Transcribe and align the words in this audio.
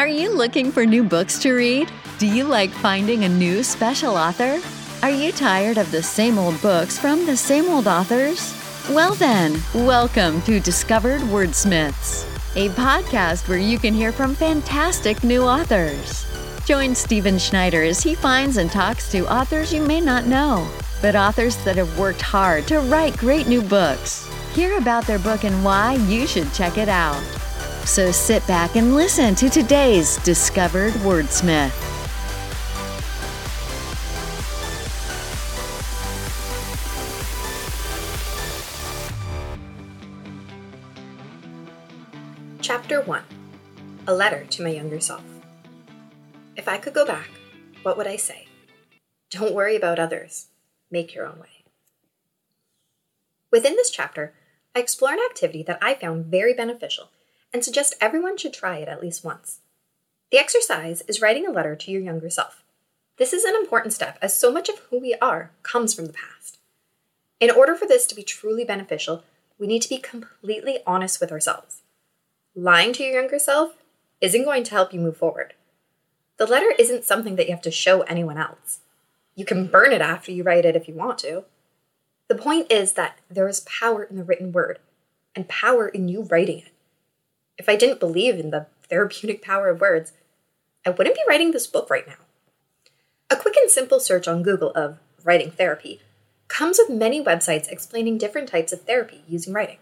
Are 0.00 0.08
you 0.08 0.34
looking 0.34 0.72
for 0.72 0.86
new 0.86 1.04
books 1.04 1.38
to 1.40 1.52
read? 1.52 1.92
Do 2.16 2.26
you 2.26 2.44
like 2.44 2.70
finding 2.70 3.24
a 3.24 3.28
new 3.28 3.62
special 3.62 4.16
author? 4.16 4.58
Are 5.02 5.10
you 5.10 5.30
tired 5.30 5.76
of 5.76 5.92
the 5.92 6.02
same 6.02 6.38
old 6.38 6.58
books 6.62 6.98
from 6.98 7.26
the 7.26 7.36
same 7.36 7.68
old 7.68 7.86
authors? 7.86 8.54
Well, 8.88 9.14
then, 9.14 9.60
welcome 9.74 10.40
to 10.44 10.58
Discovered 10.58 11.20
Wordsmiths, 11.20 12.24
a 12.56 12.70
podcast 12.70 13.46
where 13.46 13.58
you 13.58 13.78
can 13.78 13.92
hear 13.92 14.10
from 14.10 14.34
fantastic 14.34 15.22
new 15.22 15.42
authors. 15.42 16.24
Join 16.64 16.94
Stephen 16.94 17.38
Schneider 17.38 17.82
as 17.82 18.02
he 18.02 18.14
finds 18.14 18.56
and 18.56 18.72
talks 18.72 19.12
to 19.12 19.30
authors 19.30 19.70
you 19.70 19.82
may 19.82 20.00
not 20.00 20.24
know, 20.24 20.66
but 21.02 21.14
authors 21.14 21.62
that 21.64 21.76
have 21.76 21.98
worked 21.98 22.22
hard 22.22 22.66
to 22.68 22.80
write 22.80 23.18
great 23.18 23.48
new 23.48 23.60
books. 23.60 24.26
Hear 24.54 24.78
about 24.78 25.06
their 25.06 25.18
book 25.18 25.44
and 25.44 25.62
why 25.62 25.96
you 26.08 26.26
should 26.26 26.50
check 26.54 26.78
it 26.78 26.88
out. 26.88 27.22
So 27.84 28.12
sit 28.12 28.46
back 28.46 28.76
and 28.76 28.94
listen 28.94 29.34
to 29.36 29.48
today's 29.48 30.18
Discovered 30.18 30.92
Wordsmith. 31.02 31.72
Chapter 42.60 43.00
1 43.00 43.22
A 44.06 44.14
Letter 44.14 44.44
to 44.44 44.62
My 44.62 44.68
Younger 44.68 45.00
Self. 45.00 45.24
If 46.56 46.68
I 46.68 46.76
could 46.76 46.94
go 46.94 47.04
back, 47.04 47.30
what 47.82 47.96
would 47.96 48.06
I 48.06 48.16
say? 48.16 48.46
Don't 49.30 49.54
worry 49.54 49.74
about 49.74 49.98
others, 49.98 50.46
make 50.90 51.14
your 51.14 51.26
own 51.26 51.40
way. 51.40 51.64
Within 53.50 53.74
this 53.74 53.90
chapter, 53.90 54.34
I 54.76 54.78
explore 54.78 55.12
an 55.12 55.18
activity 55.28 55.64
that 55.64 55.78
I 55.82 55.94
found 55.94 56.26
very 56.26 56.54
beneficial 56.54 57.10
and 57.52 57.64
suggest 57.64 57.94
everyone 58.00 58.36
should 58.36 58.52
try 58.52 58.78
it 58.78 58.88
at 58.88 59.02
least 59.02 59.24
once. 59.24 59.60
The 60.30 60.38
exercise 60.38 61.02
is 61.08 61.20
writing 61.20 61.46
a 61.46 61.50
letter 61.50 61.74
to 61.74 61.90
your 61.90 62.00
younger 62.00 62.30
self. 62.30 62.62
This 63.16 63.32
is 63.32 63.44
an 63.44 63.54
important 63.54 63.92
step 63.92 64.18
as 64.22 64.36
so 64.36 64.52
much 64.52 64.68
of 64.68 64.78
who 64.90 64.98
we 64.98 65.14
are 65.16 65.50
comes 65.62 65.92
from 65.92 66.06
the 66.06 66.12
past. 66.12 66.58
In 67.40 67.50
order 67.50 67.74
for 67.74 67.86
this 67.86 68.06
to 68.06 68.14
be 68.14 68.22
truly 68.22 68.64
beneficial, 68.64 69.24
we 69.58 69.66
need 69.66 69.82
to 69.82 69.88
be 69.88 69.98
completely 69.98 70.78
honest 70.86 71.20
with 71.20 71.32
ourselves. 71.32 71.82
Lying 72.54 72.92
to 72.94 73.02
your 73.02 73.20
younger 73.20 73.38
self 73.38 73.74
isn't 74.20 74.44
going 74.44 74.64
to 74.64 74.70
help 74.72 74.92
you 74.92 75.00
move 75.00 75.16
forward. 75.16 75.54
The 76.36 76.46
letter 76.46 76.72
isn't 76.78 77.04
something 77.04 77.36
that 77.36 77.46
you 77.46 77.52
have 77.52 77.62
to 77.62 77.70
show 77.70 78.02
anyone 78.02 78.38
else. 78.38 78.80
You 79.34 79.44
can 79.44 79.66
burn 79.66 79.92
it 79.92 80.00
after 80.00 80.32
you 80.32 80.42
write 80.42 80.64
it 80.64 80.76
if 80.76 80.88
you 80.88 80.94
want 80.94 81.18
to. 81.18 81.44
The 82.28 82.34
point 82.34 82.70
is 82.70 82.92
that 82.94 83.18
there 83.28 83.48
is 83.48 83.60
power 83.60 84.04
in 84.04 84.16
the 84.16 84.24
written 84.24 84.52
word 84.52 84.78
and 85.34 85.48
power 85.48 85.88
in 85.88 86.08
you 86.08 86.22
writing 86.22 86.60
it. 86.60 86.69
If 87.60 87.68
I 87.68 87.76
didn't 87.76 88.00
believe 88.00 88.38
in 88.38 88.48
the 88.48 88.68
therapeutic 88.88 89.42
power 89.42 89.68
of 89.68 89.82
words, 89.82 90.14
I 90.86 90.88
wouldn't 90.88 91.14
be 91.14 91.20
writing 91.28 91.50
this 91.50 91.66
book 91.66 91.90
right 91.90 92.08
now. 92.08 92.14
A 93.28 93.36
quick 93.36 93.54
and 93.54 93.70
simple 93.70 94.00
search 94.00 94.26
on 94.26 94.42
Google 94.42 94.70
of 94.70 94.98
writing 95.24 95.50
therapy 95.50 96.00
comes 96.48 96.78
with 96.78 96.88
many 96.88 97.22
websites 97.22 97.70
explaining 97.70 98.16
different 98.16 98.48
types 98.48 98.72
of 98.72 98.80
therapy 98.80 99.24
using 99.28 99.52
writing. 99.52 99.76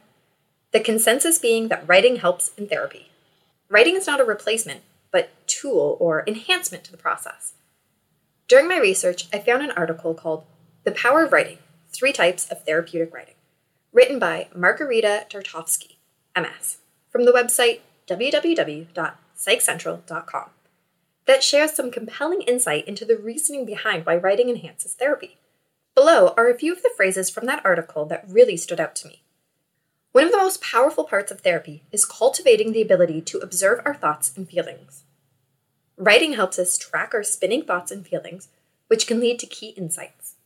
The 0.72 0.80
consensus 0.80 1.38
being 1.38 1.68
that 1.68 1.86
writing 1.86 2.16
helps 2.16 2.50
in 2.58 2.66
therapy. 2.66 3.12
Writing 3.68 3.94
is 3.94 4.08
not 4.08 4.18
a 4.18 4.24
replacement, 4.24 4.80
but 5.12 5.30
tool 5.46 5.96
or 6.00 6.24
enhancement 6.26 6.82
to 6.82 6.90
the 6.90 6.98
process. 6.98 7.52
During 8.48 8.66
my 8.66 8.78
research, 8.78 9.28
I 9.32 9.38
found 9.38 9.62
an 9.62 9.70
article 9.70 10.14
called 10.14 10.44
The 10.82 10.90
Power 10.90 11.22
of 11.22 11.32
Writing 11.32 11.58
Three 11.92 12.12
Types 12.12 12.50
of 12.50 12.64
Therapeutic 12.64 13.14
Writing, 13.14 13.36
written 13.92 14.18
by 14.18 14.48
Margarita 14.52 15.26
Tartakovsky, 15.30 15.98
MS 16.36 16.78
from 17.18 17.24
the 17.24 17.32
website 17.32 17.80
www.psychcentral.com 18.06 20.50
that 21.26 21.42
shares 21.42 21.72
some 21.72 21.90
compelling 21.90 22.42
insight 22.42 22.86
into 22.86 23.04
the 23.04 23.16
reasoning 23.16 23.66
behind 23.66 24.06
why 24.06 24.14
writing 24.14 24.48
enhances 24.48 24.94
therapy. 24.94 25.36
Below 25.96 26.32
are 26.36 26.48
a 26.48 26.56
few 26.56 26.72
of 26.72 26.84
the 26.84 26.92
phrases 26.96 27.28
from 27.28 27.46
that 27.46 27.66
article 27.66 28.04
that 28.04 28.24
really 28.28 28.56
stood 28.56 28.78
out 28.78 28.94
to 28.94 29.08
me. 29.08 29.24
One 30.12 30.26
of 30.26 30.30
the 30.30 30.38
most 30.38 30.62
powerful 30.62 31.02
parts 31.02 31.32
of 31.32 31.40
therapy 31.40 31.82
is 31.90 32.04
cultivating 32.04 32.70
the 32.70 32.82
ability 32.82 33.22
to 33.22 33.38
observe 33.38 33.80
our 33.84 33.96
thoughts 33.96 34.32
and 34.36 34.48
feelings. 34.48 35.02
Writing 35.96 36.34
helps 36.34 36.56
us 36.56 36.78
track 36.78 37.14
our 37.14 37.24
spinning 37.24 37.64
thoughts 37.64 37.90
and 37.90 38.06
feelings, 38.06 38.46
which 38.86 39.08
can 39.08 39.18
lead 39.18 39.40
to 39.40 39.46
key 39.46 39.70
insights. 39.70 40.36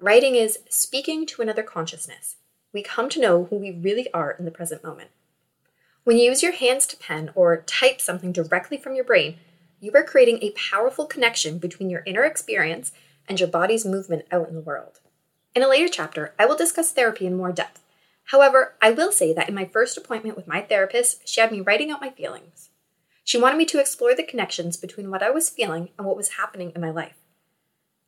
Writing 0.00 0.36
is 0.36 0.60
speaking 0.70 1.26
to 1.26 1.42
another 1.42 1.62
consciousness. 1.62 2.36
We 2.72 2.82
come 2.82 3.10
to 3.10 3.20
know 3.20 3.44
who 3.44 3.56
we 3.56 3.72
really 3.72 4.10
are 4.14 4.30
in 4.30 4.46
the 4.46 4.50
present 4.50 4.82
moment. 4.82 5.10
When 6.04 6.18
you 6.18 6.24
use 6.24 6.42
your 6.42 6.52
hands 6.52 6.88
to 6.88 6.96
pen 6.96 7.30
or 7.36 7.62
type 7.62 8.00
something 8.00 8.32
directly 8.32 8.76
from 8.76 8.96
your 8.96 9.04
brain, 9.04 9.36
you 9.78 9.92
are 9.94 10.02
creating 10.02 10.40
a 10.42 10.50
powerful 10.50 11.06
connection 11.06 11.58
between 11.58 11.90
your 11.90 12.02
inner 12.04 12.24
experience 12.24 12.90
and 13.28 13.38
your 13.38 13.48
body's 13.48 13.86
movement 13.86 14.24
out 14.32 14.48
in 14.48 14.56
the 14.56 14.60
world. 14.60 14.98
In 15.54 15.62
a 15.62 15.68
later 15.68 15.88
chapter, 15.88 16.34
I 16.40 16.46
will 16.46 16.56
discuss 16.56 16.90
therapy 16.90 17.24
in 17.24 17.36
more 17.36 17.52
depth. 17.52 17.84
However, 18.26 18.74
I 18.82 18.90
will 18.90 19.12
say 19.12 19.32
that 19.32 19.48
in 19.48 19.54
my 19.54 19.64
first 19.64 19.96
appointment 19.96 20.34
with 20.34 20.48
my 20.48 20.60
therapist, 20.60 21.28
she 21.28 21.40
had 21.40 21.52
me 21.52 21.60
writing 21.60 21.92
out 21.92 22.00
my 22.00 22.10
feelings. 22.10 22.70
She 23.22 23.40
wanted 23.40 23.58
me 23.58 23.64
to 23.66 23.78
explore 23.78 24.16
the 24.16 24.24
connections 24.24 24.76
between 24.76 25.08
what 25.08 25.22
I 25.22 25.30
was 25.30 25.50
feeling 25.50 25.90
and 25.96 26.04
what 26.04 26.16
was 26.16 26.30
happening 26.30 26.72
in 26.74 26.80
my 26.80 26.90
life. 26.90 27.18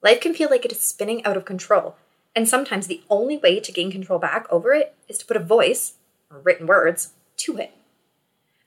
Life 0.03 0.21
can 0.21 0.35
feel 0.35 0.51
like 0.51 0.65
it 0.65 0.73
is 0.73 0.83
spinning 0.83 1.25
out 1.25 1.37
of 1.37 1.45
control, 1.45 1.95
and 2.35 2.49
sometimes 2.49 2.89
the 2.89 3.03
only 3.09 3.37
way 3.37 3.61
to 3.61 3.71
gain 3.71 3.93
control 3.93 4.19
back 4.19 4.49
over 4.51 4.73
it 4.73 4.97
is 5.07 5.19
to 5.19 5.27
put 5.27 5.37
a 5.37 5.41
voice, 5.41 5.95
or 6.29 6.41
written 6.41 6.67
words, 6.67 7.13
to 7.37 7.57
it. 7.59 7.73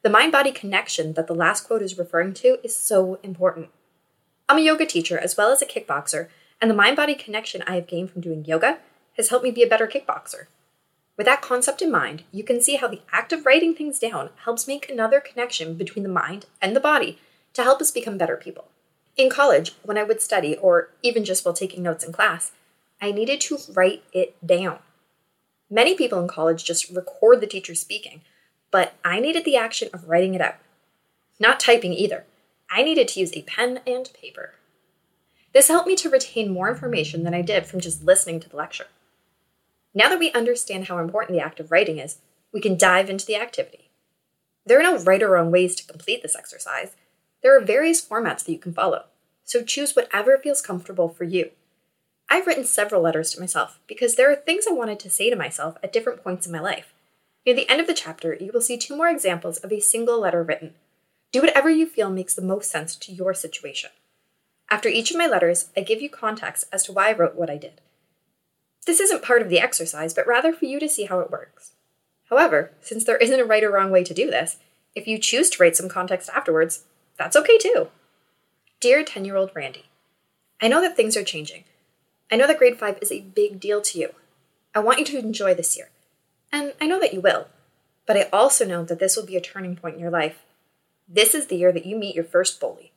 The 0.08 0.14
mind 0.14 0.32
body 0.32 0.54
connection 0.54 1.16
that 1.16 1.28
the 1.28 1.36
last 1.36 1.68
quote 1.68 1.82
is 1.82 1.98
referring 1.98 2.34
to 2.36 2.60
is 2.64 2.74
so 2.74 3.20
important. 3.24 3.72
I'm 4.48 4.58
a 4.58 4.62
yoga 4.62 4.86
teacher 4.86 5.20
as 5.20 5.36
well 5.36 5.52
as 5.52 5.62
a 5.62 5.66
kickboxer, 5.66 6.30
and 6.62 6.72
the 6.72 6.76
mind 6.76 6.96
body 6.96 7.14
connection 7.14 7.62
I 7.68 7.76
have 7.76 7.88
gained 7.88 8.12
from 8.12 8.22
doing 8.22 8.46
yoga 8.46 8.80
has 9.18 9.28
helped 9.28 9.44
me 9.44 9.52
be 9.52 9.64
a 9.64 9.68
better 9.68 9.86
kickboxer. 9.86 10.46
With 11.18 11.26
that 11.26 11.42
concept 11.42 11.82
in 11.82 11.92
mind, 11.92 12.24
you 12.32 12.42
can 12.42 12.62
see 12.62 12.78
how 12.78 12.88
the 12.88 13.02
act 13.12 13.34
of 13.34 13.46
writing 13.46 13.76
things 13.76 14.00
down 14.00 14.30
helps 14.46 14.66
make 14.66 14.90
another 14.90 15.20
connection 15.20 15.74
between 15.74 16.04
the 16.04 16.10
mind 16.10 16.46
and 16.62 16.74
the 16.74 16.80
body 16.80 17.20
to 17.52 17.64
help 17.64 17.82
us 17.82 17.92
become 17.92 18.18
better 18.18 18.38
people. 18.38 18.70
In 19.18 19.30
college, 19.30 19.74
when 19.84 19.98
I 19.98 20.04
would 20.04 20.22
study, 20.22 20.56
or 20.56 20.92
even 21.04 21.26
just 21.26 21.44
while 21.44 21.54
taking 21.54 21.84
notes 21.84 22.06
in 22.06 22.14
class, 22.14 22.54
I 23.02 23.12
needed 23.12 23.42
to 23.42 23.58
write 23.74 24.04
it 24.14 24.38
down. 24.48 24.80
Many 25.70 25.96
people 25.96 26.22
in 26.22 26.30
college 26.30 26.64
just 26.64 26.90
record 26.92 27.42
the 27.42 27.46
teacher 27.46 27.76
speaking, 27.76 28.22
but 28.72 28.94
I 29.04 29.20
needed 29.20 29.46
the 29.46 29.58
action 29.58 29.90
of 29.94 30.08
writing 30.08 30.34
it 30.34 30.42
out. 30.42 30.56
Not 31.40 31.60
typing 31.60 31.94
either. 31.94 32.26
I 32.70 32.84
needed 32.84 33.08
to 33.10 33.20
use 33.20 33.32
a 33.34 33.44
pen 33.44 33.82
and 33.88 34.10
paper. 34.14 34.56
This 35.54 35.70
helped 35.70 35.88
me 35.88 35.96
to 35.98 36.10
retain 36.10 36.52
more 36.52 36.70
information 36.70 37.24
than 37.24 37.34
I 37.34 37.42
did 37.42 37.66
from 37.66 37.80
just 37.80 38.04
listening 38.04 38.40
to 38.42 38.50
the 38.50 38.58
lecture. 38.58 38.88
Now 39.94 40.10
that 40.10 40.20
we 40.20 40.32
understand 40.34 40.88
how 40.88 41.00
important 41.00 41.38
the 41.38 41.44
act 41.44 41.60
of 41.60 41.72
writing 41.72 41.98
is, 41.98 42.18
we 42.54 42.62
can 42.62 42.78
dive 42.78 43.10
into 43.10 43.26
the 43.26 43.36
activity. 43.36 43.90
There 44.66 44.80
are 44.80 44.84
no 44.84 45.00
right 45.00 45.24
or 45.24 45.30
wrong 45.30 45.50
ways 45.50 45.76
to 45.76 45.88
complete 45.88 46.22
this 46.22 46.36
exercise. 46.36 46.96
There 47.42 47.58
are 47.58 47.64
various 47.64 48.06
formats 48.06 48.44
that 48.46 48.52
you 48.52 48.60
can 48.60 48.74
follow, 48.74 49.06
so 49.46 49.64
choose 49.64 49.96
whatever 49.96 50.38
feels 50.38 50.62
comfortable 50.62 51.10
for 51.10 51.24
you. 51.24 51.52
I've 52.30 52.46
written 52.46 52.66
several 52.66 53.02
letters 53.02 53.32
to 53.32 53.40
myself 53.40 53.80
because 53.88 54.16
there 54.16 54.30
are 54.30 54.36
things 54.36 54.66
I 54.70 54.74
wanted 54.74 55.00
to 55.00 55.10
say 55.10 55.30
to 55.30 55.36
myself 55.36 55.78
at 55.82 55.94
different 55.94 56.24
points 56.24 56.46
in 56.46 56.52
my 56.52 56.60
life. 56.60 56.94
Near 57.48 57.56
the 57.56 57.70
end 57.70 57.80
of 57.80 57.88
the 57.88 57.94
chapter, 57.94 58.34
you 58.34 58.52
will 58.54 58.60
see 58.60 58.76
two 58.76 58.94
more 58.94 59.08
examples 59.08 59.56
of 59.60 59.72
a 59.72 59.80
single 59.80 60.20
letter 60.20 60.44
written. 60.44 60.74
Do 61.32 61.40
whatever 61.40 61.70
you 61.70 61.86
feel 61.86 62.10
makes 62.10 62.36
the 62.36 62.42
most 62.42 62.70
sense 62.70 62.94
to 62.98 63.14
your 63.14 63.34
situation. 63.34 63.92
After 64.70 64.90
each 64.90 65.12
of 65.12 65.18
my 65.18 65.28
letters, 65.28 65.70
I 65.78 65.80
give 65.80 66.02
you 66.02 66.10
context 66.10 66.66
as 66.74 66.84
to 66.84 66.92
why 66.92 67.08
I 67.08 67.14
wrote 67.14 67.36
what 67.36 67.50
I 67.50 67.56
did. 67.56 67.80
This 68.86 69.00
isn't 69.00 69.24
part 69.24 69.42
of 69.42 69.48
the 69.48 69.62
exercise, 69.62 70.14
but 70.14 70.28
rather 70.28 70.52
for 70.52 70.66
you 70.66 70.78
to 70.82 70.90
see 70.90 71.06
how 71.06 71.22
it 71.22 71.32
works. 71.32 71.72
However, 72.30 72.74
since 72.82 73.06
there 73.06 73.16
isn't 73.16 73.40
a 73.40 73.46
right 73.46 73.64
or 73.64 73.72
wrong 73.72 73.92
way 73.92 74.04
to 74.04 74.14
do 74.14 74.30
this, 74.30 74.58
if 74.94 75.08
you 75.08 75.18
choose 75.18 75.50
to 75.52 75.64
write 75.64 75.78
some 75.78 75.88
context 75.88 76.30
afterwards, 76.36 76.84
that's 77.18 77.38
okay 77.38 77.58
too. 77.58 77.88
Dear 78.82 79.06
10 79.06 79.24
year 79.24 79.38
old 79.38 79.52
Randy, 79.56 79.86
I 80.62 80.68
know 80.68 80.82
that 80.82 80.98
things 80.98 81.16
are 81.16 81.24
changing. 81.24 81.64
I 82.30 82.36
know 82.36 82.46
that 82.46 82.58
grade 82.58 82.78
5 82.78 83.00
is 83.02 83.12
a 83.14 83.22
big 83.22 83.62
deal 83.62 83.82
to 83.84 84.00
you. 84.00 84.10
I 84.76 84.80
want 84.80 85.00
you 85.00 85.06
to 85.06 85.20
enjoy 85.20 85.54
this 85.54 85.78
year. 85.78 85.88
And 86.58 86.74
I 86.82 86.88
know 86.88 87.00
that 87.00 87.14
you 87.14 87.22
will. 87.22 87.50
But 88.08 88.18
I 88.18 88.30
also 88.34 88.66
know 88.66 88.84
that 88.84 88.98
this 88.98 89.16
will 89.16 89.28
be 89.28 89.38
a 89.38 89.42
turning 89.42 89.76
point 89.76 89.94
in 89.94 90.02
your 90.02 90.10
life. 90.10 90.44
This 91.08 91.36
is 91.36 91.48
the 91.48 91.56
year 91.56 91.72
that 91.72 91.86
you 91.86 91.96
meet 91.96 92.16
your 92.16 92.24
first 92.24 92.60
bully. 92.60 92.92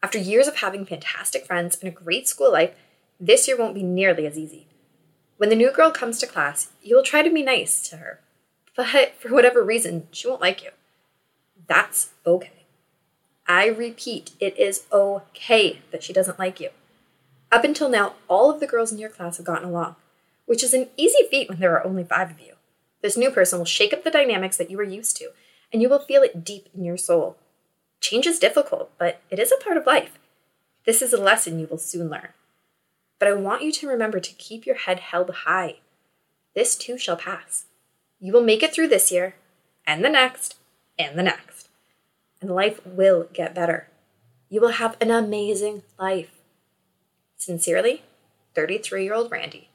After 0.00 0.16
years 0.16 0.46
of 0.46 0.58
having 0.58 0.86
fantastic 0.86 1.44
friends 1.44 1.76
and 1.80 1.88
a 1.88 1.90
great 2.04 2.28
school 2.28 2.52
life, 2.52 2.72
this 3.18 3.48
year 3.48 3.56
won't 3.56 3.74
be 3.74 3.82
nearly 3.82 4.26
as 4.28 4.38
easy. 4.38 4.68
When 5.38 5.48
the 5.48 5.56
new 5.56 5.72
girl 5.72 5.90
comes 5.90 6.20
to 6.20 6.26
class, 6.28 6.70
you 6.84 6.94
will 6.94 7.02
try 7.02 7.22
to 7.24 7.34
be 7.34 7.42
nice 7.42 7.88
to 7.88 7.96
her. 7.96 8.20
But 8.76 9.16
for 9.18 9.34
whatever 9.34 9.64
reason, 9.64 10.06
she 10.12 10.28
won't 10.28 10.40
like 10.40 10.62
you. 10.62 10.70
That's 11.66 12.10
okay. 12.24 12.66
I 13.48 13.66
repeat, 13.66 14.34
it 14.38 14.56
is 14.56 14.86
okay 14.92 15.80
that 15.90 16.04
she 16.04 16.12
doesn't 16.12 16.38
like 16.38 16.60
you. 16.60 16.70
Up 17.50 17.64
until 17.64 17.88
now, 17.88 18.14
all 18.28 18.52
of 18.52 18.60
the 18.60 18.68
girls 18.68 18.92
in 18.92 18.98
your 18.98 19.10
class 19.10 19.38
have 19.38 19.46
gotten 19.46 19.68
along, 19.68 19.96
which 20.46 20.62
is 20.62 20.74
an 20.74 20.90
easy 20.96 21.24
feat 21.28 21.48
when 21.48 21.58
there 21.58 21.76
are 21.76 21.84
only 21.84 22.04
five 22.04 22.30
of 22.30 22.38
you. 22.38 22.54
This 23.02 23.16
new 23.16 23.30
person 23.30 23.58
will 23.58 23.66
shake 23.66 23.92
up 23.92 24.04
the 24.04 24.10
dynamics 24.10 24.56
that 24.56 24.70
you 24.70 24.78
are 24.78 24.84
used 24.84 25.16
to, 25.16 25.30
and 25.72 25.80
you 25.80 25.88
will 25.88 25.98
feel 25.98 26.22
it 26.22 26.44
deep 26.44 26.68
in 26.74 26.84
your 26.84 26.96
soul. 26.96 27.36
Change 28.00 28.26
is 28.26 28.38
difficult, 28.38 28.90
but 28.98 29.20
it 29.30 29.38
is 29.38 29.52
a 29.52 29.62
part 29.62 29.76
of 29.76 29.86
life. 29.86 30.18
This 30.84 31.02
is 31.02 31.12
a 31.12 31.20
lesson 31.20 31.58
you 31.58 31.66
will 31.66 31.78
soon 31.78 32.10
learn. 32.10 32.28
But 33.18 33.28
I 33.28 33.34
want 33.34 33.62
you 33.62 33.72
to 33.72 33.88
remember 33.88 34.20
to 34.20 34.34
keep 34.34 34.66
your 34.66 34.76
head 34.76 35.00
held 35.00 35.30
high. 35.30 35.76
This 36.54 36.76
too 36.76 36.98
shall 36.98 37.16
pass. 37.16 37.66
You 38.18 38.32
will 38.32 38.42
make 38.42 38.62
it 38.62 38.72
through 38.72 38.88
this 38.88 39.12
year, 39.12 39.36
and 39.86 40.04
the 40.04 40.08
next, 40.08 40.56
and 40.98 41.18
the 41.18 41.22
next. 41.22 41.68
And 42.40 42.50
life 42.50 42.80
will 42.84 43.28
get 43.32 43.54
better. 43.54 43.88
You 44.48 44.60
will 44.60 44.72
have 44.72 44.96
an 45.00 45.10
amazing 45.10 45.82
life. 45.98 46.30
Sincerely, 47.36 48.02
33 48.54 49.04
year 49.04 49.14
old 49.14 49.30
Randy. 49.30 49.68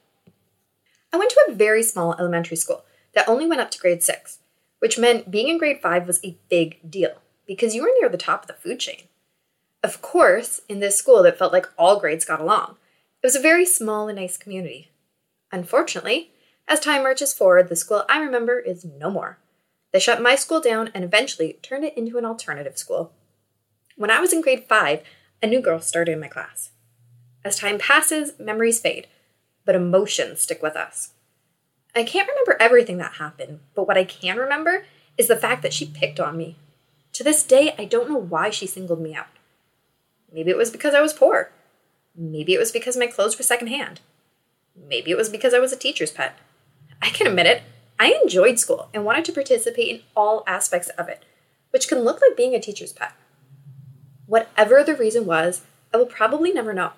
I 1.14 1.18
went 1.18 1.32
to 1.32 1.46
a 1.48 1.54
very 1.54 1.82
small 1.82 2.14
elementary 2.20 2.58
school 2.58 2.84
that 3.16 3.28
only 3.28 3.48
went 3.48 3.62
up 3.62 3.72
to 3.72 3.80
grade 3.80 4.04
six, 4.04 4.40
which 4.80 5.00
meant 5.00 5.32
being 5.32 5.48
in 5.48 5.58
grade 5.58 5.82
five 5.82 6.06
was 6.06 6.24
a 6.24 6.38
big 6.50 6.80
deal 6.90 7.22
because 7.48 7.74
you 7.74 7.82
were 7.82 7.92
near 8.00 8.10
the 8.10 8.18
top 8.18 8.44
of 8.44 8.48
the 8.48 8.54
food 8.54 8.80
chain. 8.80 9.04
Of 9.84 10.02
course, 10.02 10.62
in 10.70 10.80
this 10.80 10.98
school 10.98 11.24
that 11.24 11.38
felt 11.38 11.54
like 11.54 11.70
all 11.78 12.00
grades 12.00 12.26
got 12.26 12.42
along, 12.42 12.78
it 13.22 13.26
was 13.26 13.36
a 13.36 13.42
very 13.42 13.66
small 13.66 14.08
and 14.08 14.18
nice 14.18 14.38
community. 14.38 14.92
Unfortunately, 15.52 16.32
as 16.68 16.80
time 16.80 17.04
marches 17.04 17.34
forward, 17.34 17.70
the 17.70 17.76
school 17.76 18.04
I 18.10 18.20
remember 18.20 18.60
is 18.60 18.86
no 18.86 19.10
more. 19.10 19.38
They 19.92 20.00
shut 20.00 20.22
my 20.22 20.36
school 20.36 20.60
down 20.60 20.90
and 20.94 21.04
eventually 21.04 21.54
turned 21.62 21.86
it 21.86 21.98
into 21.98 22.18
an 22.18 22.26
alternative 22.26 22.78
school. 22.78 23.14
When 23.96 24.12
I 24.12 24.20
was 24.20 24.34
in 24.34 24.42
grade 24.42 24.66
five, 24.68 25.04
a 25.42 25.48
new 25.48 25.62
girl 25.62 25.80
started 25.80 26.12
in 26.14 26.20
my 26.20 26.28
class. 26.28 26.72
As 27.46 27.60
time 27.60 27.78
passes, 27.78 28.34
memories 28.40 28.80
fade, 28.80 29.08
but 29.64 29.76
emotions 29.76 30.42
stick 30.42 30.62
with 30.62 30.76
us. 30.76 31.12
I 31.96 32.04
can't 32.04 32.28
remember 32.28 32.58
everything 32.60 32.98
that 32.98 33.14
happened, 33.14 33.62
but 33.74 33.88
what 33.88 33.98
I 33.98 34.04
can 34.04 34.38
remember 34.38 34.86
is 35.18 35.30
the 35.30 35.38
fact 35.38 35.62
that 35.62 35.74
she 35.74 35.86
picked 35.86 36.20
on 36.20 36.36
me. 36.36 36.58
To 37.14 37.24
this 37.24 37.44
day, 37.44 37.74
I 37.80 37.86
don't 37.86 38.10
know 38.10 38.18
why 38.18 38.50
she 38.50 38.68
singled 38.68 39.00
me 39.00 39.16
out. 39.16 39.28
Maybe 40.32 40.52
it 40.52 40.58
was 40.58 40.70
because 40.70 40.94
I 40.94 41.00
was 41.00 41.14
poor. 41.14 41.52
Maybe 42.14 42.54
it 42.54 42.60
was 42.60 42.74
because 42.74 42.98
my 42.98 43.08
clothes 43.08 43.38
were 43.38 43.44
secondhand. 43.44 44.02
Maybe 44.76 45.12
it 45.12 45.18
was 45.18 45.30
because 45.30 45.54
I 45.54 45.60
was 45.60 45.72
a 45.72 45.78
teacher's 45.78 46.12
pet. 46.12 46.38
I 47.02 47.12
can 47.12 47.28
admit 47.28 47.46
it, 47.46 47.64
I 47.98 48.20
enjoyed 48.22 48.60
school 48.60 48.90
and 48.94 49.06
wanted 49.06 49.24
to 49.26 49.32
participate 49.32 49.88
in 49.88 50.02
all 50.18 50.44
aspects 50.46 50.90
of 50.90 51.08
it, 51.08 51.24
which 51.70 51.88
can 51.88 52.00
look 52.00 52.20
like 52.22 52.36
being 52.36 52.54
a 52.54 52.60
teacher's 52.60 52.92
pet. 52.92 53.14
Whatever 54.26 54.84
the 54.84 54.96
reason 54.96 55.26
was, 55.26 55.62
I 55.94 55.98
will 55.98 56.06
probably 56.06 56.52
never 56.52 56.74
know. 56.74 56.92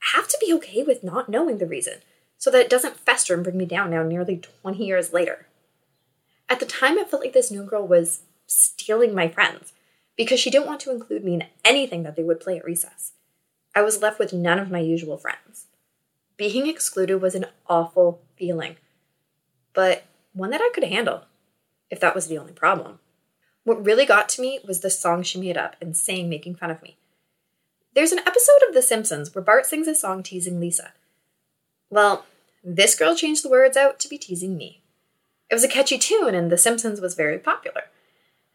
I 0.00 0.16
have 0.16 0.28
to 0.28 0.38
be 0.40 0.54
okay 0.54 0.82
with 0.82 1.04
not 1.04 1.28
knowing 1.28 1.58
the 1.58 1.66
reason 1.66 1.98
so 2.42 2.50
that 2.50 2.62
it 2.62 2.68
doesn't 2.68 2.98
fester 2.98 3.34
and 3.34 3.44
bring 3.44 3.56
me 3.56 3.64
down 3.64 3.88
now 3.88 4.02
nearly 4.02 4.36
20 4.36 4.84
years 4.84 5.12
later. 5.12 5.46
At 6.48 6.58
the 6.58 6.66
time, 6.66 6.98
it 6.98 7.08
felt 7.08 7.22
like 7.22 7.34
this 7.34 7.52
new 7.52 7.62
girl 7.62 7.86
was 7.86 8.22
stealing 8.48 9.14
my 9.14 9.28
friends 9.28 9.72
because 10.16 10.40
she 10.40 10.50
didn't 10.50 10.66
want 10.66 10.80
to 10.80 10.90
include 10.90 11.22
me 11.24 11.34
in 11.34 11.44
anything 11.64 12.02
that 12.02 12.16
they 12.16 12.24
would 12.24 12.40
play 12.40 12.58
at 12.58 12.64
recess. 12.64 13.12
I 13.76 13.82
was 13.82 14.02
left 14.02 14.18
with 14.18 14.32
none 14.32 14.58
of 14.58 14.72
my 14.72 14.80
usual 14.80 15.16
friends. 15.18 15.68
Being 16.36 16.66
excluded 16.66 17.22
was 17.22 17.36
an 17.36 17.46
awful 17.68 18.22
feeling, 18.36 18.74
but 19.72 20.02
one 20.32 20.50
that 20.50 20.60
I 20.60 20.72
could 20.74 20.82
handle, 20.82 21.26
if 21.90 22.00
that 22.00 22.12
was 22.12 22.26
the 22.26 22.38
only 22.38 22.52
problem. 22.52 22.98
What 23.62 23.86
really 23.86 24.04
got 24.04 24.28
to 24.30 24.42
me 24.42 24.58
was 24.66 24.80
the 24.80 24.90
song 24.90 25.22
she 25.22 25.38
made 25.40 25.56
up 25.56 25.76
and 25.80 25.96
sang 25.96 26.28
making 26.28 26.56
fun 26.56 26.72
of 26.72 26.82
me. 26.82 26.96
There's 27.94 28.10
an 28.10 28.18
episode 28.18 28.66
of 28.66 28.74
The 28.74 28.82
Simpsons 28.82 29.32
where 29.32 29.44
Bart 29.44 29.64
sings 29.64 29.86
a 29.86 29.94
song 29.94 30.24
teasing 30.24 30.58
Lisa. 30.58 30.92
Well, 31.88 32.24
this 32.62 32.94
girl 32.94 33.14
changed 33.14 33.44
the 33.44 33.48
words 33.48 33.76
out 33.76 33.98
to 34.00 34.08
be 34.08 34.18
teasing 34.18 34.56
me. 34.56 34.82
It 35.50 35.54
was 35.54 35.64
a 35.64 35.68
catchy 35.68 35.98
tune, 35.98 36.34
and 36.34 36.50
The 36.50 36.58
Simpsons 36.58 37.00
was 37.00 37.14
very 37.14 37.38
popular. 37.38 37.82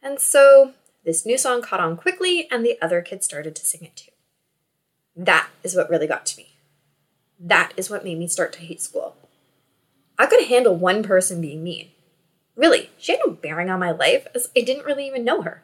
And 0.01 0.19
so 0.19 0.73
this 1.03 1.25
new 1.25 1.37
song 1.37 1.61
caught 1.61 1.79
on 1.79 1.97
quickly, 1.97 2.47
and 2.49 2.65
the 2.65 2.77
other 2.81 3.01
kids 3.01 3.25
started 3.25 3.55
to 3.55 3.65
sing 3.65 3.83
it 3.83 3.95
too. 3.95 4.11
That 5.15 5.49
is 5.63 5.75
what 5.75 5.89
really 5.89 6.07
got 6.07 6.25
to 6.27 6.37
me. 6.37 6.55
That 7.39 7.73
is 7.77 7.89
what 7.89 8.03
made 8.03 8.17
me 8.17 8.27
start 8.27 8.53
to 8.53 8.59
hate 8.59 8.81
school. 8.81 9.15
I 10.17 10.25
could 10.25 10.45
handle 10.45 10.75
one 10.75 11.03
person 11.03 11.41
being 11.41 11.63
mean. 11.63 11.89
Really, 12.55 12.89
she 12.97 13.11
had 13.11 13.21
no 13.25 13.33
bearing 13.33 13.69
on 13.69 13.79
my 13.79 13.91
life, 13.91 14.25
as 14.33 14.49
I 14.55 14.61
didn't 14.61 14.85
really 14.85 15.05
even 15.05 15.23
know 15.23 15.43
her. 15.43 15.61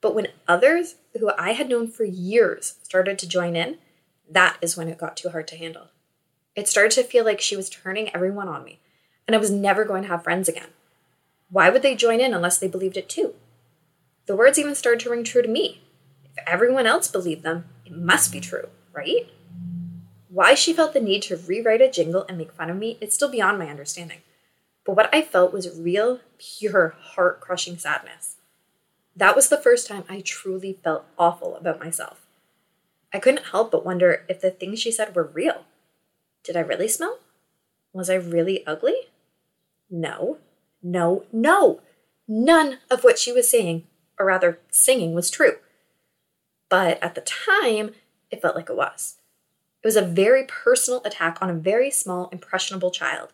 But 0.00 0.14
when 0.14 0.28
others 0.46 0.96
who 1.18 1.32
I 1.36 1.52
had 1.52 1.68
known 1.68 1.88
for 1.88 2.04
years 2.04 2.76
started 2.82 3.18
to 3.18 3.28
join 3.28 3.56
in, 3.56 3.78
that 4.30 4.58
is 4.60 4.76
when 4.76 4.88
it 4.88 4.98
got 4.98 5.16
too 5.16 5.30
hard 5.30 5.48
to 5.48 5.56
handle. 5.56 5.88
It 6.56 6.68
started 6.68 6.92
to 6.92 7.02
feel 7.02 7.24
like 7.24 7.40
she 7.40 7.56
was 7.56 7.68
turning 7.68 8.14
everyone 8.14 8.48
on 8.48 8.64
me, 8.64 8.78
and 9.26 9.34
I 9.34 9.38
was 9.38 9.50
never 9.50 9.84
going 9.84 10.02
to 10.02 10.08
have 10.08 10.22
friends 10.22 10.48
again. 10.48 10.68
Why 11.50 11.68
would 11.68 11.82
they 11.82 11.94
join 11.94 12.20
in 12.20 12.32
unless 12.32 12.58
they 12.58 12.68
believed 12.68 12.96
it 12.96 13.08
too? 13.08 13.34
The 14.26 14.36
words 14.36 14.58
even 14.58 14.74
started 14.74 15.00
to 15.00 15.10
ring 15.10 15.24
true 15.24 15.42
to 15.42 15.48
me. 15.48 15.82
If 16.24 16.32
everyone 16.46 16.86
else 16.86 17.08
believed 17.08 17.42
them, 17.42 17.66
it 17.84 17.92
must 17.92 18.32
be 18.32 18.40
true, 18.40 18.68
right? 18.92 19.30
Why 20.28 20.54
she 20.54 20.72
felt 20.72 20.94
the 20.94 21.00
need 21.00 21.22
to 21.22 21.36
rewrite 21.36 21.82
a 21.82 21.90
jingle 21.90 22.24
and 22.28 22.38
make 22.38 22.52
fun 22.52 22.70
of 22.70 22.76
me 22.76 22.98
is 23.00 23.14
still 23.14 23.30
beyond 23.30 23.58
my 23.58 23.68
understanding. 23.68 24.18
But 24.84 24.96
what 24.96 25.14
I 25.14 25.22
felt 25.22 25.52
was 25.52 25.78
real, 25.78 26.20
pure, 26.38 26.94
heart 27.00 27.40
crushing 27.40 27.78
sadness. 27.78 28.36
That 29.16 29.36
was 29.36 29.48
the 29.48 29.60
first 29.60 29.86
time 29.86 30.04
I 30.08 30.20
truly 30.20 30.78
felt 30.82 31.04
awful 31.18 31.56
about 31.56 31.78
myself. 31.78 32.26
I 33.12 33.20
couldn't 33.20 33.46
help 33.52 33.70
but 33.70 33.86
wonder 33.86 34.24
if 34.28 34.40
the 34.40 34.50
things 34.50 34.80
she 34.80 34.90
said 34.90 35.14
were 35.14 35.22
real. 35.22 35.64
Did 36.44 36.56
I 36.56 36.60
really 36.60 36.88
smell? 36.88 37.18
Was 37.92 38.10
I 38.10 38.14
really 38.14 38.66
ugly? 38.66 38.94
No, 39.90 40.38
no, 40.82 41.24
no! 41.32 41.80
None 42.28 42.78
of 42.90 43.02
what 43.02 43.18
she 43.18 43.32
was 43.32 43.50
saying, 43.50 43.84
or 44.18 44.26
rather 44.26 44.58
singing, 44.70 45.14
was 45.14 45.30
true. 45.30 45.56
But 46.68 47.02
at 47.02 47.14
the 47.14 47.22
time, 47.22 47.92
it 48.30 48.42
felt 48.42 48.56
like 48.56 48.68
it 48.68 48.76
was. 48.76 49.16
It 49.82 49.86
was 49.86 49.96
a 49.96 50.02
very 50.02 50.44
personal 50.44 51.02
attack 51.04 51.38
on 51.40 51.50
a 51.50 51.54
very 51.54 51.90
small, 51.90 52.28
impressionable 52.30 52.90
child. 52.90 53.32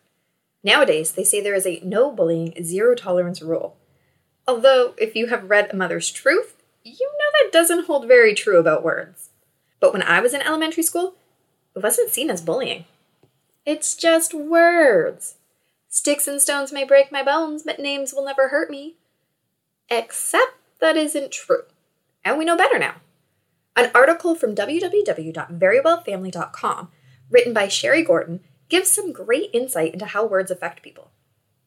Nowadays, 0.62 1.12
they 1.12 1.24
say 1.24 1.40
there 1.40 1.54
is 1.54 1.66
a 1.66 1.80
no 1.82 2.10
bullying, 2.10 2.62
zero 2.62 2.94
tolerance 2.94 3.40
rule. 3.40 3.76
Although, 4.46 4.94
if 4.98 5.16
you 5.16 5.28
have 5.28 5.48
read 5.48 5.70
A 5.70 5.76
Mother's 5.76 6.10
Truth, 6.10 6.56
you 6.84 7.10
know 7.12 7.44
that 7.44 7.52
doesn't 7.52 7.86
hold 7.86 8.06
very 8.06 8.34
true 8.34 8.58
about 8.58 8.84
words. 8.84 9.30
But 9.80 9.92
when 9.92 10.02
I 10.02 10.20
was 10.20 10.34
in 10.34 10.42
elementary 10.42 10.82
school, 10.82 11.14
it 11.74 11.82
wasn't 11.82 12.10
seen 12.10 12.30
as 12.30 12.42
bullying. 12.42 12.84
It's 13.66 13.94
just 13.94 14.32
words. 14.34 15.36
Sticks 15.88 16.26
and 16.26 16.40
stones 16.40 16.72
may 16.72 16.84
break 16.84 17.12
my 17.12 17.22
bones, 17.22 17.64
but 17.64 17.78
names 17.78 18.14
will 18.14 18.24
never 18.24 18.48
hurt 18.48 18.70
me. 18.70 18.96
Except 19.88 20.54
that 20.80 20.96
isn't 20.96 21.32
true. 21.32 21.64
And 22.24 22.38
we 22.38 22.44
know 22.44 22.56
better 22.56 22.78
now. 22.78 22.94
An 23.76 23.90
article 23.94 24.34
from 24.34 24.54
www.verywellfamily.com, 24.54 26.88
written 27.30 27.52
by 27.52 27.68
Sherri 27.68 28.02
Gordon, 28.02 28.40
gives 28.68 28.90
some 28.90 29.12
great 29.12 29.50
insight 29.52 29.92
into 29.92 30.06
how 30.06 30.24
words 30.24 30.50
affect 30.50 30.82
people. 30.82 31.10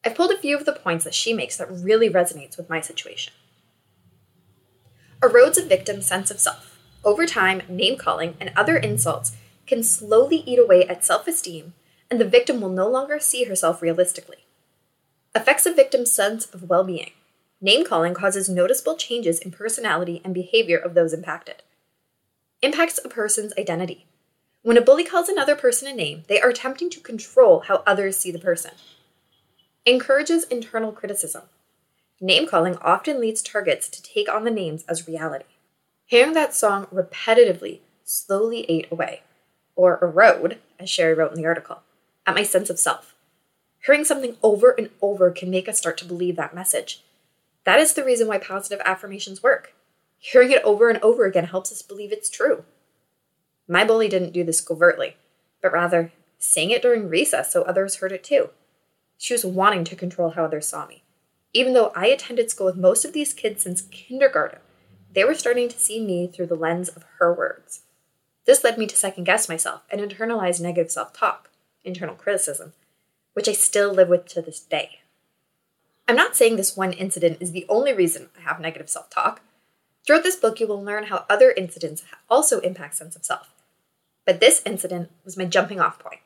I've 0.04 0.14
pulled 0.14 0.32
a 0.32 0.38
few 0.38 0.56
of 0.56 0.64
the 0.64 0.72
points 0.72 1.04
that 1.04 1.14
she 1.14 1.32
makes 1.32 1.56
that 1.56 1.70
really 1.70 2.10
resonates 2.10 2.56
with 2.56 2.68
my 2.68 2.80
situation. 2.80 3.32
Erodes 5.22 5.58
a 5.58 5.66
victim's 5.66 6.06
sense 6.06 6.30
of 6.30 6.40
self. 6.40 6.78
Over 7.04 7.26
time, 7.26 7.62
name 7.68 7.96
calling 7.96 8.36
and 8.40 8.52
other 8.56 8.76
insults 8.76 9.36
can 9.66 9.82
slowly 9.82 10.38
eat 10.46 10.58
away 10.58 10.86
at 10.86 11.04
self 11.04 11.26
esteem, 11.26 11.74
and 12.14 12.20
the 12.20 12.24
victim 12.24 12.60
will 12.60 12.70
no 12.70 12.88
longer 12.88 13.18
see 13.18 13.42
herself 13.42 13.82
realistically. 13.82 14.46
Affects 15.34 15.66
a 15.66 15.74
victim's 15.74 16.12
sense 16.12 16.46
of 16.54 16.70
well 16.70 16.84
being. 16.84 17.10
Name 17.60 17.84
calling 17.84 18.14
causes 18.14 18.48
noticeable 18.48 18.94
changes 18.94 19.40
in 19.40 19.50
personality 19.50 20.20
and 20.22 20.32
behavior 20.32 20.78
of 20.78 20.94
those 20.94 21.12
impacted. 21.12 21.64
Impacts 22.62 23.00
a 23.04 23.08
person's 23.08 23.52
identity. 23.58 24.06
When 24.62 24.76
a 24.76 24.80
bully 24.80 25.02
calls 25.02 25.28
another 25.28 25.56
person 25.56 25.88
a 25.88 25.92
name, 25.92 26.22
they 26.28 26.40
are 26.40 26.50
attempting 26.50 26.88
to 26.90 27.00
control 27.00 27.64
how 27.66 27.82
others 27.84 28.16
see 28.16 28.30
the 28.30 28.38
person. 28.38 28.70
Encourages 29.84 30.44
internal 30.44 30.92
criticism. 30.92 31.42
Name 32.20 32.46
calling 32.46 32.76
often 32.76 33.20
leads 33.20 33.42
targets 33.42 33.88
to 33.88 34.00
take 34.00 34.32
on 34.32 34.44
the 34.44 34.52
names 34.52 34.84
as 34.88 35.08
reality. 35.08 35.46
Hearing 36.06 36.34
that 36.34 36.54
song 36.54 36.86
repetitively 36.94 37.80
slowly 38.04 38.66
ate 38.70 38.86
away, 38.92 39.22
or 39.74 39.98
erode, 40.00 40.58
as 40.78 40.88
Sherri 40.88 41.14
wrote 41.14 41.32
in 41.32 41.38
the 41.38 41.46
article, 41.46 41.82
at 42.26 42.34
my 42.34 42.42
sense 42.42 42.70
of 42.70 42.78
self. 42.78 43.14
Hearing 43.84 44.04
something 44.04 44.36
over 44.42 44.70
and 44.70 44.90
over 45.02 45.30
can 45.30 45.50
make 45.50 45.68
us 45.68 45.78
start 45.78 45.98
to 45.98 46.04
believe 46.04 46.36
that 46.36 46.54
message. 46.54 47.04
That 47.64 47.80
is 47.80 47.94
the 47.94 48.04
reason 48.04 48.28
why 48.28 48.38
positive 48.38 48.80
affirmations 48.84 49.42
work. 49.42 49.74
Hearing 50.18 50.52
it 50.52 50.62
over 50.62 50.88
and 50.88 51.02
over 51.02 51.26
again 51.26 51.44
helps 51.44 51.70
us 51.70 51.82
believe 51.82 52.12
it's 52.12 52.30
true. 52.30 52.64
My 53.68 53.84
bully 53.84 54.08
didn't 54.08 54.32
do 54.32 54.44
this 54.44 54.60
covertly, 54.60 55.16
but 55.60 55.72
rather 55.72 56.12
sang 56.38 56.70
it 56.70 56.82
during 56.82 57.08
recess 57.08 57.52
so 57.52 57.62
others 57.62 57.96
heard 57.96 58.12
it 58.12 58.24
too. 58.24 58.50
She 59.18 59.34
was 59.34 59.44
wanting 59.44 59.84
to 59.84 59.96
control 59.96 60.30
how 60.30 60.44
others 60.44 60.68
saw 60.68 60.86
me. 60.86 61.02
Even 61.52 61.72
though 61.72 61.92
I 61.94 62.06
attended 62.06 62.50
school 62.50 62.66
with 62.66 62.76
most 62.76 63.04
of 63.04 63.12
these 63.12 63.32
kids 63.32 63.62
since 63.62 63.82
kindergarten, 63.82 64.58
they 65.12 65.24
were 65.24 65.34
starting 65.34 65.68
to 65.68 65.78
see 65.78 66.04
me 66.04 66.26
through 66.26 66.46
the 66.46 66.56
lens 66.56 66.88
of 66.88 67.04
her 67.18 67.32
words. 67.32 67.82
This 68.44 68.64
led 68.64 68.76
me 68.76 68.86
to 68.86 68.96
second 68.96 69.24
guess 69.24 69.48
myself 69.48 69.82
and 69.90 70.00
internalize 70.00 70.60
negative 70.60 70.90
self 70.90 71.12
talk, 71.12 71.50
internal 71.84 72.14
criticism, 72.14 72.72
which 73.34 73.48
I 73.48 73.52
still 73.52 73.92
live 73.92 74.08
with 74.08 74.26
to 74.28 74.42
this 74.42 74.60
day. 74.60 75.00
I'm 76.06 76.16
not 76.16 76.36
saying 76.36 76.56
this 76.56 76.76
one 76.76 76.92
incident 76.92 77.38
is 77.40 77.52
the 77.52 77.66
only 77.68 77.92
reason 77.92 78.28
I 78.38 78.42
have 78.42 78.60
negative 78.60 78.90
self 78.90 79.08
talk. 79.10 79.40
Throughout 80.06 80.22
this 80.22 80.36
book, 80.36 80.60
you 80.60 80.66
will 80.66 80.82
learn 80.82 81.04
how 81.04 81.24
other 81.30 81.50
incidents 81.50 82.04
also 82.28 82.60
impact 82.60 82.96
sense 82.96 83.16
of 83.16 83.24
self. 83.24 83.48
But 84.26 84.40
this 84.40 84.62
incident 84.66 85.10
was 85.24 85.36
my 85.36 85.46
jumping 85.46 85.80
off 85.80 85.98
point. 85.98 86.20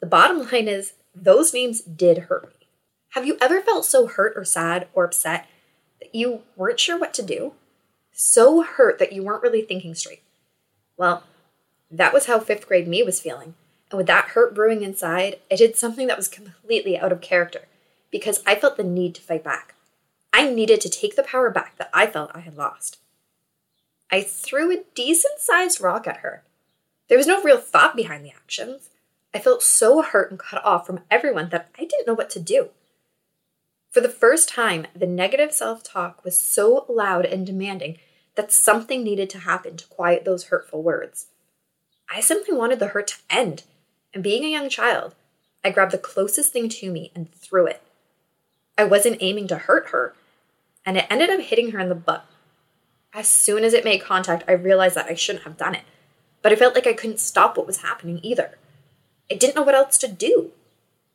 The 0.00 0.06
bottom 0.06 0.50
line 0.50 0.68
is, 0.68 0.94
those 1.14 1.52
names 1.52 1.80
did 1.82 2.18
hurt 2.18 2.44
me. 2.44 2.66
Have 3.10 3.26
you 3.26 3.36
ever 3.40 3.60
felt 3.60 3.84
so 3.84 4.06
hurt 4.06 4.32
or 4.34 4.44
sad 4.44 4.88
or 4.94 5.04
upset 5.04 5.46
that 6.00 6.14
you 6.14 6.42
weren't 6.56 6.80
sure 6.80 6.98
what 6.98 7.12
to 7.14 7.22
do? 7.22 7.52
So 8.12 8.62
hurt 8.62 8.98
that 8.98 9.12
you 9.12 9.22
weren't 9.22 9.42
really 9.42 9.62
thinking 9.62 9.94
straight? 9.94 10.22
Well, 10.96 11.22
that 11.90 12.14
was 12.14 12.26
how 12.26 12.40
fifth 12.40 12.66
grade 12.66 12.88
me 12.88 13.02
was 13.02 13.20
feeling. 13.20 13.54
And 13.92 13.98
with 13.98 14.06
that 14.06 14.28
hurt 14.28 14.54
brewing 14.54 14.80
inside, 14.80 15.38
I 15.50 15.56
did 15.56 15.76
something 15.76 16.06
that 16.06 16.16
was 16.16 16.26
completely 16.26 16.98
out 16.98 17.12
of 17.12 17.20
character 17.20 17.68
because 18.10 18.42
I 18.46 18.54
felt 18.54 18.78
the 18.78 18.84
need 18.84 19.14
to 19.16 19.20
fight 19.20 19.44
back. 19.44 19.74
I 20.32 20.48
needed 20.50 20.80
to 20.80 20.88
take 20.88 21.14
the 21.14 21.22
power 21.22 21.50
back 21.50 21.76
that 21.76 21.90
I 21.92 22.06
felt 22.06 22.30
I 22.34 22.40
had 22.40 22.56
lost. 22.56 23.00
I 24.10 24.22
threw 24.22 24.72
a 24.72 24.84
decent 24.94 25.40
sized 25.40 25.78
rock 25.82 26.06
at 26.06 26.18
her. 26.18 26.42
There 27.08 27.18
was 27.18 27.26
no 27.26 27.42
real 27.42 27.58
thought 27.58 27.94
behind 27.94 28.24
the 28.24 28.32
actions. 28.32 28.88
I 29.34 29.38
felt 29.38 29.62
so 29.62 30.00
hurt 30.00 30.30
and 30.30 30.40
cut 30.40 30.64
off 30.64 30.86
from 30.86 31.00
everyone 31.10 31.50
that 31.50 31.68
I 31.78 31.84
didn't 31.84 32.06
know 32.06 32.14
what 32.14 32.30
to 32.30 32.40
do. 32.40 32.70
For 33.90 34.00
the 34.00 34.08
first 34.08 34.48
time, 34.48 34.86
the 34.96 35.06
negative 35.06 35.52
self 35.52 35.82
talk 35.82 36.24
was 36.24 36.38
so 36.38 36.86
loud 36.88 37.26
and 37.26 37.44
demanding 37.44 37.98
that 38.36 38.52
something 38.52 39.04
needed 39.04 39.28
to 39.30 39.40
happen 39.40 39.76
to 39.76 39.86
quiet 39.88 40.24
those 40.24 40.44
hurtful 40.44 40.82
words. 40.82 41.26
I 42.10 42.20
simply 42.20 42.54
wanted 42.54 42.78
the 42.78 42.88
hurt 42.88 43.08
to 43.08 43.16
end, 43.28 43.64
and 44.14 44.22
being 44.22 44.44
a 44.44 44.48
young 44.48 44.68
child, 44.68 45.14
I 45.64 45.70
grabbed 45.70 45.92
the 45.92 45.98
closest 45.98 46.52
thing 46.52 46.68
to 46.68 46.90
me 46.90 47.10
and 47.14 47.32
threw 47.32 47.66
it. 47.66 47.82
I 48.76 48.84
wasn't 48.84 49.22
aiming 49.22 49.48
to 49.48 49.56
hurt 49.56 49.90
her, 49.90 50.14
and 50.84 50.96
it 50.96 51.06
ended 51.08 51.30
up 51.30 51.40
hitting 51.40 51.70
her 51.70 51.78
in 51.78 51.88
the 51.88 51.94
butt. 51.94 52.26
As 53.14 53.28
soon 53.28 53.62
as 53.62 53.74
it 53.74 53.84
made 53.84 54.02
contact, 54.02 54.44
I 54.48 54.52
realized 54.52 54.94
that 54.96 55.06
I 55.06 55.14
shouldn't 55.14 55.44
have 55.44 55.56
done 55.56 55.74
it, 55.74 55.84
but 56.40 56.52
I 56.52 56.56
felt 56.56 56.74
like 56.74 56.86
I 56.86 56.94
couldn't 56.94 57.20
stop 57.20 57.56
what 57.56 57.66
was 57.66 57.82
happening 57.82 58.20
either. 58.22 58.58
I 59.30 59.34
didn't 59.34 59.54
know 59.54 59.62
what 59.62 59.74
else 59.74 59.98
to 59.98 60.08
do. 60.08 60.50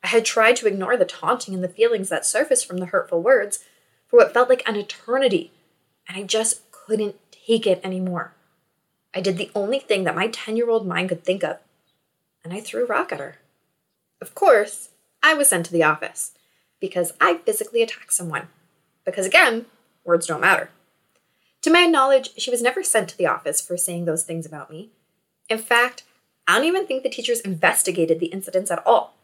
I 0.03 0.07
had 0.07 0.25
tried 0.25 0.55
to 0.57 0.67
ignore 0.67 0.95
the 0.95 1.05
taunting 1.05 1.53
and 1.53 1.63
the 1.63 1.67
feelings 1.67 2.09
that 2.09 2.25
surfaced 2.25 2.65
from 2.65 2.77
the 2.77 2.85
hurtful 2.87 3.21
words 3.21 3.65
for 4.07 4.17
what 4.17 4.33
felt 4.33 4.49
like 4.49 4.67
an 4.67 4.75
eternity, 4.75 5.51
and 6.07 6.17
I 6.17 6.23
just 6.23 6.71
couldn't 6.71 7.15
take 7.31 7.67
it 7.67 7.81
anymore. 7.83 8.33
I 9.13 9.21
did 9.21 9.37
the 9.37 9.51
only 9.55 9.79
thing 9.79 10.03
that 10.03 10.15
my 10.15 10.27
10 10.27 10.55
year 10.55 10.69
old 10.69 10.87
mind 10.87 11.09
could 11.09 11.23
think 11.23 11.43
of, 11.43 11.57
and 12.47 12.57
I 12.57 12.61
threw 12.61 12.83
a 12.83 12.87
rock 12.87 13.11
at 13.11 13.19
her. 13.19 13.35
Of 14.21 14.33
course, 14.33 14.91
I 15.21 15.33
was 15.33 15.49
sent 15.49 15.65
to 15.65 15.73
the 15.73 15.83
office 15.83 16.31
because 16.79 17.11
I 17.19 17.39
physically 17.39 17.81
attacked 17.81 18.13
someone. 18.13 18.47
Because 19.03 19.25
again, 19.25 19.65
words 20.05 20.27
don't 20.27 20.39
matter. 20.39 20.69
To 21.63 21.73
my 21.73 21.87
knowledge, 21.87 22.29
she 22.37 22.49
was 22.49 22.61
never 22.61 22.83
sent 22.83 23.09
to 23.09 23.17
the 23.17 23.25
office 23.25 23.59
for 23.59 23.75
saying 23.75 24.05
those 24.05 24.23
things 24.23 24.45
about 24.45 24.71
me. 24.71 24.91
In 25.49 25.57
fact, 25.57 26.03
I 26.47 26.55
don't 26.55 26.65
even 26.65 26.87
think 26.87 27.03
the 27.03 27.09
teachers 27.09 27.41
investigated 27.41 28.21
the 28.21 28.27
incidents 28.27 28.71
at 28.71 28.81
all. 28.87 29.15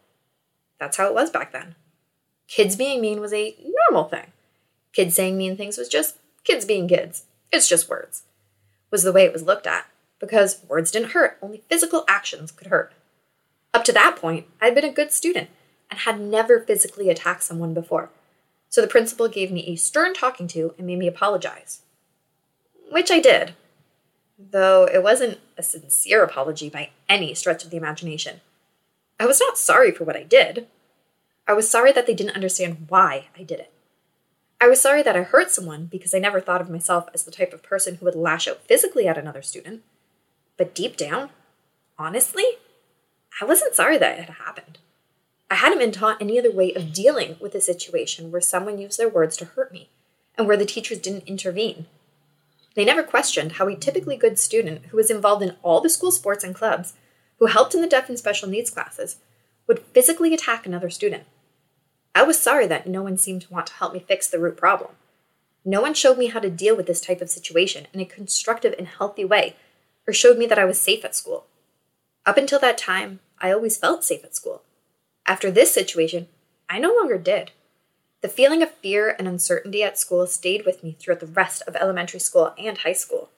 That's 0.78 0.98
how 0.98 1.06
it 1.06 1.14
was 1.14 1.30
back 1.30 1.50
then. 1.50 1.76
Kids 2.46 2.76
being 2.76 3.00
mean 3.00 3.20
was 3.20 3.32
a 3.32 3.56
normal 3.90 4.06
thing. 4.06 4.32
Kids 4.92 5.14
saying 5.14 5.38
mean 5.38 5.56
things 5.56 5.78
was 5.78 5.88
just 5.88 6.18
kids 6.44 6.66
being 6.66 6.88
kids. 6.88 7.24
It's 7.50 7.68
just 7.68 7.88
words. 7.88 8.24
Was 8.90 9.02
the 9.02 9.12
way 9.12 9.24
it 9.24 9.32
was 9.32 9.44
looked 9.44 9.66
at. 9.66 9.86
Because 10.20 10.62
words 10.68 10.90
didn't 10.90 11.12
hurt, 11.12 11.38
only 11.40 11.62
physical 11.70 12.04
actions 12.06 12.52
could 12.52 12.66
hurt. 12.66 12.92
Up 13.74 13.82
to 13.84 13.92
that 13.92 14.16
point, 14.16 14.46
I'd 14.60 14.74
been 14.74 14.84
a 14.84 14.92
good 14.92 15.12
student 15.12 15.50
and 15.90 16.00
had 16.00 16.20
never 16.20 16.60
physically 16.60 17.10
attacked 17.10 17.42
someone 17.42 17.74
before. 17.74 18.10
So 18.68 18.80
the 18.80 18.86
principal 18.86 19.28
gave 19.28 19.50
me 19.50 19.66
a 19.66 19.76
stern 19.76 20.14
talking 20.14 20.46
to 20.48 20.74
and 20.78 20.86
made 20.86 20.98
me 20.98 21.08
apologize. 21.08 21.82
Which 22.90 23.10
I 23.10 23.18
did, 23.18 23.54
though 24.38 24.86
it 24.86 25.02
wasn't 25.02 25.40
a 25.58 25.62
sincere 25.62 26.22
apology 26.22 26.70
by 26.70 26.90
any 27.08 27.34
stretch 27.34 27.64
of 27.64 27.70
the 27.70 27.76
imagination. 27.76 28.40
I 29.18 29.26
was 29.26 29.40
not 29.40 29.58
sorry 29.58 29.90
for 29.90 30.04
what 30.04 30.16
I 30.16 30.22
did. 30.22 30.68
I 31.46 31.52
was 31.52 31.68
sorry 31.68 31.92
that 31.92 32.06
they 32.06 32.14
didn't 32.14 32.36
understand 32.36 32.86
why 32.88 33.26
I 33.38 33.42
did 33.42 33.58
it. 33.58 33.72
I 34.60 34.68
was 34.68 34.80
sorry 34.80 35.02
that 35.02 35.16
I 35.16 35.22
hurt 35.22 35.50
someone 35.50 35.86
because 35.86 36.14
I 36.14 36.18
never 36.18 36.40
thought 36.40 36.60
of 36.60 36.70
myself 36.70 37.08
as 37.12 37.24
the 37.24 37.30
type 37.30 37.52
of 37.52 37.62
person 37.62 37.96
who 37.96 38.04
would 38.06 38.14
lash 38.14 38.48
out 38.48 38.62
physically 38.66 39.06
at 39.06 39.18
another 39.18 39.42
student. 39.42 39.82
But 40.56 40.74
deep 40.74 40.96
down, 40.96 41.30
honestly, 41.98 42.44
I 43.40 43.44
wasn't 43.44 43.74
sorry 43.74 43.98
that 43.98 44.18
it 44.18 44.24
had 44.26 44.36
happened. 44.36 44.78
I 45.50 45.56
hadn't 45.56 45.78
been 45.78 45.92
taught 45.92 46.20
any 46.20 46.38
other 46.38 46.52
way 46.52 46.72
of 46.72 46.92
dealing 46.92 47.36
with 47.40 47.54
a 47.54 47.60
situation 47.60 48.30
where 48.30 48.40
someone 48.40 48.78
used 48.78 48.98
their 48.98 49.08
words 49.08 49.36
to 49.38 49.44
hurt 49.44 49.72
me 49.72 49.88
and 50.36 50.46
where 50.46 50.56
the 50.56 50.64
teachers 50.64 50.98
didn't 50.98 51.28
intervene. 51.28 51.86
They 52.74 52.84
never 52.84 53.02
questioned 53.02 53.52
how 53.52 53.68
a 53.68 53.76
typically 53.76 54.16
good 54.16 54.38
student 54.38 54.86
who 54.86 54.96
was 54.96 55.10
involved 55.10 55.42
in 55.42 55.56
all 55.62 55.80
the 55.80 55.88
school 55.88 56.10
sports 56.10 56.42
and 56.42 56.54
clubs, 56.54 56.94
who 57.38 57.46
helped 57.46 57.74
in 57.74 57.80
the 57.80 57.86
deaf 57.86 58.08
and 58.08 58.18
special 58.18 58.48
needs 58.48 58.70
classes, 58.70 59.16
would 59.66 59.80
physically 59.80 60.34
attack 60.34 60.66
another 60.66 60.90
student. 60.90 61.24
I 62.14 62.22
was 62.22 62.38
sorry 62.38 62.66
that 62.68 62.86
no 62.86 63.02
one 63.02 63.16
seemed 63.16 63.42
to 63.42 63.52
want 63.52 63.66
to 63.68 63.74
help 63.74 63.92
me 63.92 64.00
fix 64.00 64.28
the 64.28 64.38
root 64.38 64.56
problem. 64.56 64.92
No 65.64 65.80
one 65.80 65.94
showed 65.94 66.18
me 66.18 66.26
how 66.26 66.40
to 66.40 66.50
deal 66.50 66.76
with 66.76 66.86
this 66.86 67.00
type 67.00 67.20
of 67.20 67.30
situation 67.30 67.86
in 67.92 68.00
a 68.00 68.04
constructive 68.04 68.74
and 68.78 68.86
healthy 68.86 69.24
way, 69.24 69.56
or 70.06 70.12
showed 70.12 70.38
me 70.38 70.46
that 70.46 70.58
I 70.58 70.64
was 70.64 70.78
safe 70.80 71.04
at 71.04 71.16
school. 71.16 71.46
Up 72.26 72.36
until 72.36 72.58
that 72.60 72.78
time, 72.78 73.20
I 73.40 73.52
always 73.52 73.76
felt 73.76 74.04
safe 74.04 74.24
at 74.24 74.34
school. 74.34 74.62
After 75.26 75.50
this 75.50 75.72
situation, 75.72 76.28
I 76.68 76.78
no 76.78 76.94
longer 76.94 77.18
did. 77.18 77.52
The 78.20 78.28
feeling 78.28 78.62
of 78.62 78.70
fear 78.70 79.14
and 79.18 79.28
uncertainty 79.28 79.82
at 79.82 79.98
school 79.98 80.26
stayed 80.26 80.64
with 80.64 80.82
me 80.82 80.96
throughout 80.98 81.20
the 81.20 81.26
rest 81.26 81.62
of 81.66 81.76
elementary 81.76 82.20
school 82.20 82.54
and 82.58 82.78
high 82.78 82.94
school. 82.94 83.30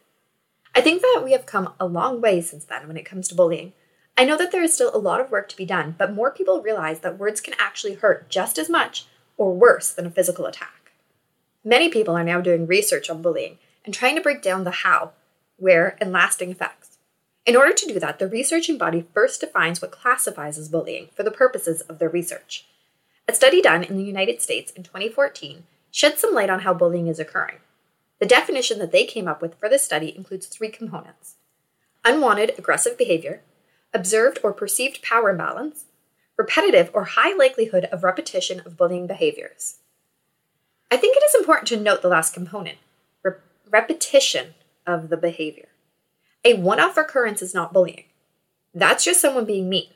I 0.75 0.81
think 0.81 1.03
that 1.03 1.23
we 1.25 1.33
have 1.33 1.47
come 1.47 1.73
a 1.81 1.87
long 1.87 2.21
way 2.21 2.41
since 2.41 2.65
then 2.65 2.87
when 2.87 2.97
it 2.97 3.05
comes 3.05 3.29
to 3.29 3.35
bullying. 3.35 3.73
I 4.17 4.25
know 4.25 4.37
that 4.37 4.53
there 4.53 4.63
is 4.63 4.75
still 4.75 4.95
a 4.95 4.99
lot 4.99 5.21
of 5.21 5.31
work 5.31 5.49
to 5.49 5.57
be 5.57 5.67
done, 5.67 5.95
but 5.99 6.13
more 6.13 6.31
people 6.31 6.63
realize 6.63 7.01
that 7.01 7.19
words 7.19 7.41
can 7.41 7.55
actually 7.59 7.95
hurt 7.95 8.29
just 8.29 8.59
as 8.59 8.71
much 8.71 9.07
or 9.37 9.55
worse 9.55 9.93
than 9.93 10.07
a 10.07 10.11
physical 10.11 10.47
attack. 10.47 10.93
Many 11.65 11.89
people 11.89 12.15
are 12.15 12.25
now 12.25 12.41
doing 12.41 12.67
research 12.67 13.11
on 13.11 13.23
bullying 13.23 13.59
and 13.85 13.93
trying 13.93 14.15
to 14.15 14.23
break 14.23 14.41
down 14.41 14.65
the 14.65 14.71
how, 14.71 15.13
where, 15.57 15.97
and 16.01 16.13
lasting 16.13 16.51
effects. 16.51 16.96
In 17.47 17.55
order 17.55 17.73
to 17.73 17.87
do 17.87 18.01
that, 18.01 18.19
the 18.19 18.27
researching 18.27 18.77
body 18.77 19.07
first 19.15 19.41
defines 19.41 19.81
what 19.81 19.93
classifies 19.93 20.59
as 20.59 20.69
bullying 20.69 21.11
for 21.15 21.23
the 21.23 21.31
purposes 21.31 21.81
of 21.83 22.01
their 22.01 22.09
research. 22.09 22.67
A 23.29 23.35
study 23.35 23.63
done 23.63 23.85
in 23.85 23.97
the 23.97 24.03
United 24.03 24.43
States 24.43 24.73
in 24.73 24.83
2014 24.83 25.63
shed 25.93 26.19
some 26.19 26.35
light 26.35 26.51
on 26.51 26.61
how 26.61 26.75
bullying 26.75 27.07
is 27.07 27.21
occurring. 27.21 27.59
The 28.19 28.27
definition 28.27 28.81
that 28.81 28.91
they 28.91 29.05
came 29.05 29.29
up 29.29 29.41
with 29.41 29.55
for 29.55 29.69
this 29.69 29.85
study 29.85 30.15
includes 30.17 30.47
three 30.47 30.71
components 30.71 31.37
unwanted 32.05 32.53
aggressive 32.57 32.97
behavior, 32.97 33.43
observed 33.93 34.39
or 34.45 34.53
perceived 34.53 35.03
power 35.03 35.31
imbalance, 35.31 35.87
repetitive 36.37 36.89
or 36.95 37.05
high 37.05 37.35
likelihood 37.35 37.85
of 37.87 38.05
repetition 38.05 38.63
of 38.65 38.77
bullying 38.77 39.09
behaviors. 39.09 39.79
I 40.91 40.97
think 40.97 41.17
it 41.17 41.25
is 41.25 41.35
important 41.35 41.67
to 41.69 41.77
note 41.77 42.03
the 42.03 42.09
last 42.09 42.33
component 42.33 42.79
re- 43.25 43.33
repetition 43.71 44.55
of 44.87 45.09
the 45.09 45.17
behavior. 45.17 45.67
A 46.47 46.55
one 46.55 46.79
off 46.79 46.97
occurrence 46.97 47.43
is 47.43 47.55
not 47.55 47.73
bullying. 47.73 48.05
That's 48.73 49.05
just 49.05 49.21
someone 49.21 49.47
being 49.47 49.69
mean. 49.69 49.89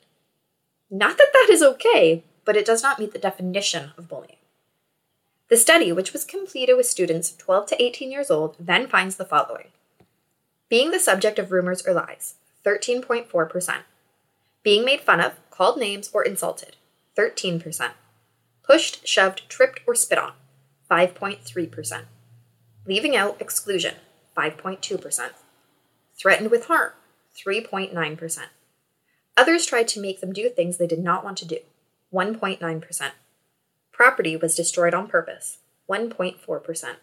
Not 0.90 1.16
that 1.16 1.30
that 1.32 1.46
is 1.48 1.62
okay, 1.62 2.24
but 2.44 2.56
it 2.56 2.66
does 2.66 2.82
not 2.82 2.98
meet 2.98 3.12
the 3.12 3.20
definition 3.20 3.92
of 3.96 4.08
bullying. 4.08 4.38
The 5.48 5.56
study, 5.56 5.92
which 5.92 6.12
was 6.12 6.24
completed 6.24 6.74
with 6.74 6.86
students 6.86 7.36
12 7.36 7.66
to 7.66 7.80
18 7.80 8.10
years 8.10 8.32
old, 8.32 8.56
then 8.58 8.88
finds 8.88 9.14
the 9.14 9.24
following 9.24 9.68
Being 10.68 10.90
the 10.90 10.98
subject 10.98 11.38
of 11.38 11.52
rumors 11.52 11.86
or 11.86 11.94
lies, 11.94 12.34
13.4%. 12.66 13.82
Being 14.64 14.84
made 14.84 15.02
fun 15.02 15.20
of, 15.20 15.34
called 15.50 15.78
names, 15.78 16.10
or 16.12 16.24
insulted, 16.24 16.74
13%. 17.16 17.92
Pushed, 18.64 19.06
shoved, 19.06 19.48
tripped, 19.48 19.82
or 19.86 19.94
spit 19.94 20.18
on, 20.18 20.32
5.3%. 20.90 22.06
Leaving 22.86 23.14
out 23.14 23.40
exclusion, 23.40 23.94
5.2%. 24.36 25.30
Threatened 26.20 26.50
with 26.50 26.66
harm, 26.66 26.92
3.9%. 27.34 28.38
Others 29.38 29.64
tried 29.64 29.88
to 29.88 30.00
make 30.00 30.20
them 30.20 30.34
do 30.34 30.50
things 30.50 30.76
they 30.76 30.86
did 30.86 30.98
not 30.98 31.24
want 31.24 31.38
to 31.38 31.46
do, 31.46 31.60
1.9%. 32.12 33.10
Property 33.90 34.36
was 34.36 34.54
destroyed 34.54 34.92
on 34.92 35.08
purpose, 35.08 35.58
1.4%. 35.88 36.96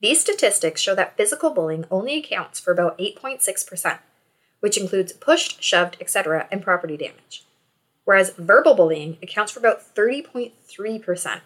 These 0.00 0.20
statistics 0.20 0.80
show 0.80 0.94
that 0.94 1.18
physical 1.18 1.50
bullying 1.50 1.84
only 1.90 2.16
accounts 2.16 2.58
for 2.58 2.72
about 2.72 2.98
8.6%, 2.98 3.98
which 4.60 4.78
includes 4.78 5.12
pushed, 5.12 5.62
shoved, 5.62 5.98
etc., 6.00 6.48
and 6.50 6.62
property 6.62 6.96
damage, 6.96 7.44
whereas 8.04 8.30
verbal 8.38 8.74
bullying 8.74 9.18
accounts 9.22 9.52
for 9.52 9.58
about 9.58 9.94
30.3%, 9.94 11.40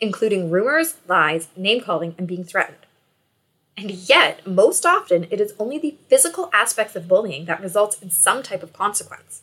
including 0.00 0.50
rumors, 0.50 0.94
lies, 1.06 1.48
name 1.56 1.82
calling, 1.82 2.14
and 2.16 2.26
being 2.26 2.44
threatened. 2.44 2.85
And 3.76 3.90
yet, 3.90 4.46
most 4.46 4.86
often, 4.86 5.26
it 5.30 5.40
is 5.40 5.54
only 5.58 5.78
the 5.78 5.96
physical 6.08 6.48
aspects 6.52 6.96
of 6.96 7.08
bullying 7.08 7.44
that 7.44 7.60
results 7.60 8.00
in 8.00 8.10
some 8.10 8.42
type 8.42 8.62
of 8.62 8.72
consequence 8.72 9.42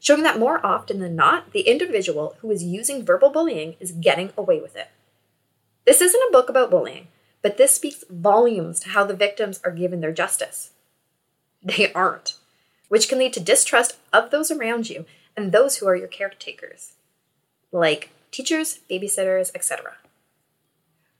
showing 0.00 0.22
that 0.22 0.38
more 0.38 0.64
often 0.66 0.98
than 0.98 1.14
not, 1.14 1.52
the 1.52 1.60
individual 1.60 2.34
who 2.40 2.50
is 2.50 2.64
using 2.64 3.04
verbal 3.04 3.30
bullying 3.30 3.76
is 3.78 3.92
getting 3.92 4.32
away 4.36 4.58
with 4.60 4.74
it. 4.74 4.88
This 5.84 6.00
isn't 6.00 6.28
a 6.28 6.32
book 6.32 6.48
about 6.48 6.70
bullying, 6.70 7.08
but 7.42 7.58
this 7.58 7.74
speaks 7.74 8.02
volumes 8.10 8.80
to 8.80 8.88
how 8.90 9.04
the 9.04 9.14
victims 9.14 9.60
are 9.64 9.70
given 9.70 10.00
their 10.00 10.12
justice. 10.12 10.70
They 11.62 11.92
aren't, 11.92 12.36
which 12.88 13.08
can 13.08 13.18
lead 13.18 13.34
to 13.34 13.40
distrust 13.40 13.98
of 14.12 14.30
those 14.30 14.50
around 14.50 14.88
you 14.88 15.04
and 15.36 15.52
those 15.52 15.76
who 15.76 15.86
are 15.86 15.96
your 15.96 16.08
caretakers, 16.08 16.94
like 17.70 18.10
teachers, 18.30 18.80
babysitters, 18.90 19.50
etc. 19.54 19.96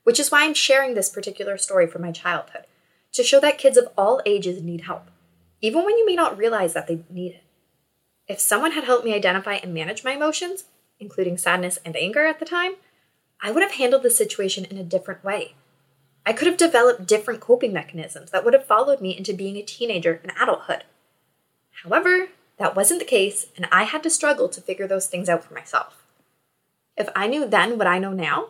Which 0.03 0.19
is 0.19 0.31
why 0.31 0.43
I'm 0.43 0.53
sharing 0.53 0.93
this 0.93 1.09
particular 1.09 1.57
story 1.57 1.87
from 1.87 2.01
my 2.01 2.11
childhood, 2.11 2.65
to 3.13 3.23
show 3.23 3.39
that 3.39 3.57
kids 3.57 3.77
of 3.77 3.89
all 3.97 4.21
ages 4.25 4.61
need 4.61 4.81
help, 4.81 5.09
even 5.61 5.83
when 5.83 5.97
you 5.97 6.05
may 6.05 6.15
not 6.15 6.37
realize 6.37 6.73
that 6.73 6.87
they 6.87 7.03
need 7.09 7.33
it. 7.33 7.43
If 8.27 8.39
someone 8.39 8.71
had 8.71 8.85
helped 8.85 9.05
me 9.05 9.13
identify 9.13 9.55
and 9.55 9.73
manage 9.73 10.03
my 10.03 10.13
emotions, 10.13 10.65
including 10.99 11.37
sadness 11.37 11.79
and 11.83 11.95
anger 11.95 12.25
at 12.25 12.39
the 12.39 12.45
time, 12.45 12.73
I 13.41 13.51
would 13.51 13.63
have 13.63 13.73
handled 13.73 14.03
the 14.03 14.09
situation 14.09 14.65
in 14.65 14.77
a 14.77 14.83
different 14.83 15.23
way. 15.23 15.55
I 16.25 16.33
could 16.33 16.47
have 16.47 16.57
developed 16.57 17.07
different 17.07 17.39
coping 17.39 17.73
mechanisms 17.73 18.31
that 18.31 18.45
would 18.45 18.53
have 18.53 18.65
followed 18.65 19.01
me 19.01 19.17
into 19.17 19.33
being 19.33 19.57
a 19.57 19.63
teenager 19.63 20.21
and 20.23 20.31
adulthood. 20.39 20.83
However, 21.83 22.29
that 22.57 22.75
wasn't 22.75 22.99
the 22.99 23.05
case, 23.05 23.47
and 23.57 23.67
I 23.71 23.83
had 23.83 24.03
to 24.03 24.09
struggle 24.09 24.47
to 24.49 24.61
figure 24.61 24.87
those 24.87 25.07
things 25.07 25.27
out 25.27 25.43
for 25.43 25.53
myself. 25.55 26.05
If 26.95 27.09
I 27.15 27.25
knew 27.25 27.47
then 27.47 27.77
what 27.77 27.87
I 27.87 27.97
know 27.97 28.13
now, 28.13 28.49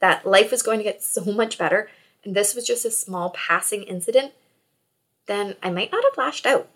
that 0.00 0.26
life 0.26 0.50
was 0.50 0.62
going 0.62 0.78
to 0.78 0.84
get 0.84 1.02
so 1.02 1.24
much 1.24 1.58
better, 1.58 1.88
and 2.24 2.34
this 2.34 2.54
was 2.54 2.66
just 2.66 2.84
a 2.84 2.90
small 2.90 3.30
passing 3.30 3.82
incident, 3.84 4.32
then 5.26 5.56
I 5.62 5.70
might 5.70 5.92
not 5.92 6.04
have 6.04 6.18
lashed 6.18 6.46
out. 6.46 6.68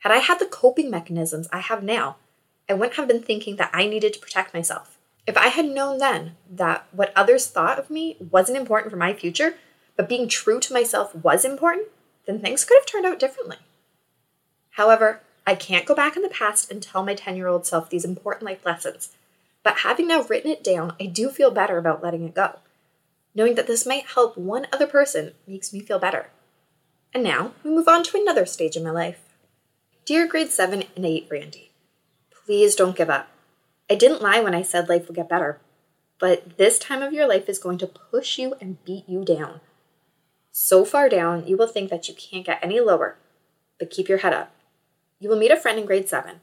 Had 0.00 0.12
I 0.12 0.18
had 0.18 0.38
the 0.38 0.46
coping 0.46 0.90
mechanisms 0.90 1.48
I 1.52 1.60
have 1.60 1.82
now, 1.82 2.16
I 2.68 2.74
wouldn't 2.74 2.96
have 2.96 3.08
been 3.08 3.22
thinking 3.22 3.56
that 3.56 3.70
I 3.72 3.86
needed 3.86 4.12
to 4.14 4.20
protect 4.20 4.54
myself. 4.54 4.98
If 5.26 5.36
I 5.36 5.48
had 5.48 5.66
known 5.66 5.98
then 5.98 6.36
that 6.50 6.86
what 6.92 7.12
others 7.16 7.46
thought 7.48 7.78
of 7.78 7.90
me 7.90 8.16
wasn't 8.30 8.58
important 8.58 8.90
for 8.90 8.96
my 8.96 9.12
future, 9.12 9.54
but 9.96 10.08
being 10.08 10.28
true 10.28 10.60
to 10.60 10.72
myself 10.72 11.14
was 11.14 11.44
important, 11.44 11.88
then 12.26 12.40
things 12.40 12.64
could 12.64 12.78
have 12.78 12.86
turned 12.86 13.06
out 13.06 13.18
differently. 13.18 13.56
However, 14.70 15.22
I 15.46 15.54
can't 15.54 15.86
go 15.86 15.94
back 15.94 16.16
in 16.16 16.22
the 16.22 16.28
past 16.28 16.70
and 16.70 16.82
tell 16.82 17.04
my 17.04 17.14
10 17.14 17.36
year 17.36 17.46
old 17.46 17.66
self 17.66 17.88
these 17.88 18.04
important 18.04 18.44
life 18.44 18.64
lessons. 18.64 19.15
But 19.66 19.78
having 19.78 20.06
now 20.06 20.22
written 20.22 20.48
it 20.48 20.62
down, 20.62 20.94
I 21.00 21.06
do 21.06 21.28
feel 21.28 21.50
better 21.50 21.76
about 21.76 22.00
letting 22.00 22.22
it 22.22 22.36
go. 22.36 22.60
Knowing 23.34 23.56
that 23.56 23.66
this 23.66 23.84
might 23.84 24.06
help 24.06 24.38
one 24.38 24.68
other 24.72 24.86
person 24.86 25.32
makes 25.44 25.72
me 25.72 25.80
feel 25.80 25.98
better. 25.98 26.30
And 27.12 27.24
now 27.24 27.50
we 27.64 27.72
move 27.72 27.88
on 27.88 28.04
to 28.04 28.16
another 28.16 28.46
stage 28.46 28.76
in 28.76 28.84
my 28.84 28.92
life. 28.92 29.18
Dear 30.04 30.28
grade 30.28 30.50
7 30.50 30.84
and 30.94 31.04
8 31.04 31.26
Randy, 31.28 31.72
please 32.30 32.76
don't 32.76 32.94
give 32.94 33.10
up. 33.10 33.26
I 33.90 33.96
didn't 33.96 34.22
lie 34.22 34.38
when 34.38 34.54
I 34.54 34.62
said 34.62 34.88
life 34.88 35.08
will 35.08 35.16
get 35.16 35.28
better, 35.28 35.58
but 36.20 36.58
this 36.58 36.78
time 36.78 37.02
of 37.02 37.12
your 37.12 37.26
life 37.26 37.48
is 37.48 37.58
going 37.58 37.78
to 37.78 37.88
push 37.88 38.38
you 38.38 38.54
and 38.60 38.84
beat 38.84 39.08
you 39.08 39.24
down. 39.24 39.60
So 40.52 40.84
far 40.84 41.08
down, 41.08 41.44
you 41.48 41.56
will 41.56 41.66
think 41.66 41.90
that 41.90 42.08
you 42.08 42.14
can't 42.14 42.46
get 42.46 42.60
any 42.62 42.78
lower, 42.78 43.16
but 43.80 43.90
keep 43.90 44.08
your 44.08 44.18
head 44.18 44.32
up. 44.32 44.52
You 45.18 45.28
will 45.28 45.36
meet 45.36 45.50
a 45.50 45.56
friend 45.56 45.76
in 45.76 45.86
grade 45.86 46.08
7, 46.08 46.36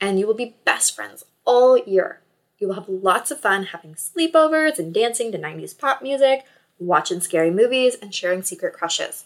and 0.00 0.18
you 0.18 0.26
will 0.26 0.34
be 0.34 0.56
best 0.64 0.96
friends 0.96 1.24
all 1.44 1.78
year. 1.78 2.18
You 2.58 2.68
will 2.68 2.74
have 2.74 2.88
lots 2.88 3.30
of 3.30 3.40
fun 3.40 3.64
having 3.64 3.94
sleepovers 3.94 4.78
and 4.78 4.94
dancing 4.94 5.32
to 5.32 5.38
90s 5.38 5.76
pop 5.76 6.02
music, 6.02 6.44
watching 6.78 7.20
scary 7.20 7.50
movies, 7.50 7.96
and 8.00 8.14
sharing 8.14 8.42
secret 8.42 8.74
crushes. 8.74 9.24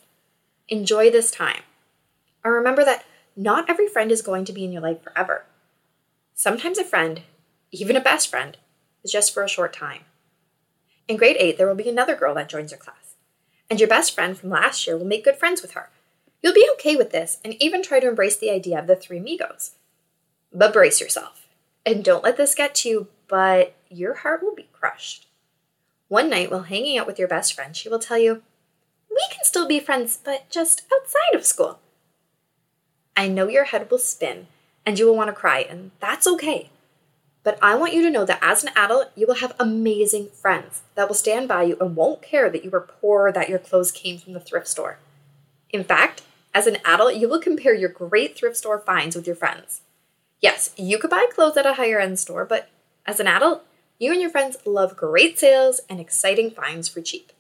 Enjoy 0.68 1.10
this 1.10 1.30
time. 1.30 1.62
And 2.44 2.54
remember 2.54 2.84
that 2.84 3.04
not 3.36 3.68
every 3.68 3.88
friend 3.88 4.10
is 4.10 4.22
going 4.22 4.44
to 4.46 4.52
be 4.52 4.64
in 4.64 4.72
your 4.72 4.82
life 4.82 5.02
forever. 5.02 5.44
Sometimes 6.34 6.78
a 6.78 6.84
friend 6.84 7.22
even 7.70 7.96
a 7.96 8.00
best 8.00 8.28
friend, 8.28 8.56
is 9.04 9.12
just 9.12 9.32
for 9.32 9.42
a 9.42 9.48
short 9.48 9.72
time. 9.72 10.02
In 11.06 11.16
grade 11.16 11.36
8, 11.38 11.56
there 11.56 11.66
will 11.66 11.74
be 11.74 11.88
another 11.88 12.14
girl 12.14 12.34
that 12.34 12.48
joins 12.48 12.70
your 12.70 12.78
class, 12.78 13.14
and 13.70 13.78
your 13.78 13.88
best 13.88 14.14
friend 14.14 14.36
from 14.36 14.50
last 14.50 14.86
year 14.86 14.96
will 14.96 15.06
make 15.06 15.24
good 15.24 15.36
friends 15.36 15.62
with 15.62 15.72
her. 15.72 15.90
You'll 16.42 16.54
be 16.54 16.68
okay 16.74 16.96
with 16.96 17.10
this 17.10 17.38
and 17.44 17.54
even 17.60 17.82
try 17.82 18.00
to 18.00 18.08
embrace 18.08 18.36
the 18.36 18.50
idea 18.50 18.78
of 18.78 18.86
the 18.86 18.96
three 18.96 19.18
amigos. 19.18 19.72
But 20.52 20.72
brace 20.72 21.00
yourself, 21.00 21.46
and 21.84 22.04
don't 22.04 22.24
let 22.24 22.36
this 22.36 22.54
get 22.54 22.74
to 22.76 22.88
you, 22.88 23.06
but 23.28 23.74
your 23.88 24.14
heart 24.14 24.42
will 24.42 24.54
be 24.54 24.68
crushed. 24.72 25.26
One 26.08 26.30
night, 26.30 26.50
while 26.50 26.62
hanging 26.62 26.98
out 26.98 27.06
with 27.06 27.18
your 27.18 27.28
best 27.28 27.54
friend, 27.54 27.76
she 27.76 27.88
will 27.88 27.98
tell 27.98 28.18
you, 28.18 28.42
We 29.10 29.22
can 29.30 29.44
still 29.44 29.66
be 29.66 29.80
friends, 29.80 30.18
but 30.22 30.48
just 30.50 30.82
outside 30.92 31.34
of 31.34 31.44
school. 31.44 31.80
I 33.16 33.28
know 33.28 33.48
your 33.48 33.64
head 33.64 33.90
will 33.90 33.98
spin 33.98 34.46
and 34.86 34.98
you 34.98 35.06
will 35.06 35.16
want 35.16 35.28
to 35.28 35.34
cry, 35.34 35.66
and 35.68 35.90
that's 36.00 36.26
okay. 36.26 36.70
But 37.42 37.58
I 37.60 37.74
want 37.74 37.92
you 37.92 38.02
to 38.02 38.10
know 38.10 38.24
that 38.24 38.38
as 38.42 38.62
an 38.62 38.70
adult, 38.74 39.10
you 39.14 39.26
will 39.26 39.36
have 39.36 39.54
amazing 39.58 40.28
friends 40.28 40.82
that 40.94 41.08
will 41.08 41.14
stand 41.14 41.48
by 41.48 41.64
you 41.64 41.76
and 41.80 41.94
won't 41.96 42.22
care 42.22 42.48
that 42.48 42.64
you 42.64 42.70
were 42.70 42.80
poor 42.80 43.28
or 43.28 43.32
that 43.32 43.48
your 43.48 43.58
clothes 43.58 43.92
came 43.92 44.18
from 44.18 44.32
the 44.32 44.40
thrift 44.40 44.68
store. 44.68 44.98
In 45.70 45.84
fact, 45.84 46.22
as 46.54 46.66
an 46.66 46.78
adult, 46.84 47.16
you 47.16 47.28
will 47.28 47.40
compare 47.40 47.74
your 47.74 47.88
great 47.88 48.36
thrift 48.36 48.56
store 48.56 48.78
finds 48.78 49.14
with 49.14 49.26
your 49.26 49.36
friends. 49.36 49.82
Yes, 50.40 50.72
you 50.76 50.98
could 50.98 51.10
buy 51.10 51.26
clothes 51.32 51.56
at 51.56 51.66
a 51.66 51.74
higher 51.74 52.00
end 52.00 52.18
store, 52.18 52.44
but 52.44 52.68
as 53.08 53.18
an 53.18 53.26
adult, 53.26 53.64
you 53.98 54.12
and 54.12 54.20
your 54.20 54.28
friends 54.28 54.58
love 54.66 54.94
great 54.94 55.38
sales 55.38 55.80
and 55.88 55.98
exciting 55.98 56.50
finds 56.50 56.88
for 56.88 57.00
cheap. 57.00 57.32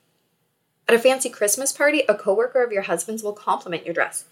At 0.88 0.94
a 0.94 0.98
fancy 0.98 1.28
Christmas 1.28 1.74
party, 1.74 2.02
a 2.08 2.14
coworker 2.14 2.64
of 2.64 2.72
your 2.72 2.82
husband's 2.82 3.22
will 3.22 3.34
compliment 3.34 3.84
your 3.84 3.92
dress, 3.92 4.24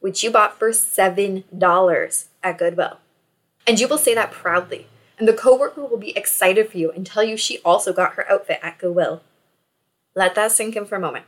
which 0.00 0.22
you 0.22 0.30
bought 0.30 0.58
for 0.58 0.68
$7 0.68 2.24
at 2.42 2.58
Goodwill. 2.58 2.98
And 3.66 3.80
you 3.80 3.88
will 3.88 3.96
say 3.96 4.14
that 4.14 4.32
proudly 4.32 4.86
and 5.18 5.26
the 5.26 5.32
coworker 5.32 5.82
will 5.82 5.96
be 5.96 6.16
excited 6.16 6.70
for 6.70 6.76
you 6.76 6.90
and 6.90 7.06
tell 7.06 7.24
you 7.24 7.36
she 7.38 7.60
also 7.60 7.92
got 7.92 8.14
her 8.14 8.30
outfit 8.30 8.58
at 8.62 8.78
Goodwill. 8.78 9.22
Let 10.14 10.34
that 10.34 10.52
sink 10.52 10.76
in 10.76 10.84
for 10.84 10.96
a 10.96 11.00
moment. 11.00 11.24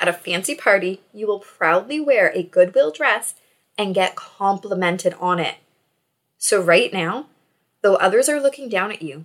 At 0.00 0.08
a 0.08 0.12
fancy 0.12 0.56
party, 0.56 1.02
you 1.12 1.28
will 1.28 1.38
proudly 1.38 2.00
wear 2.00 2.32
a 2.34 2.42
Goodwill 2.42 2.90
dress 2.90 3.34
and 3.78 3.94
get 3.94 4.16
complimented 4.16 5.14
on 5.20 5.38
it. 5.38 5.56
So, 6.38 6.60
right 6.60 6.92
now, 6.92 7.26
though 7.82 7.96
others 7.96 8.28
are 8.28 8.40
looking 8.40 8.68
down 8.68 8.90
at 8.90 9.02
you, 9.02 9.24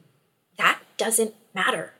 that 0.57 0.79
doesn't 0.97 1.35
matter. 1.53 1.93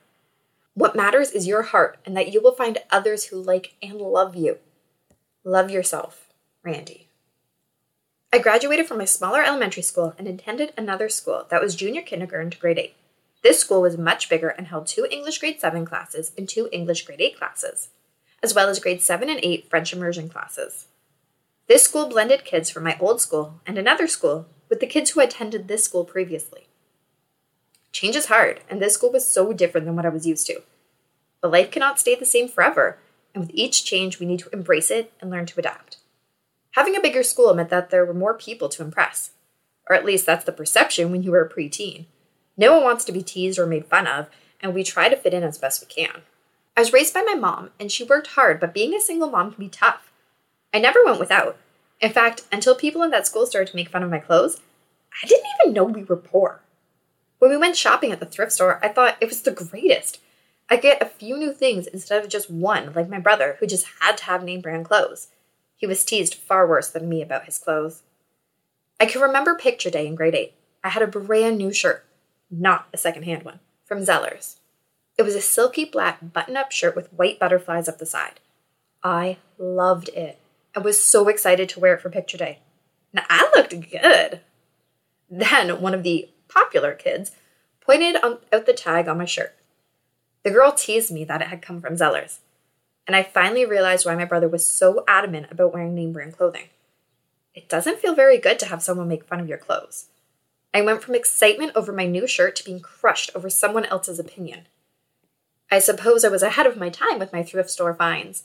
What 0.74 0.96
matters 0.96 1.32
is 1.32 1.48
your 1.48 1.64
heart 1.64 1.98
and 2.06 2.16
that 2.18 2.34
you 2.34 2.42
will 2.42 2.54
find 2.54 2.78
others 2.92 3.26
who 3.26 3.38
like 3.38 3.76
and 3.82 4.00
love 4.00 4.36
you. 4.36 4.58
Love 5.44 5.72
yourself, 5.72 6.28
Randy. 6.64 7.08
I 8.34 8.40
graduated 8.40 8.88
from 8.88 9.00
a 9.00 9.08
smaller 9.08 9.42
elementary 9.42 9.82
school 9.82 10.14
and 10.18 10.28
attended 10.28 10.74
another 10.78 11.10
school 11.10 11.46
that 11.50 11.62
was 11.62 11.76
junior 11.76 12.02
kindergarten 12.02 12.52
to 12.52 12.58
grade 12.58 12.78
8. 12.78 12.94
This 13.42 13.60
school 13.60 13.82
was 13.82 13.98
much 13.98 14.30
bigger 14.30 14.50
and 14.50 14.68
held 14.68 14.88
two 14.88 15.08
English 15.10 15.40
grade 15.40 15.62
7 15.62 15.86
classes 15.86 16.32
and 16.38 16.50
two 16.50 16.68
English 16.72 17.06
grade 17.06 17.22
8 17.22 17.38
classes, 17.38 17.90
as 18.44 18.54
well 18.54 18.68
as 18.68 18.80
grade 18.80 19.02
7 19.02 19.30
and 19.30 19.40
8 19.42 19.70
French 19.70 19.94
immersion 19.94 20.28
classes. 20.28 20.88
This 21.68 21.84
school 21.84 22.08
blended 22.08 22.46
kids 22.46 22.70
from 22.70 22.84
my 22.84 22.98
old 23.00 23.22
school 23.22 23.62
and 23.66 23.78
another 23.78 24.08
school 24.08 24.48
with 24.70 24.80
the 24.80 24.88
kids 24.88 25.12
who 25.12 25.20
attended 25.20 25.68
this 25.68 25.84
school 25.84 26.06
previously. 26.06 26.68
Change 27.92 28.16
is 28.16 28.28
hard, 28.28 28.62
and 28.70 28.82
this 28.82 28.94
school 28.94 29.12
was 29.12 29.28
so 29.28 29.54
different 29.54 29.86
than 29.86 29.96
what 29.96 30.06
I 30.06 30.10
was 30.10 30.28
used 30.28 30.46
to. 30.48 30.62
But 31.42 31.52
life 31.52 31.72
cannot 31.72 32.00
stay 32.00 32.16
the 32.16 32.26
same 32.26 32.48
forever, 32.48 32.98
and 33.34 33.44
with 33.44 33.56
each 33.56 33.86
change, 33.86 34.20
we 34.20 34.26
need 34.26 34.40
to 34.40 34.50
embrace 34.52 34.92
it 34.92 35.12
and 35.22 35.30
learn 35.30 35.46
to 35.48 35.60
adapt. 35.60 35.98
Having 36.72 36.96
a 36.96 37.02
bigger 37.02 37.24
school 37.24 37.54
meant 37.54 37.70
that 37.70 37.90
there 37.90 38.06
were 38.06 38.14
more 38.14 38.34
people 38.34 38.70
to 38.70 38.84
impress. 38.84 39.32
Or 39.90 39.96
at 39.96 40.06
least 40.06 40.26
that's 40.26 40.46
the 40.46 40.52
perception 40.52 41.12
when 41.12 41.24
you 41.24 41.32
were 41.32 41.42
a 41.42 41.50
preteen. 41.50 42.06
No 42.58 42.74
one 42.74 42.84
wants 42.84 43.06
to 43.06 43.12
be 43.12 43.24
teased 43.24 43.58
or 43.58 43.66
made 43.66 43.86
fun 43.86 44.06
of, 44.06 44.28
and 44.62 44.74
we 44.74 44.84
try 44.84 45.10
to 45.10 45.16
fit 45.16 45.34
in 45.34 45.44
as 45.44 45.58
best 45.58 45.82
we 45.82 45.88
can. 45.88 46.22
I 46.76 46.82
was 46.82 46.94
raised 46.94 47.14
by 47.14 47.22
my 47.22 47.36
mom, 47.36 47.72
and 47.80 47.92
she 47.92 48.04
worked 48.04 48.28
hard, 48.28 48.60
but 48.60 48.74
being 48.74 48.94
a 48.94 49.00
single 49.00 49.30
mom 49.30 49.52
can 49.54 49.64
be 49.64 49.70
tough. 49.70 50.12
I 50.74 50.80
never 50.80 51.04
went 51.04 51.20
without. 51.20 51.58
In 52.00 52.12
fact, 52.12 52.44
until 52.52 52.76
people 52.76 53.02
in 53.04 53.10
that 53.12 53.26
school 53.26 53.46
started 53.46 53.72
to 53.72 53.76
make 53.76 53.90
fun 53.90 54.04
of 54.04 54.12
my 54.12 54.20
clothes, 54.20 54.62
I 55.24 55.28
didn't 55.28 55.48
even 55.60 55.74
know 55.74 55.84
we 55.84 56.04
were 56.04 56.16
poor. 56.16 56.62
When 57.40 57.50
we 57.50 57.58
went 57.58 57.76
shopping 57.76 58.12
at 58.12 58.20
the 58.20 58.26
thrift 58.26 58.52
store, 58.52 58.80
I 58.84 58.90
thought 58.90 59.18
it 59.20 59.30
was 59.30 59.42
the 59.42 59.52
greatest. 59.52 60.20
I 60.70 60.76
get 60.76 61.02
a 61.02 61.06
few 61.06 61.38
new 61.38 61.54
things 61.54 61.88
instead 61.88 62.24
of 62.24 62.30
just 62.30 62.52
one, 62.52 62.94
like 62.94 63.10
my 63.10 63.20
brother, 63.20 63.58
who 63.60 63.68
just 63.68 63.88
had 64.00 64.18
to 64.18 64.26
have 64.26 64.44
name 64.44 64.62
brand 64.62 64.86
clothes. 64.86 65.30
He 65.76 65.88
was 65.88 66.04
teased 66.04 66.36
far 66.36 66.68
worse 66.68 66.90
than 66.90 67.10
me 67.10 67.22
about 67.22 67.46
his 67.46 67.58
clothes. 67.58 68.04
I 69.00 69.06
can 69.06 69.22
remember 69.22 69.56
picture 69.56 69.90
day 69.90 70.08
in 70.08 70.16
grade 70.16 70.36
8. 70.36 70.54
I 70.84 70.90
had 70.90 71.04
a 71.04 71.08
brand 71.08 71.58
new 71.58 71.72
shirt, 71.72 72.06
not 72.52 72.88
a 72.94 72.98
secondhand 72.98 73.44
one, 73.44 73.60
from 73.86 74.00
Zellers. 74.00 74.58
It 75.18 75.24
was 75.24 75.36
a 75.36 75.42
silky 75.42 75.86
black 75.86 76.34
button 76.34 76.58
up 76.58 76.72
shirt 76.72 76.96
with 76.96 77.14
white 77.14 77.40
butterflies 77.40 77.88
up 77.88 77.98
the 77.98 78.06
side. 78.06 78.40
I 79.04 79.38
loved 79.58 80.10
it 80.10 80.40
and 80.78 80.86
was 80.86 81.04
so 81.04 81.28
excited 81.28 81.68
to 81.70 81.80
wear 81.80 81.96
it 81.96 82.02
for 82.02 82.10
picture 82.10 82.38
day. 82.38 82.60
Now, 83.12 83.24
I 83.30 83.52
looked 83.56 83.92
good. 83.92 84.40
Then 85.30 85.82
one 85.82 85.94
of 85.94 86.04
the 86.04 86.30
popular 86.48 86.94
kids 86.94 87.32
pointed 87.82 88.16
out 88.24 88.50
the 88.52 88.74
tag 88.74 89.08
on 89.08 89.18
my 89.18 89.26
shirt. 89.26 89.56
The 90.44 90.52
girl 90.52 90.72
teased 90.72 91.12
me 91.12 91.26
that 91.26 91.42
it 91.42 91.50
had 91.50 91.62
come 91.62 91.82
from 91.82 91.96
Zellers 91.96 92.40
and 93.08 93.16
I 93.16 93.24
finally 93.24 93.66
realized 93.66 94.06
why 94.06 94.16
my 94.16 94.26
brother 94.26 94.50
was 94.50 94.66
so 94.68 95.04
adamant 95.08 95.48
about 95.50 95.74
wearing 95.74 95.96
name 95.96 96.12
brand 96.12 96.38
clothing. 96.38 96.68
It 97.56 97.70
doesn't 97.70 98.00
feel 98.00 98.14
very 98.14 98.38
good 98.38 98.60
to 98.60 98.68
have 98.68 98.84
someone 98.84 99.08
make 99.08 99.24
fun 99.24 99.40
of 99.40 99.48
your 99.48 99.58
clothes. 99.58 100.10
I 100.74 100.82
went 100.82 101.02
from 101.02 101.16
excitement 101.16 101.72
over 101.74 101.94
my 101.94 102.06
new 102.06 102.28
shirt 102.28 102.56
to 102.58 102.66
being 102.66 102.82
crushed 102.82 103.32
over 103.34 103.50
someone 103.50 103.86
else's 103.86 104.20
opinion. 104.20 104.68
I 105.72 105.80
suppose 105.80 106.24
I 106.24 106.30
was 106.30 106.44
ahead 106.44 106.68
of 106.68 106.78
my 106.78 106.90
time 106.90 107.18
with 107.18 107.34
my 107.34 107.42
thrift 107.42 107.70
store 107.70 107.94
finds. 107.94 108.44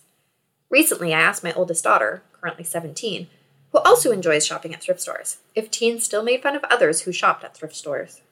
Recently, 0.73 1.13
I 1.13 1.21
asked 1.21 1.45
my 1.45 1.53
oldest 1.53 1.85
daughter, 1.85 2.23
currently 2.33 2.65
17, 2.65 3.29
who 3.73 3.79
also 3.81 4.11
enjoys 4.11 4.47
shopping 4.47 4.73
at 4.73 4.83
thrift 4.83 5.03
stores, 5.03 5.37
if 5.55 5.71
teens 5.71 6.03
still 6.03 6.23
made 6.23 6.43
fun 6.43 6.57
of 6.57 6.65
others 6.65 7.03
who 7.03 7.13
shopped 7.13 7.45
at 7.45 7.55
thrift 7.55 7.77
stores. 7.77 8.23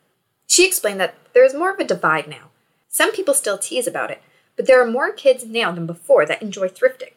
She 0.46 0.66
explained 0.66 0.98
that 1.00 1.16
there 1.34 1.44
is 1.44 1.52
more 1.52 1.70
of 1.70 1.78
a 1.78 1.84
divide 1.84 2.28
now. 2.28 2.48
Some 2.88 3.12
people 3.12 3.34
still 3.34 3.58
tease 3.58 3.86
about 3.86 4.10
it, 4.10 4.22
but 4.56 4.66
there 4.66 4.82
are 4.82 4.90
more 4.90 5.12
kids 5.12 5.44
now 5.44 5.70
than 5.70 5.86
before 5.86 6.24
that 6.24 6.40
enjoy 6.40 6.68
thrifting. 6.68 7.12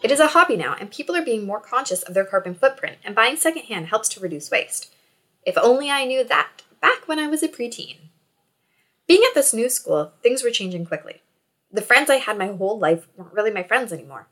It 0.00 0.12
is 0.12 0.20
a 0.20 0.28
hobby 0.28 0.56
now, 0.56 0.76
and 0.78 0.92
people 0.92 1.16
are 1.16 1.24
being 1.24 1.44
more 1.44 1.60
conscious 1.60 2.04
of 2.04 2.14
their 2.14 2.24
carbon 2.24 2.54
footprint, 2.54 2.98
and 3.04 3.16
buying 3.16 3.36
secondhand 3.36 3.88
helps 3.88 4.08
to 4.10 4.20
reduce 4.20 4.48
waste. 4.48 4.94
If 5.44 5.58
only 5.58 5.90
I 5.90 6.04
knew 6.04 6.22
that 6.22 6.62
back 6.80 7.08
when 7.08 7.18
I 7.18 7.26
was 7.26 7.42
a 7.42 7.48
preteen. 7.48 7.96
Being 9.08 9.22
at 9.26 9.34
this 9.34 9.52
new 9.52 9.68
school, 9.68 10.12
things 10.22 10.44
were 10.44 10.50
changing 10.50 10.86
quickly. 10.86 11.22
The 11.72 11.82
friends 11.82 12.08
I 12.08 12.16
had 12.16 12.38
my 12.38 12.46
whole 12.46 12.78
life 12.78 13.08
weren't 13.16 13.32
really 13.32 13.50
my 13.50 13.64
friends 13.64 13.92
anymore. 13.92 14.28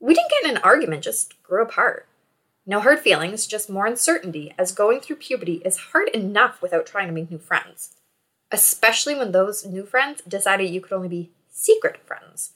We 0.00 0.14
didn't 0.14 0.30
get 0.30 0.44
in 0.50 0.56
an 0.56 0.62
argument, 0.62 1.02
just 1.02 1.40
grew 1.42 1.62
apart. 1.62 2.06
No 2.66 2.80
hard 2.80 2.98
feelings, 2.98 3.46
just 3.46 3.70
more 3.70 3.86
uncertainty, 3.86 4.52
as 4.58 4.72
going 4.72 5.00
through 5.00 5.16
puberty 5.16 5.62
is 5.64 5.76
hard 5.76 6.08
enough 6.08 6.60
without 6.60 6.86
trying 6.86 7.06
to 7.06 7.12
make 7.12 7.30
new 7.30 7.38
friends. 7.38 7.94
Especially 8.50 9.14
when 9.14 9.32
those 9.32 9.64
new 9.64 9.84
friends 9.86 10.20
decided 10.26 10.70
you 10.70 10.80
could 10.80 10.92
only 10.92 11.08
be 11.08 11.30
secret 11.48 11.98
friends. 12.04 12.52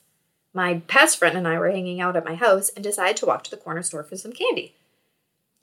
My 0.52 0.74
best 0.74 1.18
friend 1.18 1.36
and 1.36 1.46
I 1.46 1.58
were 1.58 1.70
hanging 1.70 2.00
out 2.00 2.16
at 2.16 2.24
my 2.24 2.34
house 2.34 2.70
and 2.70 2.82
decided 2.82 3.16
to 3.18 3.26
walk 3.26 3.44
to 3.44 3.50
the 3.50 3.56
corner 3.56 3.82
store 3.82 4.02
for 4.02 4.16
some 4.16 4.32
candy. 4.32 4.74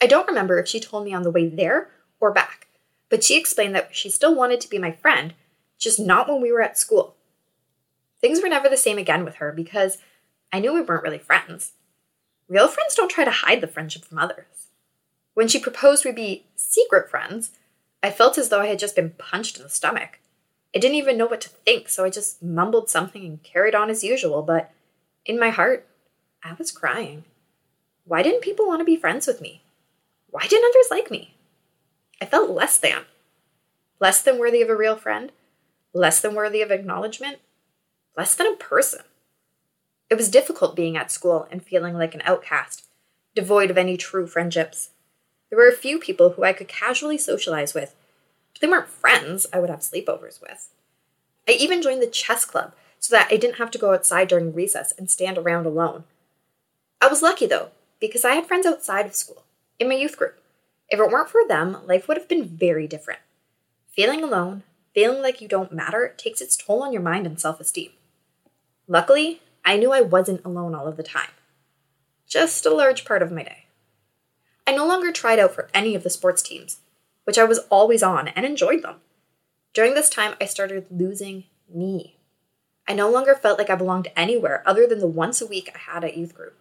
I 0.02 0.08
don't 0.08 0.28
remember 0.28 0.60
if 0.60 0.68
she 0.68 0.80
told 0.80 1.04
me 1.04 1.14
on 1.14 1.24
the 1.24 1.32
way 1.32 1.50
there 1.50 1.90
or 2.20 2.32
back, 2.32 2.68
but 3.10 3.24
she 3.24 3.38
explained 3.38 3.76
that 3.76 3.96
she 3.96 4.10
still 4.10 4.34
wanted 4.34 4.62
to 4.62 4.70
be 4.70 4.80
my 4.80 4.94
friend, 4.94 5.34
just 5.78 6.00
not 6.00 6.30
when 6.30 6.42
we 6.42 6.52
were 6.52 6.62
at 6.62 6.78
school. 6.78 7.16
Things 8.22 8.42
were 8.42 8.50
never 8.50 8.70
the 8.70 8.78
same 8.78 8.98
again 8.98 9.26
with 9.26 9.36
her 9.36 9.52
because 9.52 9.98
I 10.52 10.60
knew 10.60 10.74
we 10.74 10.82
weren't 10.82 11.04
really 11.04 11.18
friends. 11.18 11.74
Real 12.48 12.68
friends 12.68 12.96
don't 12.96 13.10
try 13.12 13.26
to 13.26 13.32
hide 13.32 13.62
the 13.62 13.68
friendship 13.68 14.06
from 14.06 14.18
others. 14.18 14.68
When 15.34 15.48
she 15.48 15.60
proposed 15.60 16.06
we 16.06 16.12
be 16.12 16.46
secret 16.56 17.10
friends, 17.10 17.52
I 18.02 18.10
felt 18.10 18.38
as 18.38 18.50
though 18.50 18.62
I 18.62 18.68
had 18.68 18.80
just 18.80 18.96
been 18.96 19.12
punched 19.12 19.58
in 19.58 19.64
the 19.64 19.70
stomach. 19.70 20.20
I 20.74 20.80
didn't 20.80 20.96
even 20.96 21.18
know 21.18 21.26
what 21.26 21.42
to 21.42 21.50
think, 21.50 21.90
so 21.90 22.06
I 22.06 22.10
just 22.10 22.42
mumbled 22.42 22.90
something 22.90 23.26
and 23.26 23.44
carried 23.44 23.76
on 23.76 23.90
as 23.90 24.04
usual, 24.04 24.42
but 24.42 24.72
in 25.26 25.40
my 25.40 25.50
heart, 25.50 25.88
I 26.44 26.54
was 26.54 26.72
crying. 26.72 27.26
Why 28.06 28.24
didn't 28.24 28.42
people 28.42 28.68
want 28.68 28.80
to 28.80 28.86
be 28.86 28.96
friends 28.96 29.28
with 29.28 29.42
me? 29.42 29.62
Why 30.30 30.48
didn't 30.48 30.70
others 30.70 30.88
like 30.90 31.12
me? 31.12 31.36
I 32.22 32.26
felt 32.26 32.50
less 32.50 32.78
than. 32.78 33.04
Less 34.00 34.22
than 34.22 34.38
worthy 34.38 34.62
of 34.62 34.70
a 34.70 34.76
real 34.76 34.96
friend, 34.96 35.32
less 35.94 36.22
than 36.22 36.36
worthy 36.36 36.62
of 36.62 36.72
acknowledgement, 36.72 37.40
less 38.16 38.36
than 38.36 38.48
a 38.48 38.56
person. 38.56 39.02
It 40.10 40.16
was 40.16 40.30
difficult 40.30 40.76
being 40.76 40.96
at 40.96 41.12
school 41.12 41.48
and 41.52 41.64
feeling 41.64 41.96
like 41.96 42.16
an 42.16 42.22
outcast, 42.24 42.88
devoid 43.36 43.70
of 43.70 43.78
any 43.78 43.98
true 43.98 44.26
friendships. 44.26 44.92
There 45.50 45.60
were 45.60 45.68
a 45.68 45.76
few 45.76 46.00
people 46.00 46.32
who 46.32 46.44
I 46.44 46.54
could 46.54 46.68
casually 46.68 47.18
socialize 47.18 47.74
with, 47.74 47.96
but 48.54 48.62
they 48.62 48.68
weren't 48.68 48.88
friends 48.90 49.46
I 49.52 49.60
would 49.60 49.70
have 49.70 49.80
sleepovers 49.80 50.42
with. 50.42 50.70
I 51.48 51.54
even 51.54 51.82
joined 51.82 52.02
the 52.02 52.08
chess 52.08 52.46
club 52.46 52.74
so 53.00 53.16
that 53.16 53.28
I 53.32 53.38
didn't 53.38 53.58
have 53.58 53.72
to 53.72 53.78
go 53.78 53.94
outside 53.94 54.28
during 54.28 54.54
recess 54.54 54.94
and 54.98 55.10
stand 55.10 55.38
around 55.38 55.66
alone. 55.66 56.06
I 57.02 57.08
was 57.08 57.22
lucky 57.22 57.46
though, 57.46 57.70
because 58.00 58.26
I 58.26 58.36
had 58.36 58.48
friends 58.48 58.66
outside 58.66 59.06
of 59.06 59.16
school, 59.16 59.44
in 59.80 59.88
my 59.90 59.96
youth 59.96 60.18
group. 60.18 60.42
If 60.90 61.00
it 61.00 61.12
weren't 61.12 61.30
for 61.30 61.42
them, 61.48 61.86
life 61.86 62.08
would 62.08 62.18
have 62.18 62.28
been 62.28 62.46
very 62.46 62.88
different. 62.88 63.20
Feeling 63.90 64.24
alone, 64.24 64.64
feeling 64.94 65.22
like 65.22 65.42
you 65.42 65.48
don't 65.48 65.74
matter, 65.74 66.14
takes 66.18 66.42
its 66.42 66.56
toll 66.56 66.82
on 66.82 66.94
your 66.94 67.02
mind 67.02 67.26
and 67.26 67.40
self 67.40 67.60
esteem. 67.60 67.92
Luckily, 68.88 69.42
I 69.68 69.76
knew 69.76 69.92
I 69.92 70.00
wasn't 70.00 70.46
alone 70.46 70.74
all 70.74 70.88
of 70.88 70.96
the 70.96 71.04
time. 71.04 71.32
Just 72.26 72.66
a 72.66 72.74
large 72.74 73.04
part 73.04 73.22
of 73.22 73.34
my 73.34 73.44
day. 73.44 73.66
I 74.66 74.74
no 74.74 74.88
longer 74.88 75.12
tried 75.12 75.40
out 75.40 75.54
for 75.54 75.70
any 75.74 75.94
of 75.94 76.04
the 76.04 76.10
sports 76.10 76.42
teams, 76.42 76.78
which 77.26 77.38
I 77.38 77.44
was 77.44 77.60
always 77.70 78.02
on 78.02 78.30
and 78.30 78.46
enjoyed 78.46 78.82
them. 78.82 79.02
During 79.74 79.94
this 79.94 80.10
time, 80.10 80.36
I 80.40 80.46
started 80.46 80.86
losing 80.90 81.44
me. 81.70 82.16
I 82.88 82.94
no 82.94 83.12
longer 83.12 83.36
felt 83.36 83.60
like 83.60 83.70
I 83.70 83.76
belonged 83.76 84.08
anywhere 84.16 84.64
other 84.66 84.88
than 84.88 85.00
the 85.00 85.06
once 85.06 85.42
a 85.42 85.46
week 85.46 85.70
I 85.76 85.92
had 85.92 86.06
at 86.06 86.16
youth 86.16 86.34
group. 86.34 86.58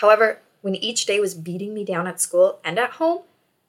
However, 0.00 0.40
when 0.62 0.74
each 0.74 1.04
day 1.04 1.20
was 1.20 1.34
beating 1.34 1.74
me 1.74 1.84
down 1.84 2.06
at 2.06 2.18
school 2.18 2.60
and 2.64 2.78
at 2.78 2.92
home, 2.92 3.24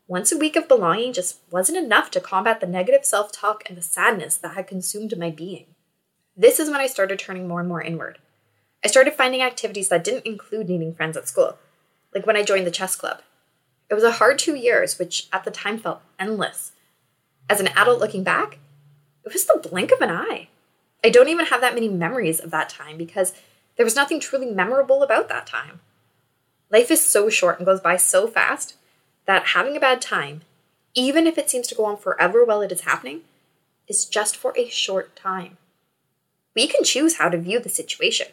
once 0.07 0.31
a 0.31 0.37
week 0.37 0.55
of 0.55 0.69
belonging 0.69 1.11
just 1.11 1.39
wasn't 1.51 1.77
enough 1.77 2.09
to 2.11 2.21
combat 2.21 2.61
the 2.61 2.65
negative 2.65 3.03
self 3.03 3.29
talk 3.33 3.63
and 3.67 3.77
the 3.77 3.81
sadness 3.81 4.37
that 4.37 4.55
had 4.55 4.67
consumed 4.67 5.17
my 5.17 5.31
being. 5.31 5.65
This 6.37 6.61
is 6.61 6.69
when 6.69 6.79
I 6.79 6.87
started 6.87 7.19
turning 7.19 7.45
more 7.45 7.59
and 7.59 7.67
more 7.67 7.81
inward. 7.81 8.19
I 8.87 8.89
started 8.89 9.15
finding 9.15 9.41
activities 9.41 9.89
that 9.89 10.05
didn't 10.05 10.25
include 10.25 10.69
needing 10.69 10.93
friends 10.93 11.17
at 11.17 11.27
school, 11.27 11.57
like 12.15 12.25
when 12.25 12.37
I 12.37 12.41
joined 12.41 12.65
the 12.65 12.71
chess 12.71 12.95
club. 12.95 13.19
It 13.89 13.95
was 13.95 14.03
a 14.05 14.13
hard 14.13 14.39
two 14.39 14.55
years, 14.55 14.97
which 14.97 15.27
at 15.33 15.43
the 15.43 15.51
time 15.51 15.77
felt 15.77 15.99
endless. 16.17 16.71
As 17.49 17.59
an 17.59 17.67
adult 17.75 17.99
looking 17.99 18.23
back, 18.23 18.59
it 19.25 19.33
was 19.33 19.45
the 19.45 19.59
blink 19.61 19.91
of 19.91 19.99
an 19.99 20.09
eye. 20.09 20.47
I 21.03 21.09
don't 21.09 21.27
even 21.27 21.47
have 21.47 21.59
that 21.59 21.73
many 21.73 21.89
memories 21.89 22.39
of 22.39 22.49
that 22.51 22.69
time 22.69 22.97
because 22.97 23.33
there 23.75 23.83
was 23.83 23.97
nothing 23.97 24.21
truly 24.21 24.45
memorable 24.45 25.03
about 25.03 25.27
that 25.27 25.47
time. 25.47 25.81
Life 26.71 26.89
is 26.89 27.03
so 27.03 27.27
short 27.27 27.59
and 27.59 27.65
goes 27.65 27.81
by 27.81 27.97
so 27.97 28.25
fast 28.25 28.77
that 29.25 29.47
having 29.47 29.75
a 29.75 29.81
bad 29.81 30.01
time, 30.01 30.43
even 30.93 31.27
if 31.27 31.37
it 31.37 31.49
seems 31.49 31.67
to 31.67 31.75
go 31.75 31.83
on 31.83 31.97
forever 31.97 32.45
while 32.45 32.61
it 32.61 32.71
is 32.71 32.81
happening, 32.81 33.23
is 33.89 34.05
just 34.05 34.37
for 34.37 34.53
a 34.55 34.69
short 34.69 35.13
time. 35.13 35.57
We 36.55 36.67
can 36.67 36.85
choose 36.85 37.17
how 37.17 37.27
to 37.27 37.37
view 37.37 37.59
the 37.59 37.67
situation. 37.67 38.27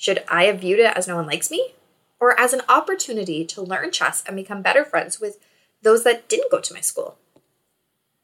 Should 0.00 0.22
I 0.28 0.44
have 0.44 0.60
viewed 0.60 0.78
it 0.78 0.96
as 0.96 1.08
no 1.08 1.16
one 1.16 1.26
likes 1.26 1.50
me? 1.50 1.74
Or 2.20 2.38
as 2.38 2.52
an 2.52 2.62
opportunity 2.68 3.44
to 3.46 3.60
learn 3.60 3.90
chess 3.90 4.22
and 4.24 4.36
become 4.36 4.62
better 4.62 4.84
friends 4.84 5.20
with 5.20 5.38
those 5.82 6.04
that 6.04 6.28
didn't 6.28 6.52
go 6.52 6.60
to 6.60 6.72
my 6.72 6.80
school? 6.80 7.18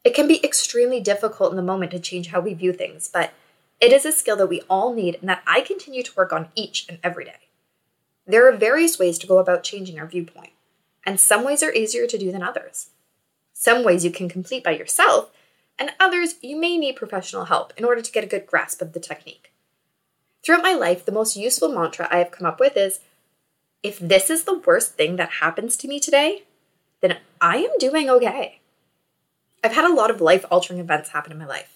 It 0.04 0.14
can 0.14 0.28
be 0.28 0.44
extremely 0.44 1.00
difficult 1.00 1.50
in 1.50 1.56
the 1.56 1.62
moment 1.62 1.90
to 1.90 1.98
change 1.98 2.28
how 2.28 2.40
we 2.40 2.54
view 2.54 2.72
things, 2.72 3.08
but 3.12 3.32
it 3.80 3.92
is 3.92 4.06
a 4.06 4.12
skill 4.12 4.36
that 4.36 4.46
we 4.46 4.62
all 4.70 4.94
need 4.94 5.16
and 5.16 5.28
that 5.28 5.42
I 5.48 5.62
continue 5.62 6.04
to 6.04 6.14
work 6.16 6.32
on 6.32 6.48
each 6.54 6.86
and 6.88 6.98
every 7.02 7.24
day. 7.24 7.48
There 8.24 8.48
are 8.48 8.56
various 8.56 8.96
ways 8.96 9.18
to 9.18 9.26
go 9.26 9.38
about 9.38 9.64
changing 9.64 9.98
our 9.98 10.06
viewpoint, 10.06 10.52
and 11.04 11.18
some 11.18 11.42
ways 11.42 11.60
are 11.64 11.72
easier 11.72 12.06
to 12.06 12.18
do 12.18 12.30
than 12.30 12.42
others. 12.42 12.90
Some 13.52 13.82
ways 13.82 14.04
you 14.04 14.12
can 14.12 14.28
complete 14.28 14.62
by 14.62 14.76
yourself, 14.76 15.32
and 15.76 15.90
others 15.98 16.36
you 16.40 16.56
may 16.56 16.78
need 16.78 16.94
professional 16.94 17.46
help 17.46 17.72
in 17.76 17.84
order 17.84 18.00
to 18.00 18.12
get 18.12 18.22
a 18.22 18.28
good 18.28 18.46
grasp 18.46 18.80
of 18.80 18.92
the 18.92 19.00
technique. 19.00 19.50
Throughout 20.44 20.62
my 20.62 20.74
life, 20.74 21.04
the 21.04 21.12
most 21.12 21.36
useful 21.36 21.68
mantra 21.68 22.08
I 22.10 22.18
have 22.18 22.30
come 22.30 22.46
up 22.46 22.60
with 22.60 22.76
is 22.76 23.00
if 23.82 23.98
this 23.98 24.30
is 24.30 24.44
the 24.44 24.58
worst 24.58 24.94
thing 24.94 25.16
that 25.16 25.40
happens 25.40 25.76
to 25.78 25.88
me 25.88 25.98
today, 26.00 26.44
then 27.00 27.18
I 27.40 27.58
am 27.58 27.70
doing 27.78 28.10
okay. 28.10 28.60
I've 29.62 29.72
had 29.72 29.84
a 29.84 29.94
lot 29.94 30.10
of 30.10 30.20
life 30.20 30.44
altering 30.50 30.80
events 30.80 31.10
happen 31.10 31.32
in 31.32 31.38
my 31.38 31.46
life 31.46 31.74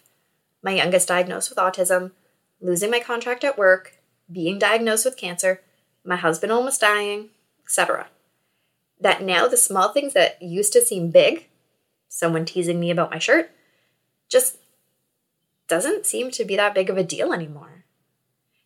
my 0.62 0.72
youngest 0.72 1.08
diagnosed 1.08 1.50
with 1.50 1.58
autism, 1.58 2.12
losing 2.60 2.90
my 2.90 3.00
contract 3.00 3.44
at 3.44 3.58
work, 3.58 3.96
being 4.30 4.58
diagnosed 4.58 5.04
with 5.04 5.16
cancer, 5.16 5.62
my 6.04 6.16
husband 6.16 6.52
almost 6.52 6.80
dying, 6.80 7.28
etc. 7.64 8.08
That 9.00 9.22
now 9.22 9.46
the 9.46 9.56
small 9.56 9.92
things 9.92 10.14
that 10.14 10.40
used 10.42 10.72
to 10.72 10.82
seem 10.84 11.10
big, 11.10 11.48
someone 12.08 12.44
teasing 12.44 12.80
me 12.80 12.90
about 12.90 13.10
my 13.10 13.18
shirt, 13.18 13.50
just 14.28 14.58
doesn't 15.68 16.06
seem 16.06 16.30
to 16.32 16.44
be 16.44 16.56
that 16.56 16.74
big 16.74 16.90
of 16.90 16.96
a 16.96 17.04
deal 17.04 17.32
anymore. 17.32 17.77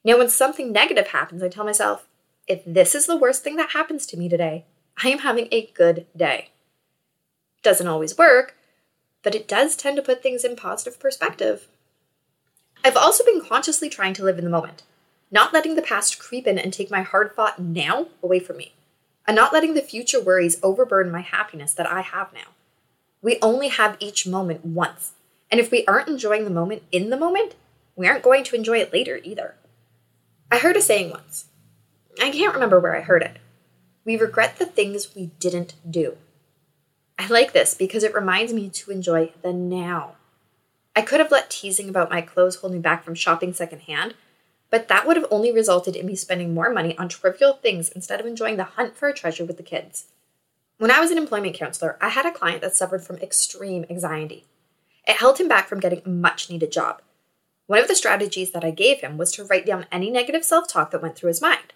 Now, 0.04 0.18
when 0.18 0.28
something 0.28 0.72
negative 0.72 1.08
happens, 1.08 1.42
I 1.42 1.48
tell 1.48 1.64
myself, 1.64 2.08
if 2.48 2.62
this 2.66 2.94
is 2.94 3.06
the 3.06 3.16
worst 3.16 3.44
thing 3.44 3.56
that 3.56 3.70
happens 3.70 4.04
to 4.06 4.16
me 4.16 4.28
today, 4.28 4.64
I 5.02 5.08
am 5.08 5.20
having 5.20 5.48
a 5.50 5.70
good 5.74 6.06
day. 6.16 6.50
Doesn't 7.62 7.86
always 7.86 8.18
work, 8.18 8.56
but 9.22 9.34
it 9.34 9.46
does 9.46 9.76
tend 9.76 9.96
to 9.96 10.02
put 10.02 10.22
things 10.22 10.44
in 10.44 10.56
positive 10.56 10.98
perspective. 10.98 11.68
I've 12.84 12.96
also 12.96 13.24
been 13.24 13.40
consciously 13.40 13.88
trying 13.88 14.14
to 14.14 14.24
live 14.24 14.38
in 14.38 14.44
the 14.44 14.50
moment, 14.50 14.82
not 15.30 15.52
letting 15.52 15.76
the 15.76 15.82
past 15.82 16.18
creep 16.18 16.48
in 16.48 16.58
and 16.58 16.72
take 16.72 16.90
my 16.90 17.02
hard 17.02 17.32
fought 17.36 17.60
now 17.60 18.08
away 18.22 18.40
from 18.40 18.56
me, 18.56 18.74
and 19.26 19.36
not 19.36 19.52
letting 19.52 19.74
the 19.74 19.80
future 19.80 20.20
worries 20.20 20.58
overburden 20.64 21.12
my 21.12 21.20
happiness 21.20 21.72
that 21.74 21.88
I 21.88 22.00
have 22.00 22.32
now. 22.32 22.50
We 23.22 23.38
only 23.40 23.68
have 23.68 23.96
each 24.00 24.26
moment 24.26 24.64
once, 24.64 25.12
and 25.48 25.60
if 25.60 25.70
we 25.70 25.86
aren't 25.86 26.08
enjoying 26.08 26.42
the 26.42 26.50
moment 26.50 26.82
in 26.90 27.10
the 27.10 27.16
moment, 27.16 27.54
we 27.94 28.08
aren't 28.08 28.24
going 28.24 28.42
to 28.42 28.56
enjoy 28.56 28.78
it 28.78 28.92
later 28.92 29.20
either. 29.22 29.54
I 30.52 30.58
heard 30.58 30.76
a 30.76 30.82
saying 30.82 31.10
once. 31.10 31.46
I 32.20 32.30
can't 32.30 32.54
remember 32.54 32.78
where 32.78 32.94
I 32.94 33.00
heard 33.00 33.22
it. 33.22 33.38
We 34.04 34.16
regret 34.16 34.58
the 34.58 34.66
things 34.66 35.16
we 35.16 35.32
didn't 35.40 35.74
do. 35.90 36.18
I 37.18 37.26
like 37.26 37.52
this 37.52 37.74
because 37.74 38.04
it 38.04 38.14
reminds 38.14 38.52
me 38.52 38.68
to 38.68 38.90
enjoy 38.92 39.32
the 39.42 39.52
now 39.52 40.16
I 40.94 41.00
could 41.00 41.20
have 41.20 41.30
let 41.30 41.48
teasing 41.48 41.88
about 41.88 42.10
my 42.10 42.20
clothes 42.20 42.56
hold 42.56 42.72
me 42.74 42.78
back 42.78 43.02
from 43.02 43.14
shopping 43.14 43.54
secondhand, 43.54 44.14
but 44.68 44.88
that 44.88 45.06
would 45.06 45.16
have 45.16 45.26
only 45.30 45.50
resulted 45.50 45.96
in 45.96 46.04
me 46.04 46.14
spending 46.14 46.52
more 46.52 46.70
money 46.70 46.96
on 46.98 47.08
trivial 47.08 47.54
things 47.54 47.88
instead 47.90 48.20
of 48.20 48.26
enjoying 48.26 48.56
the 48.56 48.64
hunt 48.64 48.96
for 48.96 49.08
a 49.08 49.14
treasure 49.14 49.44
with 49.44 49.56
the 49.56 49.62
kids. 49.62 50.08
When 50.76 50.90
I 50.90 51.00
was 51.00 51.10
an 51.10 51.18
employment 51.18 51.54
counselor, 51.54 51.96
I 52.00 52.10
had 52.10 52.26
a 52.26 52.32
client 52.32 52.60
that 52.60 52.76
suffered 52.76 53.02
from 53.02 53.16
extreme 53.18 53.86
anxiety. 53.88 54.44
It 55.08 55.16
held 55.16 55.38
him 55.38 55.48
back 55.48 55.66
from 55.66 55.80
getting 55.80 56.02
a 56.04 56.10
much 56.10 56.50
needed 56.50 56.70
job. 56.70 57.00
One 57.66 57.80
of 57.80 57.88
the 57.88 57.94
strategies 57.94 58.52
that 58.52 58.64
I 58.64 58.70
gave 58.70 59.00
him 59.00 59.16
was 59.16 59.32
to 59.32 59.44
write 59.44 59.66
down 59.66 59.86
any 59.90 60.10
negative 60.10 60.44
self 60.44 60.68
talk 60.68 60.90
that 60.90 61.02
went 61.02 61.16
through 61.16 61.28
his 61.28 61.40
mind. 61.40 61.72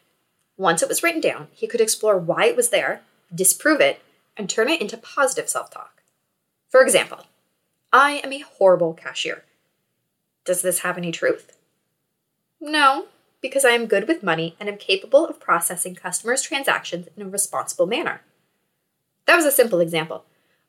Once 0.57 0.83
it 0.83 0.89
was 0.89 1.03
written 1.03 1.21
down, 1.21 1.49
he 1.53 1.67
could 1.67 1.81
explore 1.81 2.19
why 2.19 2.47
it 2.47 2.57
was 2.57 2.71
there, 2.71 3.03
disprove 3.35 3.81
it, 3.81 4.01
and 4.37 4.49
turn 4.49 4.69
it 4.69 4.81
into 4.81 4.97
positive 4.97 5.49
self 5.49 5.71
talk. 5.71 6.03
For 6.69 6.83
example, 6.83 7.27
I 7.93 8.21
am 8.25 8.33
a 8.33 8.41
horrible 8.41 8.95
cashier. 8.95 9.45
Does 10.45 10.63
this 10.63 10.81
have 10.81 10.99
any 10.99 11.13
truth? 11.13 11.57
No, 12.61 13.07
because 13.41 13.65
I 13.65 13.71
am 13.71 13.87
good 13.87 14.09
with 14.09 14.23
money 14.23 14.57
and 14.59 14.69
am 14.69 14.79
capable 14.79 15.27
of 15.27 15.41
processing 15.41 15.95
customers' 15.95 16.43
transactions 16.43 17.09
in 17.17 17.23
a 17.23 17.29
responsible 17.29 17.87
manner. 17.87 18.23
That 19.27 19.37
was 19.37 19.45
a 19.45 19.53
simple 19.53 19.81
example, 19.81 20.25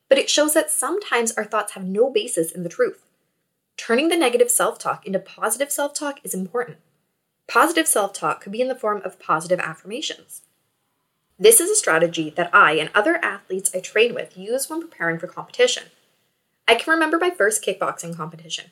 but 0.09 0.17
it 0.17 0.29
shows 0.29 0.53
that 0.53 0.69
sometimes 0.71 1.31
our 1.33 1.45
thoughts 1.45 1.73
have 1.73 1.85
no 1.85 2.09
basis 2.09 2.51
in 2.51 2.63
the 2.63 2.69
truth. 2.69 3.06
Turning 3.77 4.09
the 4.09 4.17
negative 4.17 4.51
self 4.51 4.77
talk 4.77 5.05
into 5.05 5.19
positive 5.19 5.71
self 5.71 5.93
talk 5.93 6.19
is 6.23 6.33
important. 6.33 6.77
Positive 7.47 7.87
self 7.87 8.11
talk 8.11 8.41
could 8.41 8.51
be 8.51 8.59
in 8.59 8.67
the 8.67 8.75
form 8.75 9.01
of 9.05 9.19
positive 9.19 9.59
affirmations. 9.59 10.41
This 11.39 11.61
is 11.61 11.69
a 11.69 11.75
strategy 11.75 12.31
that 12.31 12.53
I 12.53 12.73
and 12.73 12.89
other 12.93 13.17
athletes 13.23 13.71
I 13.73 13.79
train 13.79 14.13
with 14.13 14.37
use 14.37 14.69
when 14.69 14.81
preparing 14.81 15.19
for 15.19 15.27
competition. 15.27 15.83
I 16.67 16.75
can 16.75 16.91
remember 16.91 17.19
my 17.19 17.29
first 17.29 17.63
kickboxing 17.63 18.17
competition. 18.17 18.71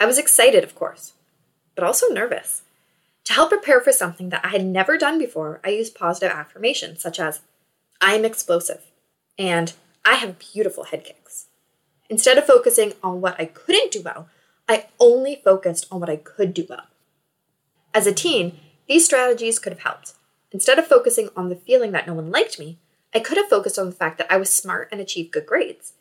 I 0.00 0.06
was 0.06 0.18
excited, 0.18 0.64
of 0.64 0.74
course, 0.74 1.12
but 1.74 1.84
also 1.84 2.08
nervous. 2.08 2.62
To 3.24 3.34
help 3.34 3.50
prepare 3.50 3.80
for 3.80 3.92
something 3.92 4.30
that 4.30 4.44
I 4.44 4.48
had 4.48 4.64
never 4.64 4.96
done 4.96 5.18
before, 5.18 5.60
I 5.62 5.68
used 5.68 5.94
positive 5.94 6.34
affirmations 6.34 7.02
such 7.02 7.20
as, 7.20 7.42
I 8.00 8.14
am 8.14 8.24
explosive, 8.24 8.80
and 9.38 9.74
I 10.04 10.14
have 10.14 10.38
beautiful 10.38 10.84
head 10.84 11.04
kicks. 11.04 11.46
Instead 12.08 12.38
of 12.38 12.46
focusing 12.46 12.94
on 13.02 13.20
what 13.20 13.38
I 13.38 13.44
couldn't 13.44 13.92
do 13.92 14.00
well, 14.00 14.28
I 14.68 14.86
only 15.00 15.40
focused 15.42 15.86
on 15.90 16.00
what 16.00 16.10
I 16.10 16.16
could 16.16 16.52
do 16.52 16.66
well. 16.68 16.84
As 17.94 18.06
a 18.06 18.12
teen, 18.12 18.58
these 18.86 19.04
strategies 19.04 19.58
could 19.58 19.72
have 19.72 19.82
helped. 19.82 20.14
Instead 20.52 20.78
of 20.78 20.86
focusing 20.86 21.30
on 21.36 21.48
the 21.48 21.56
feeling 21.56 21.92
that 21.92 22.06
no 22.06 22.14
one 22.14 22.30
liked 22.30 22.58
me, 22.58 22.78
I 23.14 23.20
could 23.20 23.38
have 23.38 23.48
focused 23.48 23.78
on 23.78 23.86
the 23.86 23.96
fact 23.96 24.18
that 24.18 24.30
I 24.30 24.36
was 24.36 24.52
smart 24.52 24.88
and 24.92 25.00
achieved 25.00 25.32
good 25.32 25.46
grades. 25.46 25.94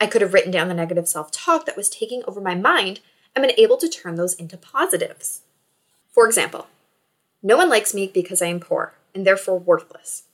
I 0.00 0.06
could 0.06 0.22
have 0.22 0.32
written 0.32 0.50
down 0.50 0.68
the 0.68 0.74
negative 0.74 1.08
self 1.08 1.30
talk 1.30 1.66
that 1.66 1.76
was 1.76 1.88
taking 1.88 2.22
over 2.26 2.40
my 2.40 2.54
mind 2.54 3.00
and 3.34 3.42
been 3.42 3.58
able 3.58 3.76
to 3.78 3.88
turn 3.88 4.14
those 4.14 4.34
into 4.34 4.56
positives. 4.56 5.42
For 6.08 6.26
example, 6.26 6.68
no 7.42 7.56
one 7.56 7.68
likes 7.68 7.94
me 7.94 8.10
because 8.12 8.40
I 8.40 8.46
am 8.46 8.60
poor 8.60 8.94
and 9.14 9.26
therefore 9.26 9.58
worthless 9.58 10.24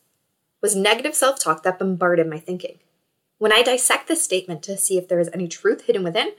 was 0.61 0.77
negative 0.77 1.15
self 1.15 1.39
talk 1.39 1.63
that 1.63 1.79
bombarded 1.79 2.29
my 2.29 2.39
thinking. 2.39 2.79
When 3.39 3.53
I 3.53 3.63
dissect 3.63 4.09
this 4.09 4.23
statement 4.23 4.63
to 4.65 4.77
see 4.77 4.99
if 4.99 5.09
there 5.09 5.21
is 5.21 5.31
any 5.33 5.49
truth 5.49 5.87
hidden 5.87 6.05
within, 6.05 6.33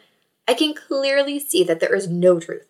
I 0.48 0.54
can 0.54 0.74
clearly 0.74 1.40
see 1.40 1.64
that 1.64 1.80
there 1.80 1.96
is 1.96 2.08
no 2.08 2.40
truth. 2.40 2.68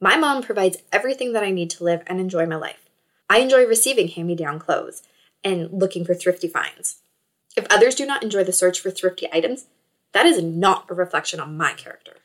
My 0.00 0.16
mom 0.16 0.42
provides 0.42 0.78
everything 0.92 1.32
that 1.32 1.42
I 1.42 1.50
need 1.50 1.70
to 1.70 1.84
live 1.84 2.02
and 2.06 2.20
enjoy 2.20 2.46
my 2.46 2.56
life. 2.56 2.88
I 3.28 3.38
enjoy 3.38 3.66
receiving 3.66 4.08
hand 4.08 4.28
me 4.28 4.34
down 4.34 4.58
clothes 4.58 5.02
and 5.42 5.70
looking 5.72 6.04
for 6.04 6.14
thrifty 6.14 6.48
finds. 6.48 6.98
If 7.56 7.66
others 7.70 7.94
do 7.94 8.06
not 8.06 8.22
enjoy 8.22 8.44
the 8.44 8.52
search 8.52 8.80
for 8.80 8.90
thrifty 8.90 9.28
items, 9.32 9.66
that 10.12 10.26
is 10.26 10.42
not 10.42 10.90
a 10.90 10.94
reflection 10.94 11.40
on 11.40 11.56
my 11.56 11.72
character. 11.72 12.18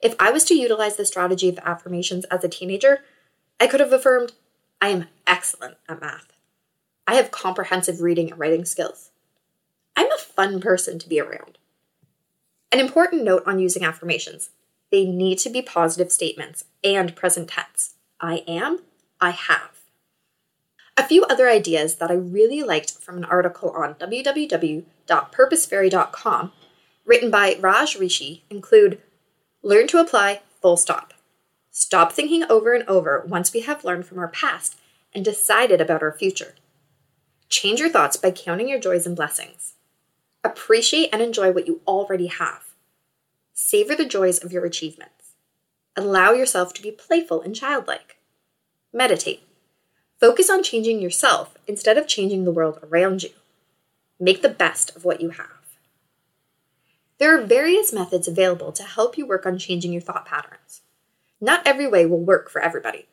If 0.00 0.14
I 0.18 0.30
was 0.30 0.44
to 0.44 0.54
utilize 0.54 0.96
the 0.96 1.06
strategy 1.06 1.48
of 1.48 1.58
affirmations 1.58 2.24
as 2.26 2.44
a 2.44 2.48
teenager, 2.48 3.00
I 3.58 3.66
could 3.66 3.80
have 3.80 3.92
affirmed, 3.92 4.32
I 4.80 4.88
am 4.88 5.08
excellent 5.26 5.76
at 5.88 6.00
math. 6.00 6.32
I 7.06 7.14
have 7.14 7.30
comprehensive 7.30 8.00
reading 8.00 8.30
and 8.30 8.38
writing 8.38 8.64
skills. 8.64 9.10
I'm 9.96 10.10
a 10.12 10.18
fun 10.18 10.60
person 10.60 10.98
to 10.98 11.08
be 11.08 11.20
around. 11.20 11.58
An 12.74 12.80
important 12.80 13.22
note 13.22 13.44
on 13.46 13.60
using 13.60 13.84
affirmations 13.84 14.50
they 14.90 15.04
need 15.04 15.38
to 15.38 15.48
be 15.48 15.62
positive 15.62 16.10
statements 16.10 16.64
and 16.82 17.14
present 17.14 17.50
tense. 17.50 17.94
I 18.20 18.42
am, 18.48 18.80
I 19.20 19.30
have. 19.30 19.82
A 20.96 21.06
few 21.06 21.22
other 21.26 21.48
ideas 21.48 21.94
that 21.96 22.10
I 22.10 22.14
really 22.14 22.64
liked 22.64 22.98
from 22.98 23.16
an 23.16 23.24
article 23.26 23.70
on 23.70 23.94
www.purposefairy.com 23.94 26.52
written 27.04 27.30
by 27.30 27.56
Raj 27.60 27.96
Rishi 27.96 28.42
include 28.50 29.00
Learn 29.62 29.86
to 29.86 30.00
apply 30.00 30.40
full 30.60 30.76
stop. 30.76 31.14
Stop 31.70 32.10
thinking 32.10 32.42
over 32.50 32.74
and 32.74 32.82
over 32.88 33.24
once 33.24 33.52
we 33.52 33.60
have 33.60 33.84
learned 33.84 34.06
from 34.06 34.18
our 34.18 34.26
past 34.26 34.80
and 35.14 35.24
decided 35.24 35.80
about 35.80 36.02
our 36.02 36.18
future. 36.18 36.56
Change 37.48 37.78
your 37.78 37.90
thoughts 37.90 38.16
by 38.16 38.32
counting 38.32 38.68
your 38.68 38.80
joys 38.80 39.06
and 39.06 39.14
blessings. 39.14 39.73
Appreciate 40.44 41.08
and 41.12 41.22
enjoy 41.22 41.50
what 41.50 41.66
you 41.66 41.80
already 41.86 42.26
have. 42.26 42.74
Savor 43.54 43.94
the 43.94 44.04
joys 44.04 44.42
of 44.42 44.52
your 44.52 44.64
achievements. 44.64 45.32
Allow 45.96 46.32
yourself 46.32 46.74
to 46.74 46.82
be 46.82 46.90
playful 46.90 47.40
and 47.40 47.54
childlike. 47.54 48.18
Meditate. 48.92 49.42
Focus 50.20 50.50
on 50.50 50.62
changing 50.62 51.00
yourself 51.00 51.56
instead 51.66 51.98
of 51.98 52.06
changing 52.06 52.44
the 52.44 52.52
world 52.52 52.78
around 52.82 53.22
you. 53.22 53.30
Make 54.20 54.42
the 54.42 54.48
best 54.48 54.94
of 54.94 55.04
what 55.04 55.20
you 55.20 55.30
have. 55.30 55.48
There 57.18 57.36
are 57.36 57.44
various 57.44 57.92
methods 57.92 58.28
available 58.28 58.72
to 58.72 58.82
help 58.82 59.16
you 59.16 59.26
work 59.26 59.46
on 59.46 59.58
changing 59.58 59.92
your 59.92 60.02
thought 60.02 60.26
patterns. 60.26 60.82
Not 61.40 61.66
every 61.66 61.88
way 61.88 62.06
will 62.06 62.20
work 62.20 62.50
for 62.50 62.60
everybody. 62.60 63.06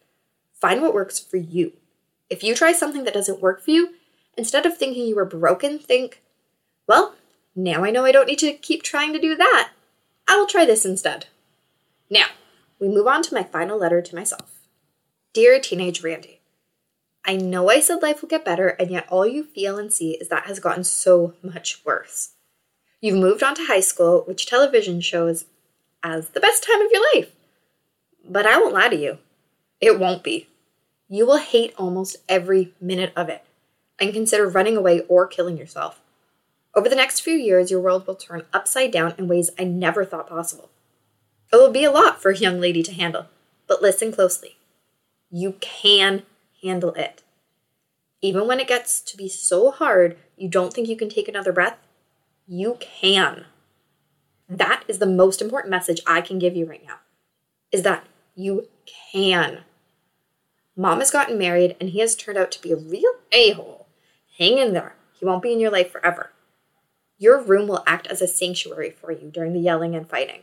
Find 0.59 0.81
what 0.81 0.93
works 0.93 1.19
for 1.19 1.37
you. 1.37 1.73
If 2.29 2.43
you 2.43 2.53
try 2.53 2.73
something 2.73 3.03
that 3.05 3.13
doesn't 3.13 3.41
work 3.41 3.63
for 3.63 3.71
you, 3.71 3.93
Instead 4.37 4.65
of 4.65 4.77
thinking 4.77 5.05
you 5.05 5.17
are 5.19 5.25
broken, 5.25 5.77
think, 5.77 6.21
well, 6.87 7.15
now 7.55 7.83
I 7.83 7.91
know 7.91 8.05
I 8.05 8.11
don't 8.11 8.27
need 8.27 8.39
to 8.39 8.53
keep 8.53 8.83
trying 8.83 9.13
to 9.13 9.19
do 9.19 9.35
that. 9.35 9.71
I 10.27 10.37
will 10.37 10.47
try 10.47 10.65
this 10.65 10.85
instead. 10.85 11.27
Now, 12.09 12.27
we 12.79 12.87
move 12.87 13.07
on 13.07 13.21
to 13.23 13.33
my 13.33 13.43
final 13.43 13.77
letter 13.77 14.01
to 14.01 14.15
myself. 14.15 14.59
Dear 15.33 15.59
Teenage 15.59 16.03
Randy, 16.03 16.41
I 17.23 17.37
know 17.37 17.69
I 17.69 17.79
said 17.79 18.01
life 18.01 18.21
will 18.21 18.29
get 18.29 18.43
better, 18.43 18.69
and 18.69 18.89
yet 18.89 19.07
all 19.09 19.27
you 19.27 19.43
feel 19.43 19.77
and 19.77 19.93
see 19.93 20.11
is 20.13 20.29
that 20.29 20.45
has 20.45 20.59
gotten 20.59 20.83
so 20.83 21.35
much 21.43 21.81
worse. 21.85 22.31
You've 22.99 23.19
moved 23.19 23.43
on 23.43 23.55
to 23.55 23.65
high 23.65 23.79
school, 23.79 24.23
which 24.27 24.47
television 24.47 25.01
shows 25.01 25.45
as 26.03 26.29
the 26.29 26.39
best 26.39 26.63
time 26.63 26.81
of 26.81 26.91
your 26.91 27.03
life. 27.13 27.31
But 28.27 28.45
I 28.45 28.57
won't 28.57 28.73
lie 28.73 28.89
to 28.89 28.95
you, 28.95 29.19
it 29.79 29.99
won't 29.99 30.23
be. 30.23 30.47
You 31.07 31.25
will 31.25 31.37
hate 31.37 31.73
almost 31.77 32.17
every 32.27 32.73
minute 32.79 33.13
of 33.15 33.29
it 33.29 33.43
and 33.99 34.13
consider 34.13 34.47
running 34.47 34.77
away 34.77 35.01
or 35.01 35.27
killing 35.27 35.57
yourself. 35.57 36.00
Over 36.73 36.87
the 36.87 36.95
next 36.95 37.19
few 37.19 37.33
years, 37.33 37.69
your 37.69 37.81
world 37.81 38.07
will 38.07 38.15
turn 38.15 38.43
upside 38.53 38.91
down 38.91 39.13
in 39.17 39.27
ways 39.27 39.49
I 39.59 39.65
never 39.65 40.05
thought 40.05 40.29
possible. 40.29 40.69
It 41.51 41.57
will 41.57 41.71
be 41.71 41.83
a 41.83 41.91
lot 41.91 42.21
for 42.21 42.31
a 42.31 42.37
young 42.37 42.61
lady 42.61 42.81
to 42.83 42.93
handle, 42.93 43.27
but 43.67 43.81
listen 43.81 44.11
closely. 44.11 44.57
You 45.29 45.55
can 45.59 46.23
handle 46.63 46.93
it. 46.93 47.23
Even 48.21 48.47
when 48.47 48.59
it 48.59 48.67
gets 48.67 49.01
to 49.01 49.17
be 49.17 49.27
so 49.27 49.71
hard 49.71 50.17
you 50.37 50.47
don't 50.47 50.73
think 50.73 50.87
you 50.87 50.95
can 50.95 51.09
take 51.09 51.27
another 51.27 51.51
breath, 51.51 51.77
you 52.47 52.77
can. 52.79 53.45
That 54.47 54.83
is 54.87 54.99
the 54.99 55.05
most 55.05 55.41
important 55.41 55.71
message 55.71 56.01
I 56.07 56.21
can 56.21 56.39
give 56.39 56.55
you 56.55 56.65
right 56.65 56.85
now. 56.85 56.99
Is 57.71 57.83
that 57.83 58.05
you 58.35 58.67
can. 59.11 59.59
Mom 60.75 60.99
has 60.99 61.11
gotten 61.11 61.37
married 61.37 61.75
and 61.79 61.89
he 61.89 61.99
has 61.99 62.15
turned 62.15 62.37
out 62.37 62.51
to 62.51 62.61
be 62.61 62.71
a 62.71 62.77
real 62.77 63.13
a 63.31 63.51
hole. 63.51 63.87
Hang 64.37 64.57
in 64.57 64.73
there. 64.73 64.95
He 65.13 65.25
won't 65.25 65.43
be 65.43 65.53
in 65.53 65.59
your 65.59 65.71
life 65.71 65.91
forever. 65.91 66.31
Your 67.21 67.39
room 67.39 67.67
will 67.67 67.83
act 67.85 68.07
as 68.07 68.19
a 68.19 68.27
sanctuary 68.27 68.89
for 68.89 69.11
you 69.11 69.29
during 69.29 69.53
the 69.53 69.59
yelling 69.59 69.93
and 69.93 70.09
fighting. 70.09 70.41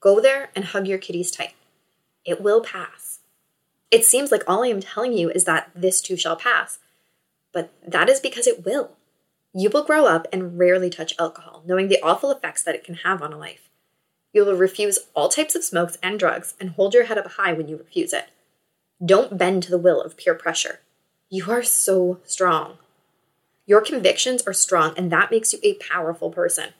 Go 0.00 0.20
there 0.20 0.50
and 0.56 0.64
hug 0.64 0.88
your 0.88 0.98
kitties 0.98 1.30
tight. 1.30 1.54
It 2.24 2.40
will 2.40 2.60
pass. 2.60 3.20
It 3.92 4.04
seems 4.04 4.32
like 4.32 4.42
all 4.44 4.64
I 4.64 4.66
am 4.66 4.80
telling 4.80 5.12
you 5.12 5.30
is 5.30 5.44
that 5.44 5.70
this 5.76 6.00
too 6.00 6.16
shall 6.16 6.34
pass, 6.34 6.80
but 7.52 7.72
that 7.86 8.08
is 8.08 8.18
because 8.18 8.48
it 8.48 8.64
will. 8.64 8.96
You 9.54 9.70
will 9.70 9.84
grow 9.84 10.06
up 10.06 10.26
and 10.32 10.58
rarely 10.58 10.90
touch 10.90 11.14
alcohol, 11.20 11.62
knowing 11.64 11.86
the 11.86 12.02
awful 12.02 12.32
effects 12.32 12.64
that 12.64 12.74
it 12.74 12.82
can 12.82 12.96
have 12.96 13.22
on 13.22 13.32
a 13.32 13.38
life. 13.38 13.70
You 14.32 14.44
will 14.44 14.56
refuse 14.56 14.98
all 15.14 15.28
types 15.28 15.54
of 15.54 15.62
smokes 15.62 15.98
and 16.02 16.18
drugs 16.18 16.54
and 16.58 16.70
hold 16.70 16.94
your 16.94 17.04
head 17.04 17.18
up 17.18 17.30
high 17.30 17.52
when 17.52 17.68
you 17.68 17.76
refuse 17.76 18.12
it. 18.12 18.26
Don't 19.06 19.38
bend 19.38 19.62
to 19.62 19.70
the 19.70 19.78
will 19.78 20.02
of 20.02 20.16
peer 20.16 20.34
pressure. 20.34 20.80
You 21.30 21.48
are 21.52 21.62
so 21.62 22.18
strong. 22.24 22.78
Your 23.68 23.82
convictions 23.82 24.40
are 24.46 24.54
strong, 24.54 24.94
and 24.96 25.12
that 25.12 25.30
makes 25.30 25.52
you 25.52 25.58
a 25.62 25.74
powerful 25.74 26.30
person. 26.30 26.70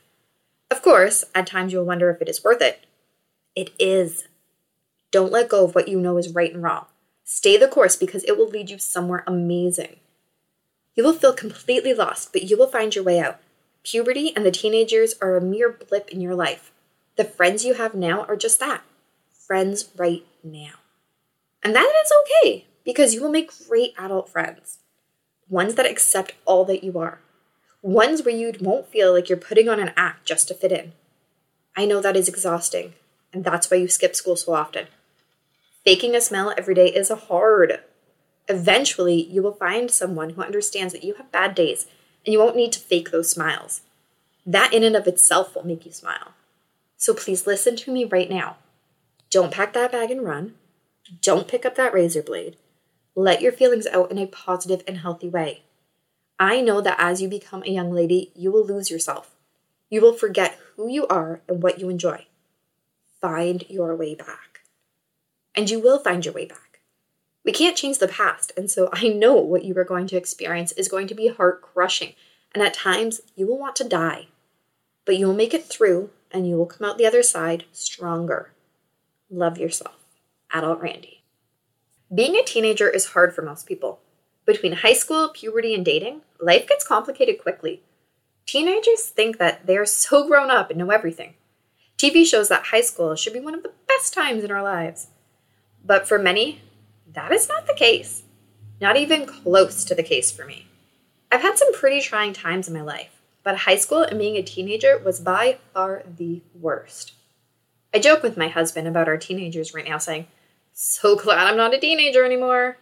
Of 0.70 0.80
course, 0.80 1.22
at 1.34 1.46
times 1.46 1.70
you'll 1.70 1.84
wonder 1.84 2.08
if 2.08 2.22
it 2.22 2.30
is 2.30 2.42
worth 2.42 2.62
it. 2.62 2.86
It 3.54 3.72
is. 3.78 4.26
Don't 5.10 5.30
let 5.30 5.50
go 5.50 5.66
of 5.66 5.74
what 5.74 5.88
you 5.88 6.00
know 6.00 6.16
is 6.16 6.34
right 6.34 6.50
and 6.50 6.62
wrong. 6.62 6.86
Stay 7.24 7.58
the 7.58 7.68
course 7.68 7.94
because 7.94 8.24
it 8.24 8.38
will 8.38 8.48
lead 8.48 8.70
you 8.70 8.78
somewhere 8.78 9.22
amazing. 9.26 9.96
You 10.94 11.04
will 11.04 11.12
feel 11.12 11.34
completely 11.34 11.92
lost, 11.92 12.32
but 12.32 12.44
you 12.44 12.56
will 12.56 12.66
find 12.66 12.94
your 12.94 13.04
way 13.04 13.20
out. 13.20 13.38
Puberty 13.82 14.34
and 14.34 14.46
the 14.46 14.50
teenagers 14.50 15.14
are 15.20 15.36
a 15.36 15.42
mere 15.42 15.70
blip 15.70 16.08
in 16.08 16.22
your 16.22 16.34
life. 16.34 16.72
The 17.16 17.24
friends 17.24 17.66
you 17.66 17.74
have 17.74 17.94
now 17.94 18.22
are 18.22 18.36
just 18.36 18.60
that 18.60 18.80
friends 19.30 19.90
right 19.98 20.24
now. 20.42 20.72
And 21.62 21.76
that 21.76 21.92
is 22.02 22.12
okay 22.22 22.64
because 22.82 23.12
you 23.12 23.22
will 23.22 23.30
make 23.30 23.50
great 23.68 23.92
adult 23.98 24.30
friends 24.30 24.78
ones 25.48 25.74
that 25.74 25.86
accept 25.86 26.34
all 26.44 26.64
that 26.64 26.84
you 26.84 26.98
are, 26.98 27.20
ones 27.82 28.24
where 28.24 28.34
you 28.34 28.52
won't 28.60 28.88
feel 28.88 29.12
like 29.12 29.28
you're 29.28 29.38
putting 29.38 29.68
on 29.68 29.80
an 29.80 29.92
act 29.96 30.26
just 30.26 30.48
to 30.48 30.54
fit 30.54 30.72
in. 30.72 30.92
I 31.76 31.86
know 31.86 32.00
that 32.00 32.16
is 32.16 32.28
exhausting, 32.28 32.94
and 33.32 33.44
that's 33.44 33.70
why 33.70 33.76
you 33.76 33.88
skip 33.88 34.16
school 34.16 34.36
so 34.36 34.54
often. 34.54 34.86
Faking 35.84 36.14
a 36.14 36.20
smile 36.20 36.52
every 36.58 36.74
day 36.74 36.88
is 36.88 37.10
hard. 37.10 37.80
Eventually, 38.48 39.22
you 39.22 39.42
will 39.42 39.52
find 39.52 39.90
someone 39.90 40.30
who 40.30 40.42
understands 40.42 40.92
that 40.92 41.04
you 41.04 41.14
have 41.14 41.32
bad 41.32 41.54
days 41.54 41.86
and 42.26 42.32
you 42.32 42.38
won't 42.38 42.56
need 42.56 42.72
to 42.72 42.80
fake 42.80 43.10
those 43.10 43.30
smiles. 43.30 43.82
That, 44.44 44.72
in 44.72 44.82
and 44.82 44.96
of 44.96 45.06
itself, 45.06 45.54
will 45.54 45.64
make 45.64 45.86
you 45.86 45.92
smile. 45.92 46.32
So 46.96 47.14
please 47.14 47.46
listen 47.46 47.76
to 47.76 47.92
me 47.92 48.04
right 48.04 48.28
now. 48.28 48.56
Don't 49.30 49.52
pack 49.52 49.72
that 49.74 49.92
bag 49.92 50.10
and 50.10 50.22
run. 50.22 50.54
Don't 51.22 51.48
pick 51.48 51.64
up 51.64 51.74
that 51.76 51.94
razor 51.94 52.22
blade. 52.22 52.56
Let 53.18 53.42
your 53.42 53.50
feelings 53.50 53.88
out 53.88 54.12
in 54.12 54.18
a 54.18 54.28
positive 54.28 54.84
and 54.86 54.98
healthy 54.98 55.28
way. 55.28 55.64
I 56.38 56.60
know 56.60 56.80
that 56.80 57.00
as 57.00 57.20
you 57.20 57.26
become 57.26 57.64
a 57.64 57.70
young 57.70 57.90
lady, 57.90 58.30
you 58.36 58.52
will 58.52 58.64
lose 58.64 58.92
yourself. 58.92 59.34
You 59.90 60.00
will 60.02 60.12
forget 60.12 60.56
who 60.76 60.88
you 60.88 61.04
are 61.08 61.40
and 61.48 61.60
what 61.60 61.80
you 61.80 61.88
enjoy. 61.88 62.26
Find 63.20 63.64
your 63.68 63.96
way 63.96 64.14
back. 64.14 64.60
And 65.56 65.68
you 65.68 65.80
will 65.80 65.98
find 65.98 66.24
your 66.24 66.32
way 66.32 66.46
back. 66.46 66.78
We 67.44 67.50
can't 67.50 67.76
change 67.76 67.98
the 67.98 68.06
past, 68.06 68.52
and 68.56 68.70
so 68.70 68.88
I 68.92 69.08
know 69.08 69.34
what 69.34 69.64
you 69.64 69.76
are 69.78 69.84
going 69.84 70.06
to 70.06 70.16
experience 70.16 70.70
is 70.70 70.86
going 70.86 71.08
to 71.08 71.14
be 71.16 71.26
heart 71.26 71.60
crushing, 71.60 72.12
and 72.54 72.62
at 72.62 72.72
times 72.72 73.20
you 73.34 73.48
will 73.48 73.58
want 73.58 73.74
to 73.76 73.88
die. 73.88 74.28
But 75.04 75.16
you 75.16 75.26
will 75.26 75.34
make 75.34 75.54
it 75.54 75.64
through, 75.64 76.10
and 76.30 76.46
you 76.48 76.54
will 76.54 76.66
come 76.66 76.88
out 76.88 76.98
the 76.98 77.06
other 77.06 77.24
side 77.24 77.64
stronger. 77.72 78.52
Love 79.28 79.58
yourself. 79.58 79.96
Adult 80.52 80.80
Randy. 80.80 81.17
Being 82.14 82.36
a 82.36 82.42
teenager 82.42 82.88
is 82.88 83.08
hard 83.08 83.34
for 83.34 83.42
most 83.42 83.66
people. 83.66 84.00
Between 84.46 84.72
high 84.72 84.94
school, 84.94 85.28
puberty, 85.28 85.74
and 85.74 85.84
dating, 85.84 86.22
life 86.40 86.66
gets 86.66 86.86
complicated 86.86 87.42
quickly. 87.42 87.82
Teenagers 88.46 89.02
think 89.02 89.36
that 89.36 89.66
they 89.66 89.76
are 89.76 89.84
so 89.84 90.26
grown 90.26 90.50
up 90.50 90.70
and 90.70 90.78
know 90.78 90.90
everything. 90.90 91.34
TV 91.98 92.24
shows 92.24 92.48
that 92.48 92.66
high 92.66 92.80
school 92.80 93.14
should 93.14 93.34
be 93.34 93.40
one 93.40 93.54
of 93.54 93.62
the 93.62 93.72
best 93.86 94.14
times 94.14 94.42
in 94.42 94.50
our 94.50 94.62
lives. 94.62 95.08
But 95.84 96.08
for 96.08 96.18
many, 96.18 96.62
that 97.12 97.30
is 97.30 97.46
not 97.46 97.66
the 97.66 97.74
case. 97.74 98.22
Not 98.80 98.96
even 98.96 99.26
close 99.26 99.84
to 99.84 99.94
the 99.94 100.02
case 100.02 100.32
for 100.32 100.46
me. 100.46 100.66
I've 101.30 101.42
had 101.42 101.58
some 101.58 101.74
pretty 101.74 102.00
trying 102.00 102.32
times 102.32 102.68
in 102.68 102.74
my 102.74 102.80
life, 102.80 103.20
but 103.42 103.56
high 103.58 103.76
school 103.76 104.00
and 104.00 104.18
being 104.18 104.36
a 104.36 104.42
teenager 104.42 104.96
was 104.96 105.20
by 105.20 105.58
far 105.74 106.04
the 106.16 106.40
worst. 106.58 107.12
I 107.92 107.98
joke 107.98 108.22
with 108.22 108.38
my 108.38 108.48
husband 108.48 108.88
about 108.88 109.08
our 109.08 109.18
teenagers 109.18 109.74
right 109.74 109.86
now, 109.86 109.98
saying, 109.98 110.26
So 110.80 111.16
glad 111.16 111.48
I'm 111.48 111.56
not 111.56 111.74
a 111.74 111.78
teenager 111.80 112.24
anymore. 112.24 112.78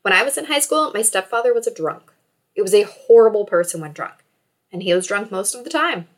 When 0.00 0.14
I 0.14 0.22
was 0.22 0.38
in 0.38 0.46
high 0.46 0.60
school, 0.60 0.90
my 0.94 1.02
stepfather 1.02 1.52
was 1.52 1.66
a 1.66 1.74
drunk. 1.74 2.10
It 2.54 2.62
was 2.62 2.72
a 2.72 2.84
horrible 2.84 3.44
person 3.44 3.82
when 3.82 3.92
drunk 3.92 4.24
and 4.72 4.82
he 4.82 4.94
was 4.94 5.08
drunk 5.08 5.30
most 5.30 5.54
of 5.54 5.62
the 5.62 5.68
time. 5.68 6.08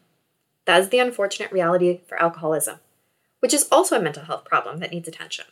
That 0.66 0.80
is 0.80 0.90
the 0.90 1.00
unfortunate 1.00 1.50
reality 1.50 2.02
for 2.06 2.16
alcoholism, 2.22 2.78
which 3.40 3.52
is 3.52 3.66
also 3.72 3.98
a 3.98 4.00
mental 4.00 4.22
health 4.22 4.44
problem 4.44 4.78
that 4.78 4.92
needs 4.92 5.08
attention. 5.08 5.46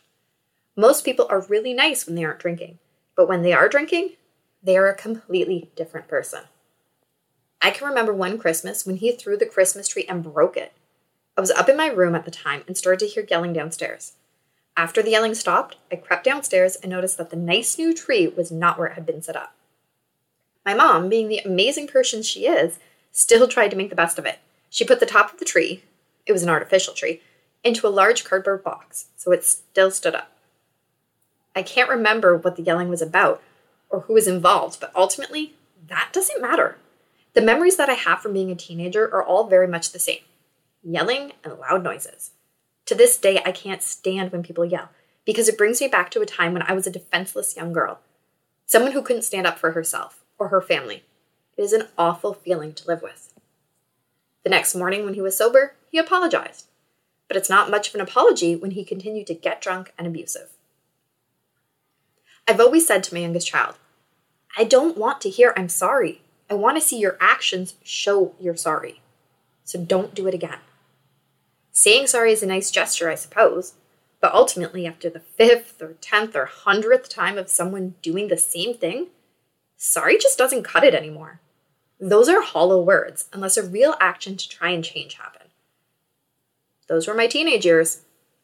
Most 0.77 1.03
people 1.03 1.27
are 1.29 1.41
really 1.41 1.73
nice 1.73 2.05
when 2.05 2.15
they 2.15 2.23
aren't 2.23 2.39
drinking, 2.39 2.79
but 3.13 3.27
when 3.27 3.41
they 3.41 3.51
are 3.51 3.67
drinking, 3.67 4.11
they 4.63 4.77
are 4.77 4.87
a 4.87 4.95
completely 4.95 5.71
different 5.75 6.07
person. 6.07 6.43
I 7.61 7.71
can 7.71 7.85
remember 7.85 8.13
one 8.13 8.37
Christmas 8.37 8.85
when 8.85 8.95
he 8.95 9.11
threw 9.11 9.35
the 9.35 9.45
Christmas 9.45 9.89
tree 9.89 10.05
and 10.07 10.23
broke 10.23 10.55
it. 10.55 10.71
I 11.37 11.41
was 11.41 11.51
up 11.51 11.67
in 11.67 11.75
my 11.75 11.87
room 11.87 12.15
at 12.15 12.23
the 12.23 12.31
time 12.31 12.63
and 12.65 12.77
started 12.77 13.01
to 13.01 13.13
hear 13.13 13.27
yelling 13.29 13.51
downstairs. 13.51 14.13
After 14.75 15.03
the 15.03 15.11
yelling 15.11 15.35
stopped, 15.35 15.77
I 15.91 15.95
crept 15.95 16.23
downstairs 16.23 16.75
and 16.75 16.91
noticed 16.91 17.17
that 17.17 17.29
the 17.29 17.35
nice 17.35 17.77
new 17.77 17.93
tree 17.93 18.27
was 18.27 18.51
not 18.51 18.77
where 18.77 18.87
it 18.87 18.93
had 18.93 19.05
been 19.05 19.21
set 19.21 19.35
up. 19.35 19.53
My 20.65 20.73
mom, 20.73 21.09
being 21.09 21.27
the 21.27 21.39
amazing 21.39 21.87
person 21.87 22.23
she 22.23 22.47
is, 22.47 22.79
still 23.11 23.47
tried 23.47 23.69
to 23.69 23.77
make 23.77 23.89
the 23.89 23.95
best 23.95 24.17
of 24.17 24.25
it. 24.25 24.39
She 24.69 24.85
put 24.85 24.99
the 24.99 25.05
top 25.05 25.31
of 25.31 25.39
the 25.39 25.45
tree, 25.45 25.83
it 26.25 26.31
was 26.31 26.41
an 26.41 26.49
artificial 26.49 26.93
tree, 26.93 27.21
into 27.63 27.87
a 27.87 27.89
large 27.89 28.23
cardboard 28.23 28.63
box, 28.63 29.07
so 29.15 29.31
it 29.31 29.43
still 29.43 29.91
stood 29.91 30.15
up. 30.15 30.31
I 31.55 31.61
can't 31.61 31.89
remember 31.89 32.35
what 32.35 32.55
the 32.55 32.63
yelling 32.63 32.89
was 32.89 33.01
about 33.01 33.43
or 33.89 34.01
who 34.01 34.13
was 34.13 34.27
involved, 34.27 34.79
but 34.79 34.91
ultimately, 34.95 35.53
that 35.87 36.09
doesn't 36.11 36.41
matter. 36.41 36.77
The 37.33 37.41
memories 37.41 37.77
that 37.77 37.89
I 37.89 37.93
have 37.93 38.21
from 38.21 38.33
being 38.33 38.49
a 38.51 38.55
teenager 38.55 39.05
are 39.13 39.23
all 39.23 39.47
very 39.47 39.67
much 39.67 39.91
the 39.91 39.99
same 39.99 40.19
yelling 40.83 41.31
and 41.43 41.57
loud 41.59 41.83
noises. 41.83 42.31
To 42.87 42.95
this 42.95 43.17
day, 43.17 43.41
I 43.45 43.51
can't 43.51 43.81
stand 43.81 44.31
when 44.31 44.43
people 44.43 44.65
yell 44.65 44.89
because 45.25 45.47
it 45.47 45.57
brings 45.57 45.79
me 45.79 45.87
back 45.87 46.11
to 46.11 46.21
a 46.21 46.25
time 46.25 46.53
when 46.53 46.63
I 46.63 46.73
was 46.73 46.85
a 46.85 46.91
defenseless 46.91 47.55
young 47.55 47.71
girl, 47.71 47.99
someone 48.65 48.91
who 48.91 49.01
couldn't 49.01 49.21
stand 49.23 49.47
up 49.47 49.57
for 49.57 49.71
herself 49.71 50.23
or 50.37 50.49
her 50.49 50.61
family 50.61 51.03
it 51.57 51.61
is 51.61 51.73
an 51.73 51.87
awful 51.97 52.33
feeling 52.33 52.73
to 52.73 52.87
live 52.87 53.01
with. 53.01 53.33
The 54.43 54.49
next 54.49 54.75
morning, 54.75 55.05
when 55.05 55.13
he 55.13 55.21
was 55.21 55.37
sober, 55.37 55.75
he 55.89 55.97
apologized. 55.97 56.65
But 57.27 57.37
it's 57.37 57.49
not 57.49 57.69
much 57.69 57.89
of 57.89 57.95
an 57.95 58.01
apology 58.01 58.55
when 58.55 58.71
he 58.71 58.83
continued 58.83 59.27
to 59.27 59.33
get 59.33 59.61
drunk 59.61 59.93
and 59.97 60.07
abusive. 60.07 60.49
I've 62.47 62.59
always 62.59 62.85
said 62.85 63.03
to 63.05 63.13
my 63.13 63.21
youngest 63.21 63.47
child, 63.47 63.75
I 64.57 64.63
don't 64.63 64.97
want 64.97 65.21
to 65.21 65.29
hear 65.29 65.53
I'm 65.55 65.69
sorry. 65.69 66.21
I 66.49 66.55
want 66.55 66.77
to 66.77 66.81
see 66.81 66.99
your 66.99 67.17
actions 67.21 67.75
show 67.83 68.35
you're 68.39 68.57
sorry. 68.57 69.01
So 69.63 69.79
don't 69.79 70.13
do 70.13 70.27
it 70.27 70.33
again. 70.33 70.59
Saying 71.75 72.05
sorry 72.05 72.31
is 72.31 72.43
a 72.43 72.45
nice 72.45 72.69
gesture, 72.69 73.09
I 73.09 73.15
suppose, 73.15 73.73
but 74.21 74.33
ultimately, 74.33 74.85
after 74.85 75.09
the 75.09 75.19
fifth 75.19 75.81
or 75.81 75.93
tenth 75.93 76.35
or 76.35 76.45
hundredth 76.45 77.09
time 77.09 77.37
of 77.37 77.49
someone 77.49 77.95
doing 78.03 78.27
the 78.27 78.37
same 78.37 78.75
thing, 78.77 79.07
sorry 79.75 80.17
just 80.17 80.37
doesn't 80.37 80.63
cut 80.63 80.83
it 80.83 80.93
anymore. 80.93 81.41
Those 81.99 82.29
are 82.29 82.41
hollow 82.41 82.81
words 82.81 83.27
unless 83.33 83.57
a 83.57 83.63
real 83.63 83.95
action 83.99 84.37
to 84.37 84.47
try 84.47 84.69
and 84.69 84.83
change 84.83 85.15
happen. 85.15 85.47
Those 86.87 87.07
were 87.07 87.15
my 87.15 87.25
teenage 87.25 87.65
years. 87.65 88.01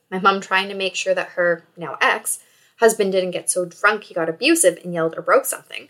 My 0.09 0.17
mom 0.17 0.41
trying 0.41 0.67
to 0.69 0.75
make 0.75 0.95
sure 0.95 1.13
that 1.13 1.29
her, 1.29 1.65
now 1.77 1.97
ex, 2.01 2.39
husband 2.79 3.11
didn't 3.11 3.31
get 3.31 3.51
so 3.51 3.63
drunk 3.63 4.05
he 4.05 4.15
got 4.15 4.27
abusive 4.27 4.79
and 4.83 4.91
yelled 4.91 5.15
or 5.15 5.21
broke 5.21 5.45
something. 5.45 5.89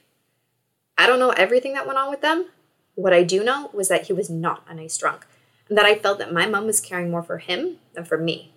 I 0.97 1.07
don't 1.07 1.19
know 1.19 1.31
everything 1.31 1.71
that 1.73 1.87
went 1.87 1.99
on 1.99 2.09
with 2.09 2.19
them. 2.19 2.47
What 2.95 3.13
I 3.13 3.23
do 3.23 3.45
know 3.45 3.69
was 3.73 3.87
that 3.87 4.07
he 4.07 4.13
was 4.13 4.29
not 4.29 4.65
a 4.67 4.73
nice 4.73 4.97
drunk, 4.97 5.25
that 5.69 5.85
I 5.85 5.95
felt 5.95 6.17
that 6.19 6.33
my 6.33 6.45
mom 6.45 6.65
was 6.65 6.81
caring 6.81 7.11
more 7.11 7.23
for 7.23 7.37
him 7.37 7.77
than 7.93 8.05
for 8.05 8.17
me. 8.17 8.53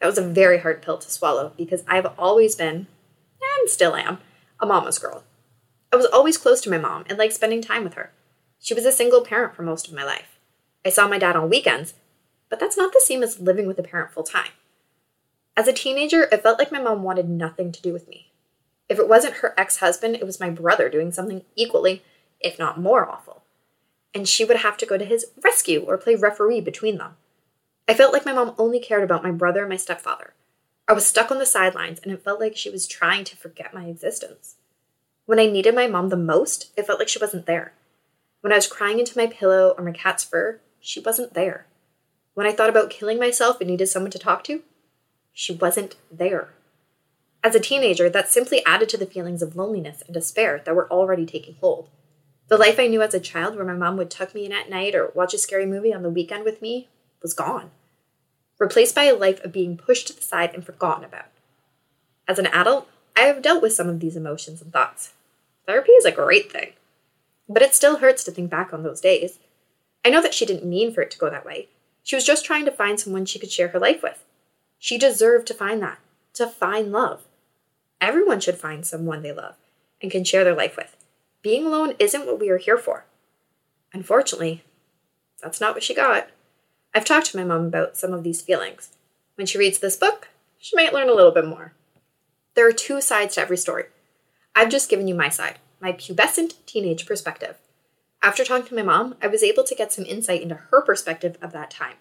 That 0.00 0.06
was 0.06 0.18
a 0.18 0.28
very 0.28 0.58
hard 0.58 0.82
pill 0.82 0.98
to 0.98 1.10
swallow 1.10 1.52
because 1.56 1.82
I've 1.88 2.06
always 2.18 2.54
been, 2.54 2.86
and 3.60 3.70
still 3.70 3.96
am, 3.96 4.18
a 4.60 4.66
mama's 4.66 4.98
girl. 4.98 5.24
I 5.92 5.96
was 5.96 6.06
always 6.06 6.36
close 6.36 6.60
to 6.62 6.70
my 6.70 6.78
mom 6.78 7.04
and 7.08 7.18
liked 7.18 7.34
spending 7.34 7.62
time 7.62 7.84
with 7.84 7.94
her. 7.94 8.12
She 8.58 8.74
was 8.74 8.84
a 8.84 8.92
single 8.92 9.22
parent 9.22 9.54
for 9.54 9.62
most 9.62 9.88
of 9.88 9.94
my 9.94 10.04
life. 10.04 10.38
I 10.84 10.90
saw 10.90 11.08
my 11.08 11.18
dad 11.18 11.36
on 11.36 11.48
weekends, 11.48 11.94
but 12.50 12.60
that's 12.60 12.76
not 12.76 12.92
the 12.92 13.02
same 13.04 13.22
as 13.22 13.40
living 13.40 13.66
with 13.66 13.78
a 13.78 13.82
parent 13.82 14.12
full 14.12 14.22
time. 14.22 14.50
As 15.56 15.66
a 15.66 15.72
teenager, 15.72 16.28
it 16.30 16.42
felt 16.42 16.58
like 16.58 16.70
my 16.70 16.80
mom 16.80 17.02
wanted 17.02 17.28
nothing 17.28 17.72
to 17.72 17.82
do 17.82 17.92
with 17.92 18.08
me. 18.08 18.32
If 18.88 18.98
it 18.98 19.08
wasn't 19.08 19.36
her 19.36 19.54
ex 19.56 19.78
husband, 19.78 20.16
it 20.16 20.26
was 20.26 20.38
my 20.38 20.50
brother 20.50 20.88
doing 20.88 21.12
something 21.12 21.42
equally, 21.54 22.02
if 22.40 22.58
not 22.58 22.78
more 22.78 23.08
awful. 23.08 23.42
And 24.14 24.28
she 24.28 24.44
would 24.44 24.58
have 24.58 24.76
to 24.78 24.86
go 24.86 24.96
to 24.96 25.04
his 25.04 25.26
rescue 25.42 25.84
or 25.86 25.98
play 25.98 26.14
referee 26.14 26.60
between 26.60 26.98
them. 26.98 27.16
I 27.88 27.94
felt 27.94 28.12
like 28.12 28.26
my 28.26 28.32
mom 28.32 28.54
only 28.58 28.80
cared 28.80 29.04
about 29.04 29.22
my 29.22 29.30
brother 29.30 29.60
and 29.60 29.68
my 29.68 29.76
stepfather. 29.76 30.34
I 30.88 30.92
was 30.92 31.06
stuck 31.06 31.30
on 31.30 31.38
the 31.38 31.46
sidelines, 31.46 31.98
and 32.02 32.12
it 32.12 32.22
felt 32.22 32.40
like 32.40 32.56
she 32.56 32.70
was 32.70 32.86
trying 32.86 33.24
to 33.24 33.36
forget 33.36 33.74
my 33.74 33.86
existence. 33.86 34.56
When 35.24 35.40
I 35.40 35.46
needed 35.46 35.74
my 35.74 35.86
mom 35.86 36.08
the 36.08 36.16
most, 36.16 36.72
it 36.76 36.86
felt 36.86 36.98
like 36.98 37.08
she 37.08 37.18
wasn't 37.18 37.46
there. 37.46 37.74
When 38.40 38.52
I 38.52 38.56
was 38.56 38.68
crying 38.68 39.00
into 39.00 39.18
my 39.18 39.26
pillow 39.26 39.74
or 39.76 39.84
my 39.84 39.90
cat's 39.92 40.22
fur, 40.22 40.60
she 40.80 41.00
wasn't 41.00 41.34
there. 41.34 41.66
When 42.34 42.46
I 42.46 42.52
thought 42.52 42.68
about 42.68 42.90
killing 42.90 43.18
myself 43.18 43.60
and 43.60 43.68
needed 43.68 43.88
someone 43.88 44.12
to 44.12 44.18
talk 44.18 44.44
to, 44.44 44.62
she 45.32 45.52
wasn't 45.52 45.96
there. 46.10 46.50
As 47.42 47.54
a 47.54 47.60
teenager, 47.60 48.08
that 48.08 48.28
simply 48.28 48.64
added 48.64 48.88
to 48.90 48.96
the 48.96 49.06
feelings 49.06 49.42
of 49.42 49.56
loneliness 49.56 50.02
and 50.06 50.14
despair 50.14 50.62
that 50.64 50.74
were 50.74 50.90
already 50.90 51.26
taking 51.26 51.56
hold. 51.60 51.88
The 52.48 52.56
life 52.56 52.78
I 52.78 52.86
knew 52.86 53.02
as 53.02 53.12
a 53.12 53.20
child, 53.20 53.56
where 53.56 53.64
my 53.64 53.74
mom 53.74 53.96
would 53.96 54.10
tuck 54.10 54.34
me 54.34 54.44
in 54.44 54.52
at 54.52 54.70
night 54.70 54.94
or 54.94 55.10
watch 55.14 55.34
a 55.34 55.38
scary 55.38 55.66
movie 55.66 55.92
on 55.92 56.02
the 56.02 56.10
weekend 56.10 56.44
with 56.44 56.62
me, 56.62 56.88
was 57.20 57.34
gone, 57.34 57.70
replaced 58.58 58.94
by 58.94 59.04
a 59.04 59.16
life 59.16 59.44
of 59.44 59.52
being 59.52 59.76
pushed 59.76 60.06
to 60.06 60.12
the 60.14 60.22
side 60.22 60.54
and 60.54 60.64
forgotten 60.64 61.04
about. 61.04 61.26
As 62.28 62.38
an 62.38 62.46
adult, 62.46 62.88
I 63.16 63.22
have 63.22 63.42
dealt 63.42 63.62
with 63.62 63.72
some 63.72 63.88
of 63.88 63.98
these 63.98 64.16
emotions 64.16 64.62
and 64.62 64.72
thoughts. 64.72 65.12
Therapy 65.66 65.92
is 65.92 66.04
a 66.04 66.12
great 66.12 66.52
thing. 66.52 66.72
But 67.48 67.62
it 67.62 67.74
still 67.74 67.98
hurts 67.98 68.22
to 68.24 68.30
think 68.30 68.50
back 68.50 68.72
on 68.72 68.82
those 68.82 69.00
days. 69.00 69.38
I 70.04 70.10
know 70.10 70.22
that 70.22 70.34
she 70.34 70.46
didn't 70.46 70.68
mean 70.68 70.92
for 70.92 71.00
it 71.00 71.10
to 71.12 71.18
go 71.18 71.30
that 71.30 71.46
way. 71.46 71.68
She 72.02 72.14
was 72.14 72.24
just 72.24 72.44
trying 72.44 72.64
to 72.64 72.70
find 72.70 73.00
someone 73.00 73.24
she 73.24 73.38
could 73.38 73.50
share 73.50 73.68
her 73.68 73.80
life 73.80 74.02
with. 74.02 74.24
She 74.78 74.98
deserved 74.98 75.46
to 75.48 75.54
find 75.54 75.82
that, 75.82 75.98
to 76.34 76.46
find 76.46 76.92
love. 76.92 77.24
Everyone 78.00 78.38
should 78.38 78.58
find 78.58 78.86
someone 78.86 79.22
they 79.22 79.32
love 79.32 79.56
and 80.00 80.10
can 80.10 80.22
share 80.22 80.44
their 80.44 80.54
life 80.54 80.76
with. 80.76 80.95
Being 81.46 81.64
alone 81.64 81.94
isn't 82.00 82.26
what 82.26 82.40
we 82.40 82.50
are 82.50 82.56
here 82.56 82.76
for. 82.76 83.04
Unfortunately, 83.92 84.64
that's 85.40 85.60
not 85.60 85.74
what 85.74 85.84
she 85.84 85.94
got. 85.94 86.28
I've 86.92 87.04
talked 87.04 87.26
to 87.26 87.36
my 87.36 87.44
mom 87.44 87.66
about 87.66 87.96
some 87.96 88.12
of 88.12 88.24
these 88.24 88.42
feelings. 88.42 88.90
When 89.36 89.46
she 89.46 89.56
reads 89.56 89.78
this 89.78 89.96
book, 89.96 90.26
she 90.58 90.74
might 90.74 90.92
learn 90.92 91.08
a 91.08 91.14
little 91.14 91.30
bit 91.30 91.46
more. 91.46 91.72
There 92.56 92.66
are 92.66 92.72
two 92.72 93.00
sides 93.00 93.36
to 93.36 93.42
every 93.42 93.58
story. 93.58 93.84
I've 94.56 94.70
just 94.70 94.90
given 94.90 95.06
you 95.06 95.14
my 95.14 95.28
side 95.28 95.60
my 95.80 95.92
pubescent 95.92 96.54
teenage 96.66 97.06
perspective. 97.06 97.54
After 98.24 98.44
talking 98.44 98.66
to 98.66 98.74
my 98.74 98.82
mom, 98.82 99.14
I 99.22 99.28
was 99.28 99.44
able 99.44 99.62
to 99.62 99.74
get 99.76 99.92
some 99.92 100.04
insight 100.04 100.42
into 100.42 100.56
her 100.56 100.82
perspective 100.82 101.38
of 101.40 101.52
that 101.52 101.70
time. 101.70 101.98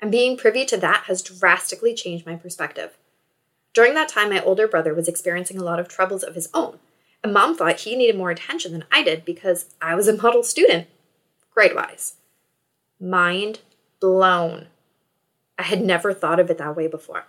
and 0.00 0.10
being 0.10 0.38
privy 0.38 0.64
to 0.64 0.78
that 0.78 1.04
has 1.06 1.20
drastically 1.20 1.92
changed 1.92 2.24
my 2.24 2.36
perspective. 2.36 2.96
During 3.74 3.92
that 3.92 4.08
time, 4.08 4.30
my 4.30 4.42
older 4.42 4.66
brother 4.66 4.94
was 4.94 5.06
experiencing 5.06 5.58
a 5.58 5.64
lot 5.64 5.78
of 5.78 5.86
troubles 5.86 6.22
of 6.22 6.34
his 6.34 6.48
own, 6.54 6.78
and 7.22 7.32
mom 7.32 7.56
thought 7.56 7.80
he 7.80 7.96
needed 7.96 8.16
more 8.16 8.30
attention 8.30 8.72
than 8.72 8.84
I 8.90 9.02
did 9.02 9.24
because 9.24 9.74
I 9.80 9.94
was 9.94 10.08
a 10.08 10.16
model 10.16 10.42
student, 10.42 10.86
grade 11.52 11.74
wise. 11.74 12.14
Mind 13.00 13.60
blown. 14.00 14.68
I 15.58 15.62
had 15.62 15.82
never 15.82 16.12
thought 16.12 16.40
of 16.40 16.50
it 16.50 16.58
that 16.58 16.76
way 16.76 16.86
before, 16.86 17.26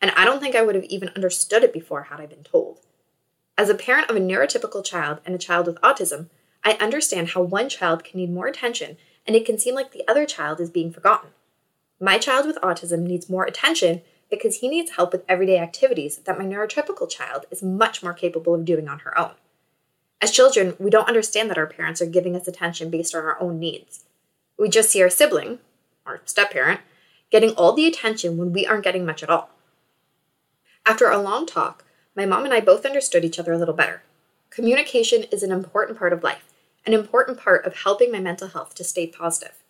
and 0.00 0.10
I 0.12 0.24
don't 0.24 0.40
think 0.40 0.54
I 0.54 0.62
would 0.62 0.74
have 0.74 0.84
even 0.84 1.10
understood 1.10 1.62
it 1.62 1.72
before 1.72 2.04
had 2.04 2.20
I 2.20 2.26
been 2.26 2.44
told. 2.44 2.80
As 3.56 3.68
a 3.68 3.74
parent 3.74 4.08
of 4.08 4.16
a 4.16 4.20
neurotypical 4.20 4.84
child 4.84 5.18
and 5.26 5.34
a 5.34 5.38
child 5.38 5.66
with 5.66 5.80
autism, 5.80 6.28
I 6.64 6.72
understand 6.74 7.30
how 7.30 7.42
one 7.42 7.68
child 7.68 8.04
can 8.04 8.20
need 8.20 8.32
more 8.32 8.46
attention 8.46 8.96
and 9.26 9.36
it 9.36 9.44
can 9.44 9.58
seem 9.58 9.74
like 9.74 9.92
the 9.92 10.08
other 10.08 10.24
child 10.24 10.60
is 10.60 10.70
being 10.70 10.90
forgotten. 10.90 11.30
My 12.00 12.18
child 12.18 12.46
with 12.46 12.56
autism 12.62 13.00
needs 13.00 13.28
more 13.28 13.44
attention 13.44 14.02
because 14.30 14.58
he 14.58 14.68
needs 14.68 14.92
help 14.92 15.12
with 15.12 15.24
everyday 15.28 15.58
activities 15.58 16.18
that 16.18 16.38
my 16.38 16.44
neurotypical 16.44 17.08
child 17.08 17.46
is 17.50 17.62
much 17.62 18.02
more 18.02 18.12
capable 18.12 18.54
of 18.54 18.64
doing 18.64 18.88
on 18.88 19.00
her 19.00 19.18
own. 19.18 19.32
As 20.20 20.30
children, 20.30 20.74
we 20.78 20.90
don't 20.90 21.08
understand 21.08 21.48
that 21.50 21.58
our 21.58 21.66
parents 21.66 22.02
are 22.02 22.06
giving 22.06 22.34
us 22.34 22.48
attention 22.48 22.90
based 22.90 23.14
on 23.14 23.24
our 23.24 23.40
own 23.40 23.58
needs. 23.58 24.04
We 24.58 24.68
just 24.68 24.90
see 24.90 25.02
our 25.02 25.10
sibling, 25.10 25.60
our 26.04 26.20
step 26.24 26.50
parent, 26.50 26.80
getting 27.30 27.50
all 27.50 27.72
the 27.72 27.86
attention 27.86 28.36
when 28.36 28.52
we 28.52 28.66
aren't 28.66 28.84
getting 28.84 29.06
much 29.06 29.22
at 29.22 29.30
all. 29.30 29.50
After 30.84 31.08
a 31.08 31.20
long 31.20 31.46
talk, 31.46 31.84
my 32.16 32.26
mom 32.26 32.44
and 32.44 32.52
I 32.52 32.60
both 32.60 32.84
understood 32.84 33.24
each 33.24 33.38
other 33.38 33.52
a 33.52 33.58
little 33.58 33.74
better. 33.74 34.02
Communication 34.50 35.24
is 35.24 35.42
an 35.42 35.52
important 35.52 35.98
part 35.98 36.12
of 36.12 36.24
life, 36.24 36.44
an 36.84 36.94
important 36.94 37.38
part 37.38 37.64
of 37.64 37.76
helping 37.76 38.10
my 38.10 38.18
mental 38.18 38.48
health 38.48 38.74
to 38.76 38.84
stay 38.84 39.06
positive. 39.06 39.62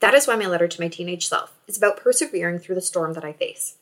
That 0.00 0.14
is 0.14 0.26
why 0.26 0.36
my 0.36 0.46
letter 0.46 0.66
to 0.66 0.80
my 0.80 0.88
teenage 0.88 1.26
self 1.28 1.58
is 1.66 1.76
about 1.76 1.96
persevering 1.96 2.58
through 2.58 2.74
the 2.74 2.80
storm 2.80 3.12
that 3.14 3.24
I 3.24 3.32
face. 3.32 3.76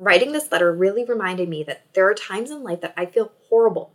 Writing 0.00 0.30
this 0.30 0.52
letter 0.52 0.72
really 0.72 1.04
reminded 1.04 1.48
me 1.48 1.64
that 1.64 1.82
there 1.92 2.08
are 2.08 2.14
times 2.14 2.52
in 2.52 2.62
life 2.62 2.80
that 2.82 2.94
I 2.96 3.04
feel 3.04 3.32
horrible, 3.48 3.90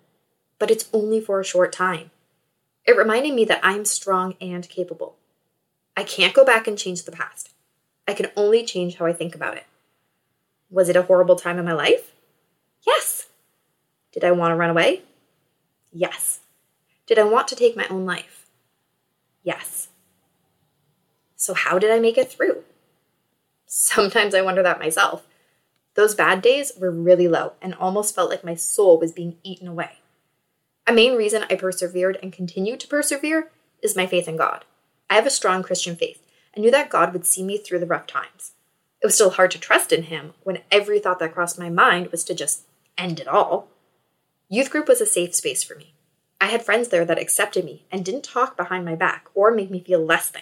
but 0.59 0.69
it's 0.69 0.89
only 0.91 1.21
for 1.21 1.39
a 1.39 1.45
short 1.45 1.71
time. 1.71 2.11
It 2.85 2.97
reminded 2.97 3.33
me 3.33 3.45
that 3.45 3.63
I 3.63 3.71
am 3.71 3.85
strong 3.85 4.35
and 4.41 4.67
capable. 4.67 5.15
I 5.95 6.03
can't 6.03 6.33
go 6.33 6.43
back 6.43 6.67
and 6.67 6.77
change 6.77 7.03
the 7.03 7.13
past. 7.13 7.51
I 8.05 8.13
can 8.13 8.31
only 8.35 8.65
change 8.65 8.97
how 8.97 9.05
I 9.05 9.13
think 9.13 9.33
about 9.33 9.55
it. 9.55 9.63
Was 10.69 10.89
it 10.89 10.97
a 10.97 11.03
horrible 11.03 11.37
time 11.37 11.57
in 11.57 11.63
my 11.63 11.71
life? 11.71 12.11
Yes. 12.85 13.27
Did 14.11 14.25
I 14.25 14.31
want 14.31 14.51
to 14.51 14.57
run 14.57 14.71
away? 14.71 15.03
Yes. 15.93 16.41
Did 17.07 17.17
I 17.17 17.23
want 17.23 17.47
to 17.47 17.55
take 17.55 17.77
my 17.77 17.87
own 17.87 18.05
life? 18.05 18.47
Yes. 19.41 19.87
So, 21.37 21.53
how 21.53 21.79
did 21.79 21.91
I 21.91 21.99
make 21.99 22.17
it 22.17 22.29
through? 22.29 22.63
Sometimes 23.65 24.35
I 24.35 24.41
wonder 24.41 24.63
that 24.63 24.79
myself. 24.79 25.25
Those 25.95 26.15
bad 26.15 26.41
days 26.41 26.71
were 26.77 26.91
really 26.91 27.27
low 27.27 27.53
and 27.61 27.75
almost 27.75 28.15
felt 28.15 28.29
like 28.29 28.43
my 28.43 28.55
soul 28.55 28.99
was 28.99 29.11
being 29.11 29.37
eaten 29.43 29.67
away. 29.67 29.99
A 30.87 30.93
main 30.93 31.15
reason 31.15 31.45
I 31.49 31.55
persevered 31.55 32.17
and 32.21 32.33
continue 32.33 32.75
to 32.77 32.87
persevere 32.87 33.51
is 33.81 33.95
my 33.95 34.07
faith 34.07 34.27
in 34.27 34.35
God. 34.35 34.65
I 35.09 35.15
have 35.15 35.27
a 35.27 35.31
strong 35.31 35.61
Christian 35.63 35.95
faith 35.95 36.25
and 36.53 36.63
knew 36.63 36.71
that 36.71 36.89
God 36.89 37.13
would 37.13 37.25
see 37.25 37.43
me 37.43 37.57
through 37.57 37.79
the 37.79 37.85
rough 37.85 38.07
times. 38.07 38.53
It 39.01 39.05
was 39.05 39.15
still 39.15 39.31
hard 39.31 39.51
to 39.51 39.59
trust 39.59 39.91
in 39.91 40.03
Him 40.03 40.33
when 40.43 40.59
every 40.71 40.99
thought 40.99 41.19
that 41.19 41.33
crossed 41.33 41.59
my 41.59 41.69
mind 41.69 42.07
was 42.11 42.23
to 42.25 42.33
just 42.33 42.63
end 42.97 43.19
it 43.19 43.27
all. 43.27 43.67
Youth 44.49 44.69
group 44.69 44.87
was 44.87 45.01
a 45.01 45.05
safe 45.05 45.35
space 45.35 45.63
for 45.63 45.75
me. 45.75 45.93
I 46.41 46.47
had 46.47 46.63
friends 46.63 46.89
there 46.89 47.05
that 47.05 47.19
accepted 47.19 47.65
me 47.65 47.85
and 47.91 48.03
didn't 48.03 48.23
talk 48.23 48.57
behind 48.57 48.85
my 48.85 48.95
back 48.95 49.27
or 49.33 49.51
make 49.51 49.71
me 49.71 49.81
feel 49.81 50.03
less 50.03 50.29
than. 50.29 50.41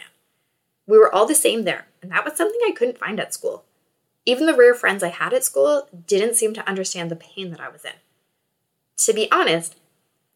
We 0.88 0.97
were 0.97 1.14
all 1.14 1.26
the 1.26 1.36
same 1.36 1.64
there, 1.64 1.88
and 2.02 2.12
that 2.12 2.26
was 2.26 2.36
something 2.36 2.60
I 2.66 2.72
couldn't 2.72 2.97
find 2.97 3.20
at 3.20 3.34
school. 3.34 3.66
Even 4.26 4.46
the 4.46 4.56
rare 4.56 4.76
friends 4.76 5.04
I 5.04 5.10
had 5.10 5.34
at 5.34 5.44
school 5.44 5.88
didn't 6.08 6.36
seem 6.36 6.54
to 6.54 6.68
understand 6.68 7.10
the 7.10 7.16
pain 7.16 7.52
that 7.52 7.60
I 7.60 7.70
was 7.70 7.84
in. 7.84 7.94
To 8.98 9.14
be 9.14 9.32
honest, 9.32 9.78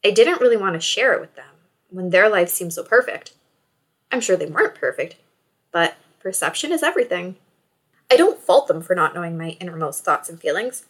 I 0.03 0.11
didn't 0.11 0.41
really 0.41 0.57
want 0.57 0.73
to 0.73 0.79
share 0.79 1.13
it 1.13 1.21
with 1.21 1.35
them 1.35 1.45
when 1.89 2.09
their 2.09 2.29
lives 2.29 2.51
seemed 2.51 2.73
so 2.73 2.83
perfect. 2.83 3.33
I'm 4.11 4.21
sure 4.21 4.35
they 4.35 4.47
weren't 4.47 4.75
perfect, 4.75 5.17
but 5.71 5.95
perception 6.19 6.71
is 6.71 6.81
everything. 6.81 7.37
I 8.09 8.15
don't 8.15 8.39
fault 8.39 8.67
them 8.67 8.81
for 8.81 8.95
not 8.95 9.13
knowing 9.13 9.37
my 9.37 9.49
innermost 9.59 10.03
thoughts 10.03 10.29
and 10.29 10.39
feelings. 10.39 10.85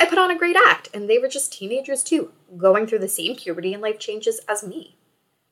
I 0.00 0.06
put 0.06 0.18
on 0.18 0.30
a 0.30 0.38
great 0.38 0.56
act, 0.56 0.88
and 0.94 1.08
they 1.08 1.18
were 1.18 1.28
just 1.28 1.52
teenagers 1.52 2.02
too, 2.02 2.32
going 2.56 2.86
through 2.86 3.00
the 3.00 3.08
same 3.08 3.36
puberty 3.36 3.74
and 3.74 3.82
life 3.82 3.98
changes 3.98 4.40
as 4.48 4.62
me. 4.62 4.96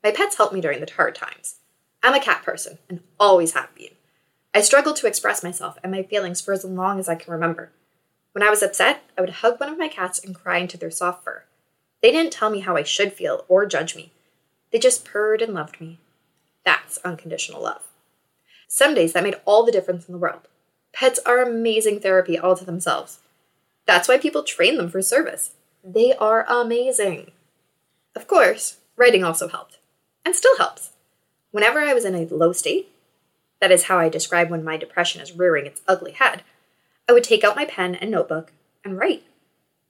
My 0.03 0.11
pets 0.11 0.37
helped 0.37 0.53
me 0.53 0.61
during 0.61 0.79
the 0.79 0.91
hard 0.91 1.15
times. 1.15 1.55
I'm 2.01 2.13
a 2.13 2.19
cat 2.19 2.43
person, 2.43 2.77
and 2.89 3.01
always 3.19 3.53
have 3.53 3.73
been. 3.75 3.96
I 4.57 4.61
struggled 4.61 4.95
to 4.95 5.05
express 5.05 5.43
myself 5.43 5.77
and 5.83 5.91
my 5.91 6.01
feelings 6.01 6.41
for 6.41 6.51
as 6.51 6.65
long 6.65 6.97
as 6.97 7.07
I 7.07 7.13
can 7.13 7.31
remember. 7.31 7.69
When 8.31 8.41
I 8.41 8.49
was 8.49 8.63
upset, 8.63 9.03
I 9.15 9.21
would 9.21 9.29
hug 9.29 9.59
one 9.59 9.69
of 9.69 9.77
my 9.77 9.87
cats 9.87 10.17
and 10.17 10.33
cry 10.33 10.57
into 10.57 10.79
their 10.79 10.89
soft 10.89 11.23
fur. 11.23 11.43
They 12.01 12.09
didn't 12.09 12.33
tell 12.33 12.49
me 12.49 12.61
how 12.61 12.75
I 12.75 12.81
should 12.81 13.13
feel 13.13 13.45
or 13.47 13.67
judge 13.67 13.95
me. 13.95 14.11
They 14.71 14.79
just 14.79 15.05
purred 15.05 15.43
and 15.43 15.53
loved 15.53 15.79
me. 15.79 15.99
That's 16.65 16.97
unconditional 17.05 17.61
love. 17.61 17.83
Some 18.67 18.95
days 18.95 19.13
that 19.13 19.21
made 19.21 19.35
all 19.45 19.63
the 19.63 19.71
difference 19.71 20.07
in 20.07 20.11
the 20.11 20.17
world. 20.17 20.47
Pets 20.91 21.19
are 21.23 21.39
amazing 21.39 21.99
therapy 21.99 22.35
all 22.35 22.55
to 22.55 22.65
themselves. 22.65 23.19
That's 23.85 24.07
why 24.07 24.17
people 24.17 24.41
train 24.41 24.77
them 24.77 24.89
for 24.89 25.03
service. 25.03 25.51
They 25.83 26.15
are 26.15 26.47
amazing. 26.49 27.29
Of 28.15 28.25
course, 28.25 28.77
writing 28.95 29.23
also 29.23 29.49
helped, 29.49 29.77
and 30.25 30.35
still 30.35 30.57
helps. 30.57 30.93
Whenever 31.51 31.79
I 31.79 31.93
was 31.93 32.05
in 32.05 32.15
a 32.15 32.25
low 32.25 32.53
state, 32.53 32.89
that 33.59 33.71
is 33.71 33.83
how 33.83 33.97
I 33.97 34.09
describe 34.09 34.49
when 34.49 34.63
my 34.63 34.77
depression 34.77 35.21
is 35.21 35.31
rearing 35.31 35.65
its 35.65 35.81
ugly 35.87 36.11
head, 36.11 36.43
I 37.09 37.13
would 37.13 37.23
take 37.23 37.43
out 37.43 37.55
my 37.55 37.65
pen 37.65 37.95
and 37.95 38.11
notebook 38.11 38.51
and 38.83 38.97
write. 38.97 39.23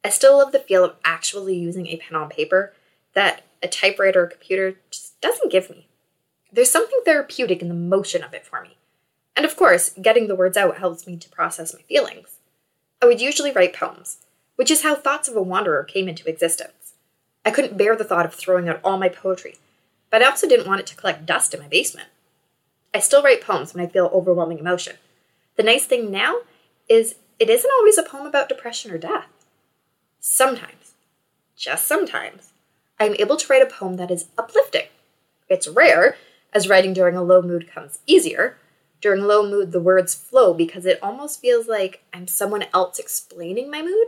I 0.04 0.10
still 0.10 0.38
love 0.38 0.52
the 0.52 0.60
feel 0.60 0.84
of 0.84 0.96
actually 1.04 1.56
using 1.56 1.88
a 1.88 1.98
pen 1.98 2.18
on 2.18 2.30
paper 2.30 2.74
that 3.14 3.44
a 3.62 3.68
typewriter 3.68 4.24
or 4.24 4.28
computer 4.28 4.76
just 4.92 5.20
doesn't 5.22 5.52
give 5.52 5.70
me. 5.70 5.88
There's 6.52 6.72
something 6.72 7.00
therapeutic 7.04 7.62
in 7.62 7.68
the 7.68 7.74
motion 7.74 8.24
of 8.24 8.34
it 8.34 8.46
for 8.46 8.62
me. 8.62 8.78
And 9.36 9.46
of 9.46 9.56
course, 9.56 9.94
getting 10.02 10.28
the 10.28 10.36
words 10.36 10.58
out 10.58 10.78
helps 10.78 11.06
me 11.06 11.18
to 11.18 11.30
process 11.30 11.74
my 11.74 11.82
feelings. 11.82 12.38
I 13.02 13.06
would 13.06 13.22
usually 13.22 13.52
write 13.52 13.74
poems, 13.74 14.20
which 14.56 14.72
is 14.72 14.84
how 14.84 14.96
Thoughts 14.96 15.28
of 15.28 15.36
a 15.36 15.42
Wanderer 15.42 15.84
came 15.84 16.08
into 16.08 16.30
existence. 16.30 16.94
I 17.46 17.52
couldn't 17.52 17.78
bear 17.78 17.96
the 17.96 18.04
thought 18.04 18.26
of 18.26 18.34
throwing 18.34 18.68
out 18.68 18.80
all 18.84 18.98
my 18.98 19.10
poetry, 19.10 19.56
but 20.10 20.22
I 20.22 20.26
also 20.26 20.48
didn't 20.48 20.68
want 20.68 20.80
it 20.80 20.88
to 20.88 20.96
collect 20.96 21.26
dust 21.26 21.54
in 21.54 21.60
my 21.60 21.68
basement. 21.68 22.10
I 22.98 23.00
still 23.00 23.22
write 23.22 23.42
poems 23.42 23.76
when 23.76 23.86
I 23.86 23.88
feel 23.88 24.10
overwhelming 24.12 24.58
emotion. 24.58 24.96
The 25.56 25.62
nice 25.62 25.86
thing 25.86 26.10
now 26.10 26.38
is 26.90 27.14
it 27.38 27.48
isn't 27.48 27.70
always 27.78 27.96
a 27.96 28.02
poem 28.02 28.26
about 28.26 28.50
depression 28.50 28.90
or 28.90 28.98
death. 28.98 29.28
Sometimes, 30.20 30.94
just 31.56 31.86
sometimes, 31.86 32.54
I 33.00 33.06
am 33.06 33.14
able 33.20 33.38
to 33.38 33.48
write 33.54 33.62
a 33.62 33.68
poem 33.68 33.98
that 33.98 34.10
is 34.10 34.30
uplifting. 34.36 34.88
It's 35.48 35.68
rare, 35.68 36.18
as 36.54 36.68
writing 36.68 36.94
during 36.94 37.16
a 37.16 37.22
low 37.22 37.44
mood 37.44 37.70
comes 37.72 38.00
easier, 38.08 38.58
during 39.00 39.22
low 39.22 39.48
mood, 39.48 39.74
the 39.74 39.80
words 39.80 40.16
flow 40.16 40.56
because 40.56 40.88
it 40.88 40.98
almost 41.00 41.40
feels 41.40 41.68
like 41.68 42.02
I'm 42.12 42.26
someone 42.26 42.66
else 42.74 42.98
explaining 42.98 43.70
my 43.70 43.84
mood. 43.84 44.08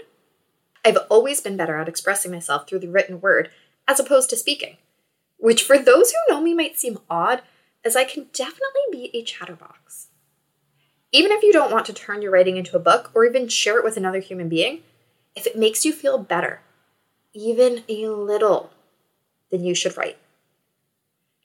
I've 0.83 0.97
always 1.11 1.41
been 1.41 1.57
better 1.57 1.77
at 1.77 1.87
expressing 1.87 2.31
myself 2.31 2.67
through 2.67 2.79
the 2.79 2.89
written 2.89 3.21
word 3.21 3.51
as 3.87 3.99
opposed 3.99 4.31
to 4.31 4.35
speaking, 4.35 4.77
which 5.37 5.61
for 5.61 5.77
those 5.77 6.11
who 6.11 6.33
know 6.33 6.41
me 6.41 6.55
might 6.55 6.79
seem 6.79 6.97
odd, 7.07 7.43
as 7.89 7.95
I 7.95 8.03
can 8.03 8.27
definitely 8.31 8.81
be 8.91 9.09
a 9.13 9.23
chatterbox. 9.23 10.07
Even 11.11 11.31
if 11.31 11.43
you 11.43 11.51
don't 11.51 11.71
want 11.71 11.85
to 11.87 11.93
turn 11.93 12.21
your 12.21 12.31
writing 12.31 12.55
into 12.55 12.77
a 12.77 12.79
book 12.79 13.11
or 13.13 13.25
even 13.25 13.47
share 13.47 13.77
it 13.79 13.83
with 13.83 13.97
another 13.97 14.19
human 14.19 14.47
being, 14.47 14.83
if 15.35 15.47
it 15.47 15.57
makes 15.57 15.83
you 15.83 15.91
feel 15.91 16.17
better, 16.17 16.61
even 17.33 17.83
a 17.89 18.07
little, 18.07 18.69
then 19.51 19.63
you 19.63 19.73
should 19.73 19.97
write. 19.97 20.17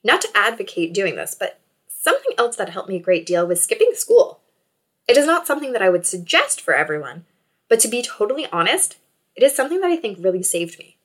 Not 0.03 0.21
to 0.21 0.29
advocate 0.35 0.93
doing 0.93 1.15
this, 1.15 1.35
but 1.37 1.59
Something 2.05 2.33
else 2.37 2.55
that 2.57 2.69
helped 2.69 2.87
me 2.87 2.97
a 2.97 2.99
great 2.99 3.25
deal 3.25 3.47
was 3.47 3.63
skipping 3.63 3.93
school. 3.95 4.39
It 5.07 5.17
is 5.17 5.25
not 5.25 5.47
something 5.47 5.71
that 5.71 5.81
I 5.81 5.89
would 5.89 6.05
suggest 6.05 6.61
for 6.61 6.75
everyone, 6.75 7.25
but 7.67 7.79
to 7.79 7.87
be 7.87 8.03
totally 8.03 8.45
honest, 8.51 8.97
it 9.35 9.41
is 9.41 9.55
something 9.55 9.81
that 9.81 9.89
I 9.89 9.95
think 9.95 10.19
really 10.21 10.43
saved 10.43 10.77
me. 10.77 10.97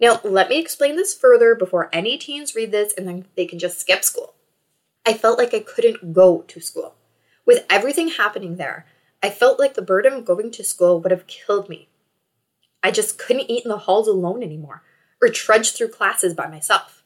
Now, 0.00 0.18
let 0.24 0.48
me 0.48 0.58
explain 0.58 0.96
this 0.96 1.14
further 1.14 1.54
before 1.54 1.90
any 1.92 2.16
teens 2.16 2.54
read 2.54 2.72
this 2.72 2.94
and 2.96 3.06
then 3.06 3.26
they 3.36 3.44
can 3.44 3.58
just 3.58 3.80
skip 3.80 4.02
school. 4.02 4.32
I 5.10 5.14
felt 5.14 5.38
like 5.38 5.52
I 5.52 5.58
couldn't 5.58 6.12
go 6.12 6.42
to 6.42 6.60
school. 6.60 6.94
With 7.44 7.66
everything 7.68 8.10
happening 8.10 8.54
there, 8.54 8.86
I 9.20 9.28
felt 9.28 9.58
like 9.58 9.74
the 9.74 9.82
burden 9.82 10.12
of 10.12 10.24
going 10.24 10.52
to 10.52 10.62
school 10.62 11.00
would 11.00 11.10
have 11.10 11.26
killed 11.26 11.68
me. 11.68 11.88
I 12.80 12.92
just 12.92 13.18
couldn't 13.18 13.50
eat 13.50 13.64
in 13.64 13.70
the 13.70 13.78
halls 13.78 14.06
alone 14.06 14.40
anymore 14.40 14.84
or 15.20 15.28
trudge 15.28 15.72
through 15.72 15.88
classes 15.88 16.32
by 16.32 16.46
myself. 16.46 17.02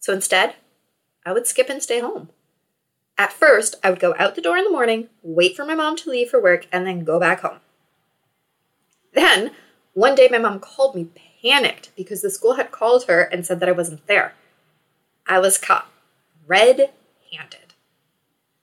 So 0.00 0.12
instead, 0.12 0.56
I 1.24 1.32
would 1.32 1.46
skip 1.46 1.68
and 1.68 1.80
stay 1.80 2.00
home. 2.00 2.30
At 3.16 3.32
first, 3.32 3.76
I 3.84 3.90
would 3.90 4.00
go 4.00 4.16
out 4.18 4.34
the 4.34 4.42
door 4.42 4.58
in 4.58 4.64
the 4.64 4.70
morning, 4.70 5.08
wait 5.22 5.54
for 5.54 5.64
my 5.64 5.76
mom 5.76 5.94
to 5.98 6.10
leave 6.10 6.30
for 6.30 6.42
work, 6.42 6.66
and 6.72 6.84
then 6.84 7.04
go 7.04 7.20
back 7.20 7.42
home. 7.42 7.60
Then, 9.12 9.52
one 9.94 10.16
day 10.16 10.26
my 10.28 10.38
mom 10.38 10.58
called 10.58 10.96
me 10.96 11.10
panicked 11.40 11.92
because 11.96 12.22
the 12.22 12.30
school 12.30 12.54
had 12.54 12.72
called 12.72 13.04
her 13.04 13.22
and 13.22 13.46
said 13.46 13.60
that 13.60 13.68
I 13.68 13.72
wasn't 13.72 14.04
there. 14.08 14.34
I 15.28 15.38
was 15.38 15.58
caught 15.58 15.88
red 16.48 16.90
handed. 17.32 17.74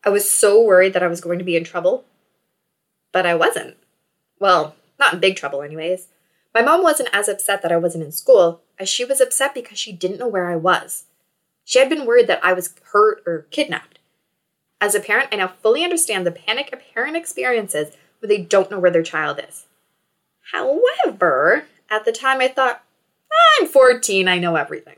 I 0.04 0.10
was 0.10 0.30
so 0.30 0.62
worried 0.62 0.94
that 0.94 1.04
I 1.04 1.08
was 1.08 1.22
going 1.22 1.40
to 1.40 1.46
be 1.46 1.56
in 1.56 1.64
trouble. 1.64 2.06
But 3.12 3.26
I 3.26 3.36
wasn't. 3.36 3.78
Well, 4.40 4.76
not 5.00 5.14
in 5.14 5.20
big 5.20 5.36
trouble, 5.36 5.62
anyways. 5.62 6.08
My 6.54 6.62
mom 6.62 6.84
wasn't 6.84 7.10
as 7.14 7.30
upset 7.30 7.62
that 7.62 7.72
I 7.72 7.78
wasn't 7.78 8.04
in 8.04 8.12
school 8.12 8.62
as 8.80 8.90
she 8.90 9.06
was 9.06 9.22
upset 9.22 9.54
because 9.54 9.80
she 9.80 9.92
didn't 9.92 10.20
know 10.20 10.28
where 10.28 10.50
I 10.50 10.56
was. 10.56 11.06
She 11.64 11.80
had 11.80 11.90
been 11.90 12.06
worried 12.06 12.28
that 12.28 12.44
I 12.44 12.54
was 12.54 12.76
hurt 12.92 13.24
or 13.26 13.48
kidnapped. 13.50 14.00
As 14.82 14.96
a 14.96 15.00
parent, 15.00 15.30
I 15.32 15.38
now 15.38 15.48
fully 15.48 15.84
understand 15.84 16.28
the 16.28 16.32
panic 16.32 16.70
a 16.74 16.78
parent 16.78 17.16
experiences 17.16 17.96
when 18.20 18.30
they 18.30 18.40
don't 18.40 18.70
know 18.70 18.80
where 18.80 18.92
their 18.92 19.04
child 19.04 19.40
is. 19.48 19.68
However, 20.52 21.66
at 21.90 22.06
the 22.06 22.12
time 22.12 22.42
I 22.42 22.50
thought, 22.50 22.84
I'm 23.60 23.68
14, 23.68 24.28
I 24.28 24.40
know 24.40 24.56
everything. 24.56 24.98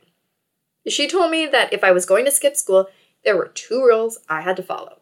She 0.88 1.08
told 1.08 1.32
me 1.32 1.46
that 1.48 1.72
if 1.72 1.84
I 1.84 1.92
was 1.92 2.06
going 2.06 2.26
to 2.26 2.32
skip 2.32 2.56
school, 2.56 2.90
there 3.26 3.36
were 3.36 3.48
two 3.48 3.84
rules 3.84 4.20
I 4.30 4.42
had 4.42 4.56
to 4.58 4.64
follow. 4.64 5.00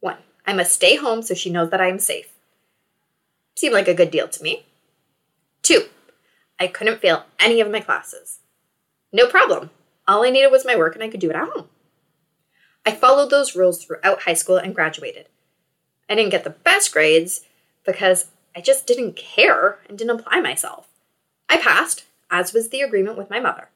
One, 0.00 0.18
I 0.46 0.52
must 0.52 0.74
stay 0.74 0.96
home 0.96 1.22
so 1.22 1.32
she 1.32 1.48
knows 1.48 1.70
that 1.70 1.80
I 1.80 1.88
am 1.88 2.00
safe. 2.00 2.32
Seemed 3.56 3.72
like 3.72 3.88
a 3.88 3.94
good 3.94 4.10
deal 4.10 4.28
to 4.28 4.42
me. 4.42 4.66
Two, 5.62 5.84
I 6.58 6.66
couldn't 6.66 7.00
fail 7.00 7.24
any 7.38 7.60
of 7.60 7.70
my 7.70 7.80
classes. 7.80 8.40
No 9.12 9.28
problem. 9.28 9.70
All 10.08 10.24
I 10.24 10.30
needed 10.30 10.50
was 10.50 10.64
my 10.64 10.76
work 10.76 10.94
and 10.94 11.04
I 11.04 11.08
could 11.08 11.20
do 11.20 11.30
it 11.30 11.36
at 11.36 11.48
home. 11.48 11.68
I 12.84 12.90
followed 12.90 13.30
those 13.30 13.54
rules 13.54 13.82
throughout 13.82 14.22
high 14.22 14.34
school 14.34 14.56
and 14.56 14.74
graduated. 14.74 15.26
I 16.10 16.16
didn't 16.16 16.32
get 16.32 16.42
the 16.42 16.50
best 16.50 16.92
grades 16.92 17.42
because 17.86 18.26
I 18.56 18.60
just 18.60 18.86
didn't 18.86 19.14
care 19.14 19.78
and 19.88 19.96
didn't 19.96 20.18
apply 20.18 20.40
myself. 20.40 20.88
I 21.48 21.58
passed, 21.58 22.04
as 22.30 22.52
was 22.52 22.70
the 22.70 22.80
agreement 22.80 23.16
with 23.16 23.30
my 23.30 23.38
mother. 23.38 23.68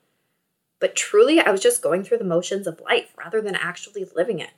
But 0.78 0.94
truly, 0.94 1.40
I 1.40 1.50
was 1.50 1.62
just 1.62 1.82
going 1.82 2.04
through 2.04 2.18
the 2.18 2.24
motions 2.24 2.66
of 2.66 2.80
life 2.80 3.14
rather 3.16 3.40
than 3.40 3.54
actually 3.54 4.06
living 4.14 4.40
it. 4.40 4.50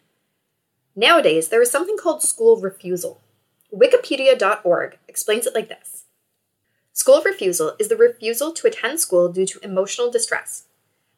Nowadays, 0.97 1.49
there 1.49 1.62
is 1.62 1.71
something 1.71 1.97
called 1.97 2.23
school 2.23 2.61
refusal. 2.61 3.21
Wikipedia.org 3.73 4.99
explains 5.07 5.47
it 5.47 5.55
like 5.55 5.69
this 5.69 6.07
School 6.93 7.23
refusal 7.25 7.77
is 7.79 7.87
the 7.87 7.97
refusal 7.97 8.51
to 8.53 8.66
attend 8.66 8.99
school 8.99 9.29
due 9.29 9.47
to 9.47 9.61
emotional 9.61 10.11
distress. 10.11 10.64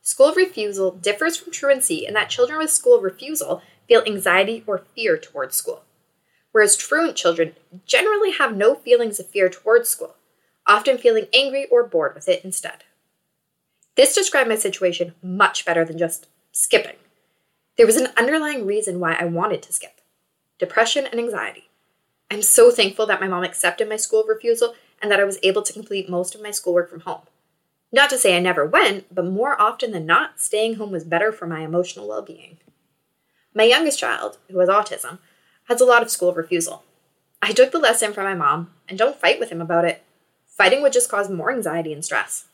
School 0.03 0.35
refusal 0.35 0.91
differs 0.91 1.39
from 1.39 1.53
truancy 1.53 2.05
in 2.07 2.13
that 2.13 2.29
children 2.29 2.59
with 2.59 2.71
school 2.71 3.01
refusal 3.01 3.63
feel 3.89 4.03
anxiety 4.07 4.63
or 4.67 4.85
fear 4.95 5.17
towards 5.17 5.57
school, 5.57 5.85
whereas 6.53 6.77
truant 6.77 7.17
children 7.17 7.55
generally 7.87 8.33
have 8.33 8.55
no 8.55 8.75
feelings 8.75 9.19
of 9.19 9.31
fear 9.31 9.49
towards 9.49 9.89
school, 9.89 10.17
often 10.67 10.99
feeling 10.99 11.27
angry 11.33 11.67
or 11.71 11.83
bored 11.87 12.15
with 12.15 12.29
it 12.29 12.45
instead. 12.45 12.85
This 13.97 14.15
described 14.15 14.49
my 14.49 14.57
situation 14.57 15.15
much 15.23 15.65
better 15.65 15.85
than 15.85 15.99
just 15.99 16.29
skipping. 16.53 16.97
There 17.77 17.87
was 17.87 17.97
an 17.97 18.09
underlying 18.17 18.67
reason 18.67 19.01
why 19.01 19.15
I 19.15 19.25
wanted 19.25 19.63
to 19.63 19.73
skip 19.73 20.01
depression 20.59 21.07
and 21.07 21.19
anxiety. 21.19 21.71
I'm 22.31 22.43
so 22.43 22.71
thankful 22.71 23.07
that 23.07 23.21
my 23.21 23.27
mom 23.27 23.45
accepted 23.45 23.89
my 23.89 23.97
school 23.97 24.25
refusal 24.29 24.75
and 25.01 25.11
that 25.11 25.19
I 25.19 25.25
was 25.25 25.39
able 25.43 25.63
to 25.63 25.73
complete 25.73 26.09
most 26.09 26.35
of 26.35 26.43
my 26.43 26.51
schoolwork 26.51 26.91
from 26.91 27.01
home. 27.01 27.23
Not 27.91 28.11
to 28.11 28.19
say 28.19 28.37
I 28.37 28.41
never 28.41 28.67
went, 28.67 29.13
but 29.13 29.25
more 29.25 29.61
often 29.61 29.91
than 29.91 30.07
not, 30.07 30.39
staying 30.39 30.75
home 30.75 30.93
was 30.93 31.05
better 31.05 31.33
for 31.33 31.47
my 31.47 31.61
emotional 31.61 32.07
well 32.07 32.23
being. 32.23 32.59
My 33.55 33.65
youngest 33.65 33.99
child, 33.99 34.39
who 34.49 34.59
has 34.59 34.69
autism, 34.69 35.19
has 35.65 35.81
a 35.81 35.85
lot 35.85 36.03
of 36.03 36.11
school 36.11 36.33
refusal. 36.33 36.85
I 37.43 37.53
took 37.53 37.73
the 37.73 37.79
lesson 37.79 38.13
from 38.13 38.25
my 38.25 38.35
mom 38.35 38.71
and 38.89 38.99
don't 38.99 39.19
fight 39.19 39.41
with 39.41 39.51
him 39.51 39.61
about 39.61 39.85
it. 39.85 40.05
Fighting 40.47 40.83
would 40.83 40.93
just 40.93 41.11
cause 41.11 41.31
more 41.31 41.51
anxiety 41.51 41.93
and 41.93 42.05
stress. 42.05 42.47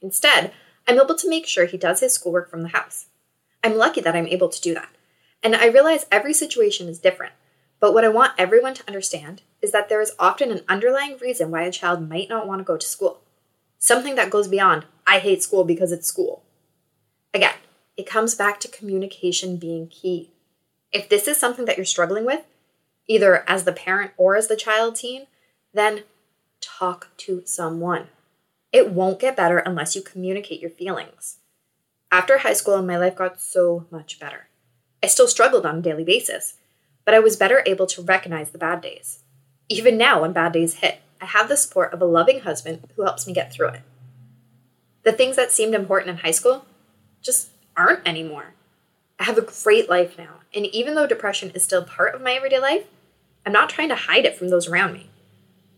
Instead, 0.00 0.52
I'm 0.86 0.98
able 0.98 1.14
to 1.14 1.28
make 1.28 1.46
sure 1.46 1.66
he 1.66 1.78
does 1.78 2.00
his 2.00 2.12
schoolwork 2.12 2.50
from 2.50 2.62
the 2.62 2.70
house. 2.70 3.06
I'm 3.62 3.76
lucky 3.76 4.00
that 4.00 4.16
I'm 4.16 4.26
able 4.26 4.48
to 4.48 4.60
do 4.60 4.74
that. 4.74 4.88
And 5.42 5.54
I 5.56 5.66
realize 5.66 6.06
every 6.10 6.32
situation 6.32 6.88
is 6.88 6.98
different. 6.98 7.32
But 7.80 7.94
what 7.94 8.04
I 8.04 8.08
want 8.08 8.32
everyone 8.38 8.74
to 8.74 8.86
understand 8.86 9.42
is 9.60 9.72
that 9.72 9.88
there 9.88 10.00
is 10.00 10.12
often 10.18 10.52
an 10.52 10.62
underlying 10.68 11.18
reason 11.18 11.50
why 11.50 11.62
a 11.62 11.72
child 11.72 12.08
might 12.08 12.28
not 12.28 12.46
want 12.46 12.60
to 12.60 12.64
go 12.64 12.76
to 12.76 12.86
school. 12.86 13.20
Something 13.78 14.14
that 14.14 14.30
goes 14.30 14.46
beyond, 14.46 14.86
I 15.06 15.18
hate 15.18 15.42
school 15.42 15.64
because 15.64 15.90
it's 15.90 16.06
school. 16.06 16.44
Again, 17.34 17.54
it 17.96 18.06
comes 18.06 18.34
back 18.34 18.60
to 18.60 18.68
communication 18.68 19.56
being 19.56 19.88
key. 19.88 20.30
If 20.92 21.08
this 21.08 21.26
is 21.26 21.38
something 21.38 21.64
that 21.64 21.76
you're 21.76 21.84
struggling 21.84 22.24
with, 22.24 22.44
either 23.08 23.48
as 23.48 23.64
the 23.64 23.72
parent 23.72 24.12
or 24.16 24.36
as 24.36 24.46
the 24.46 24.56
child 24.56 24.96
teen, 24.96 25.26
then 25.74 26.04
talk 26.60 27.08
to 27.16 27.42
someone. 27.44 28.08
It 28.72 28.90
won't 28.90 29.20
get 29.20 29.36
better 29.36 29.58
unless 29.58 29.94
you 29.94 30.00
communicate 30.00 30.60
your 30.60 30.70
feelings. 30.70 31.36
After 32.10 32.38
high 32.38 32.54
school, 32.54 32.80
my 32.82 32.96
life 32.96 33.14
got 33.14 33.38
so 33.38 33.86
much 33.90 34.18
better. 34.18 34.48
I 35.02 35.08
still 35.08 35.28
struggled 35.28 35.66
on 35.66 35.78
a 35.78 35.82
daily 35.82 36.04
basis, 36.04 36.54
but 37.04 37.12
I 37.12 37.18
was 37.18 37.36
better 37.36 37.62
able 37.66 37.86
to 37.88 38.02
recognize 38.02 38.50
the 38.50 38.58
bad 38.58 38.80
days. 38.80 39.20
Even 39.68 39.98
now, 39.98 40.22
when 40.22 40.32
bad 40.32 40.52
days 40.52 40.74
hit, 40.76 41.02
I 41.20 41.26
have 41.26 41.48
the 41.48 41.56
support 41.56 41.92
of 41.92 42.00
a 42.00 42.06
loving 42.06 42.40
husband 42.40 42.88
who 42.96 43.02
helps 43.02 43.26
me 43.26 43.34
get 43.34 43.52
through 43.52 43.68
it. 43.68 43.82
The 45.02 45.12
things 45.12 45.36
that 45.36 45.52
seemed 45.52 45.74
important 45.74 46.10
in 46.10 46.16
high 46.18 46.30
school 46.30 46.64
just 47.20 47.50
aren't 47.76 48.06
anymore. 48.06 48.54
I 49.18 49.24
have 49.24 49.38
a 49.38 49.42
great 49.42 49.90
life 49.90 50.16
now, 50.16 50.40
and 50.54 50.66
even 50.66 50.94
though 50.94 51.06
depression 51.06 51.50
is 51.54 51.62
still 51.62 51.84
part 51.84 52.14
of 52.14 52.22
my 52.22 52.32
everyday 52.32 52.58
life, 52.58 52.86
I'm 53.44 53.52
not 53.52 53.68
trying 53.68 53.88
to 53.90 53.96
hide 53.96 54.24
it 54.24 54.36
from 54.36 54.48
those 54.48 54.68
around 54.68 54.94
me. 54.94 55.10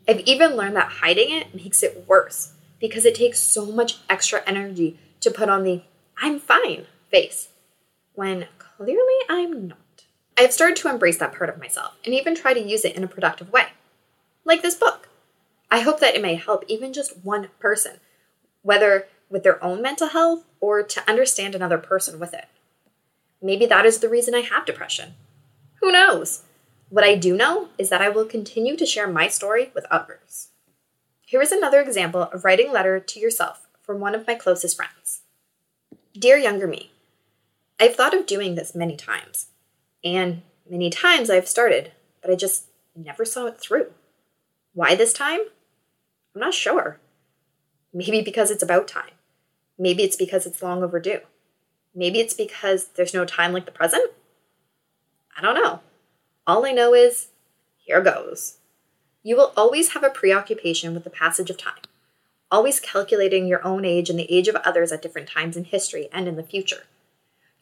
I've 0.09 0.21
even 0.21 0.57
learned 0.57 0.77
that 0.77 0.89
hiding 1.01 1.31
it 1.31 1.55
makes 1.55 1.83
it 1.83 2.05
worse 2.07 2.54
because 2.85 3.07
it 3.07 3.15
takes 3.15 3.41
so 3.41 3.65
much 3.65 3.97
extra 4.11 4.43
energy 4.47 4.99
to 5.19 5.31
put 5.31 5.49
on 5.49 5.65
the 5.65 5.81
I'm 6.19 6.39
fine 6.39 6.85
face 7.11 7.49
when 8.13 8.47
clearly 8.59 9.19
I'm 9.27 9.69
not. 9.69 10.05
I 10.37 10.43
have 10.43 10.53
started 10.53 10.77
to 10.77 10.91
embrace 10.91 11.17
that 11.17 11.35
part 11.35 11.49
of 11.49 11.59
myself 11.59 11.97
and 12.05 12.15
even 12.15 12.35
try 12.35 12.53
to 12.53 12.61
use 12.61 12.85
it 12.85 12.95
in 12.95 13.03
a 13.03 13.09
productive 13.09 13.51
way. 13.51 13.69
Like 14.45 14.61
this 14.61 14.75
book. 14.75 15.09
I 15.71 15.81
hope 15.81 15.99
that 16.01 16.15
it 16.15 16.21
may 16.21 16.35
help 16.35 16.63
even 16.69 16.93
just 16.93 17.25
one 17.25 17.49
person, 17.59 18.01
whether 18.61 19.07
with 19.31 19.45
their 19.45 19.65
own 19.65 19.81
mental 19.81 20.09
health 20.09 20.45
or 20.61 20.83
to 20.83 21.11
understand 21.11 21.55
another 21.55 21.79
person 21.79 22.21
with 22.21 22.35
it. 22.35 22.49
Maybe 23.41 23.65
that 23.65 23.87
is 23.87 24.01
the 24.01 24.11
reason 24.11 24.35
I 24.35 24.41
have 24.41 24.67
depression. 24.67 25.15
Who 25.81 25.91
knows? 25.91 26.43
What 26.91 27.03
I 27.03 27.15
do 27.15 27.35
know 27.35 27.71
is 27.79 27.89
that 27.89 28.03
I 28.03 28.11
will 28.11 28.27
continue 28.27 28.77
to 28.77 28.85
share 28.85 29.09
my 29.09 29.29
story 29.29 29.71
with 29.75 29.87
others. 29.91 30.51
Here 31.27 31.41
is 31.41 31.53
another 31.53 31.81
example 31.81 32.23
of 32.23 32.45
writing 32.45 32.69
a 32.69 32.73
letter 32.73 33.01
to 33.01 33.19
yourself 33.19 33.67
from 33.83 33.99
one 33.99 34.15
of 34.15 34.27
my 34.27 34.35
closest 34.35 34.77
friends. 34.77 35.23
Dear 36.13 36.37
younger 36.37 36.67
me, 36.67 36.91
I've 37.81 37.97
thought 37.97 38.13
of 38.15 38.27
doing 38.27 38.55
this 38.55 38.75
many 38.75 38.95
times, 38.95 39.47
and 40.05 40.43
many 40.69 40.91
times 40.91 41.31
I've 41.31 41.49
started, 41.49 41.93
but 42.21 42.31
I 42.31 42.35
just 42.35 42.67
never 42.95 43.25
saw 43.25 43.47
it 43.47 43.59
through. 43.59 43.91
Why 44.75 44.95
this 44.95 45.15
time? 45.15 45.41
I'm 46.35 46.41
not 46.43 46.53
sure. 46.53 47.01
Maybe 47.93 48.21
because 48.21 48.51
it's 48.51 48.63
about 48.63 48.87
time. 48.87 49.13
Maybe 49.79 50.03
it's 50.03 50.17
because 50.17 50.45
it's 50.45 50.63
long 50.63 50.83
overdue. 50.83 51.21
Maybe 51.95 52.21
it's 52.21 52.35
because 52.35 52.89
there's 52.97 53.15
no 53.15 53.25
time 53.25 53.53
like 53.53 53.65
the 53.65 53.73
present. 53.73 54.13
I 55.37 55.41
don't 55.41 55.55
know. 55.55 55.81
All 56.47 56.67
I 56.67 56.73
know 56.73 56.93
is 56.93 57.29
here 57.79 58.03
goes. 58.03 58.59
You 59.27 59.39
will 59.39 59.55
always 59.57 59.95
have 59.95 60.05
a 60.05 60.11
preoccupation 60.11 60.93
with 60.93 61.05
the 61.05 61.11
passage 61.11 61.49
of 61.49 61.57
time, 61.57 61.81
always 62.51 62.79
calculating 62.79 63.47
your 63.47 63.67
own 63.67 63.87
age 63.87 64.11
and 64.11 64.19
the 64.19 64.31
age 64.31 64.49
of 64.49 64.57
others 64.57 64.93
at 64.93 65.01
different 65.01 65.31
times 65.31 65.57
in 65.57 65.65
history 65.65 66.11
and 66.13 66.29
in 66.29 66.37
the 66.37 66.43
future. 66.43 66.85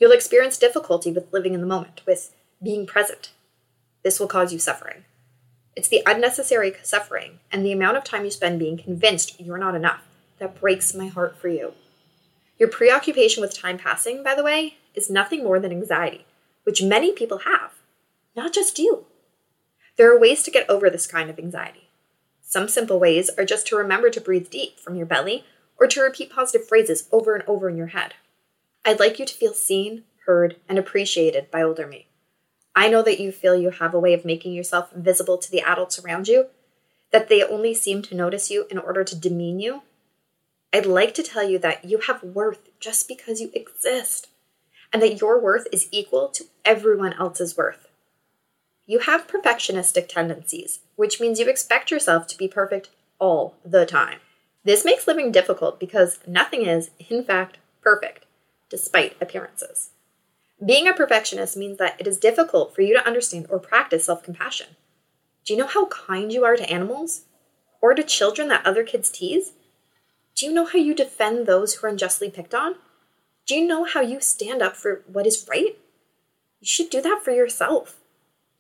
You'll 0.01 0.11
experience 0.11 0.59
difficulty 0.59 1.13
with 1.13 1.33
living 1.33 1.55
in 1.55 1.61
the 1.61 1.67
moment, 1.69 2.03
with 2.05 2.35
being 2.61 2.85
present. 2.85 3.31
This 4.03 4.19
will 4.19 4.27
cause 4.27 4.53
you 4.53 4.59
suffering. 4.59 5.05
It's 5.77 5.87
the 5.87 6.03
unnecessary 6.05 6.75
suffering 6.83 7.39
and 7.53 7.65
the 7.65 7.71
amount 7.71 7.97
of 7.97 8.03
time 8.03 8.25
you 8.25 8.33
spend 8.33 8.59
being 8.59 8.77
convinced 8.77 9.41
you're 9.41 9.57
not 9.57 9.77
enough 9.77 10.03
that 10.41 10.61
breaks 10.61 10.93
my 10.95 11.07
heart 11.07 11.39
for 11.39 11.47
you. 11.47 11.75
Your 12.59 12.69
preoccupation 12.69 13.41
with 13.41 13.57
time 13.57 13.79
passing, 13.79 14.25
by 14.25 14.35
the 14.35 14.43
way, 14.43 14.79
is 14.97 15.09
nothing 15.09 15.45
more 15.45 15.61
than 15.61 15.71
anxiety, 15.71 16.27
which 16.65 16.83
many 16.83 17.13
people 17.13 17.39
have, 17.47 17.71
not 18.35 18.53
just 18.53 18.81
you. 18.81 19.07
There 19.97 20.14
are 20.14 20.18
ways 20.18 20.43
to 20.45 20.51
get 20.51 20.68
over 20.70 20.88
this 20.88 21.07
kind 21.07 21.28
of 21.28 21.38
anxiety. 21.38 21.90
Some 22.40 22.68
simple 22.68 22.99
ways 22.99 23.30
are 23.36 23.45
just 23.45 23.66
to 23.68 23.76
remember 23.76 24.11
to 24.11 24.20
breathe 24.20 24.51
deep 24.51 24.80
from 24.80 24.95
your 24.95 25.07
belly 25.07 25.45
or 25.78 25.86
to 25.86 26.01
repeat 26.01 26.32
positive 26.32 26.66
phrases 26.66 27.09
over 27.12 27.34
and 27.34 27.45
over 27.47 27.68
in 27.68 27.76
your 27.76 27.88
head. 27.88 28.14
I'd 28.84 29.01
like 29.01 29.18
you 29.18 29.26
to 29.26 29.34
feel 29.34 29.55
seen, 29.55 30.05
heard, 30.26 30.57
and 30.68 30.78
appreciated 30.78 31.51
by 31.51 31.62
older 31.62 31.86
me. 31.86 32.09
I 32.74 32.88
know 32.88 33.03
that 33.03 33.20
you 33.20 33.32
feel 33.32 33.55
you 33.55 33.70
have 33.70 33.93
a 33.93 34.01
way 34.01 34.14
of 34.14 34.24
making 34.24 34.55
yourself 34.55 34.90
visible 34.93 35.36
to 35.38 35.51
the 35.51 35.61
adults 35.61 35.99
around 35.99 36.26
you, 36.26 36.47
that 37.11 37.28
they 37.28 37.43
only 37.43 37.74
seem 37.74 38.01
to 38.03 38.14
notice 38.14 38.51
you 38.51 38.66
in 38.70 38.78
order 38.78 39.05
to 39.05 39.16
demean 39.18 39.61
you. 39.61 39.82
I'd 40.72 40.86
like 40.86 41.12
to 41.14 41.22
tell 41.22 41.49
you 41.49 41.59
that 41.59 41.84
you 41.84 41.99
have 41.99 42.22
worth 42.22 42.70
just 42.80 43.09
because 43.09 43.40
you 43.40 43.51
exist, 43.55 44.28
and 44.90 45.03
that 45.03 45.20
your 45.20 45.38
worth 45.38 45.66
is 45.70 45.88
equal 45.90 46.28
to 46.28 46.45
everyone 46.64 47.12
else's 47.14 47.57
worth. 47.57 47.88
You 48.93 48.99
have 48.99 49.26
perfectionistic 49.26 50.07
tendencies, 50.09 50.80
which 50.97 51.18
means 51.18 51.40
you 51.40 51.49
expect 51.49 51.90
yourself 51.90 52.26
to 52.26 52.36
be 52.36 52.47
perfect 52.47 52.90
all 53.18 53.55
the 53.64 53.86
time. 53.86 54.18
This 54.64 54.84
makes 54.84 55.07
living 55.07 55.32
difficult 55.32 55.80
because 55.80 56.18
nothing 56.26 56.66
is, 56.66 56.90
in 57.09 57.24
fact, 57.24 57.57
perfect 57.80 58.26
despite 58.68 59.16
appearances. 59.18 59.93
Being 60.62 60.86
a 60.86 60.93
perfectionist 60.93 61.57
means 61.57 61.78
that 61.78 61.99
it 61.99 62.07
is 62.07 62.18
difficult 62.18 62.74
for 62.74 62.82
you 62.82 62.93
to 62.93 63.07
understand 63.07 63.47
or 63.49 63.59
practice 63.59 64.05
self 64.05 64.22
compassion. 64.22 64.76
Do 65.47 65.55
you 65.55 65.59
know 65.59 65.68
how 65.68 65.86
kind 65.86 66.30
you 66.30 66.45
are 66.45 66.57
to 66.57 66.70
animals? 66.70 67.22
Or 67.80 67.95
to 67.95 68.03
children 68.03 68.49
that 68.49 68.66
other 68.66 68.84
kids 68.84 69.09
tease? 69.09 69.53
Do 70.34 70.45
you 70.45 70.53
know 70.53 70.66
how 70.66 70.78
you 70.78 70.95
defend 70.95 71.47
those 71.47 71.76
who 71.76 71.86
are 71.86 71.90
unjustly 71.90 72.28
picked 72.28 72.55
on? 72.55 72.74
Do 73.47 73.55
you 73.55 73.66
know 73.66 73.84
how 73.84 74.03
you 74.03 74.20
stand 74.20 74.61
up 74.61 74.76
for 74.76 75.01
what 75.11 75.26
is 75.26 75.47
right? 75.49 75.78
You 76.61 76.66
should 76.66 76.90
do 76.90 77.01
that 77.01 77.22
for 77.24 77.30
yourself. 77.30 77.99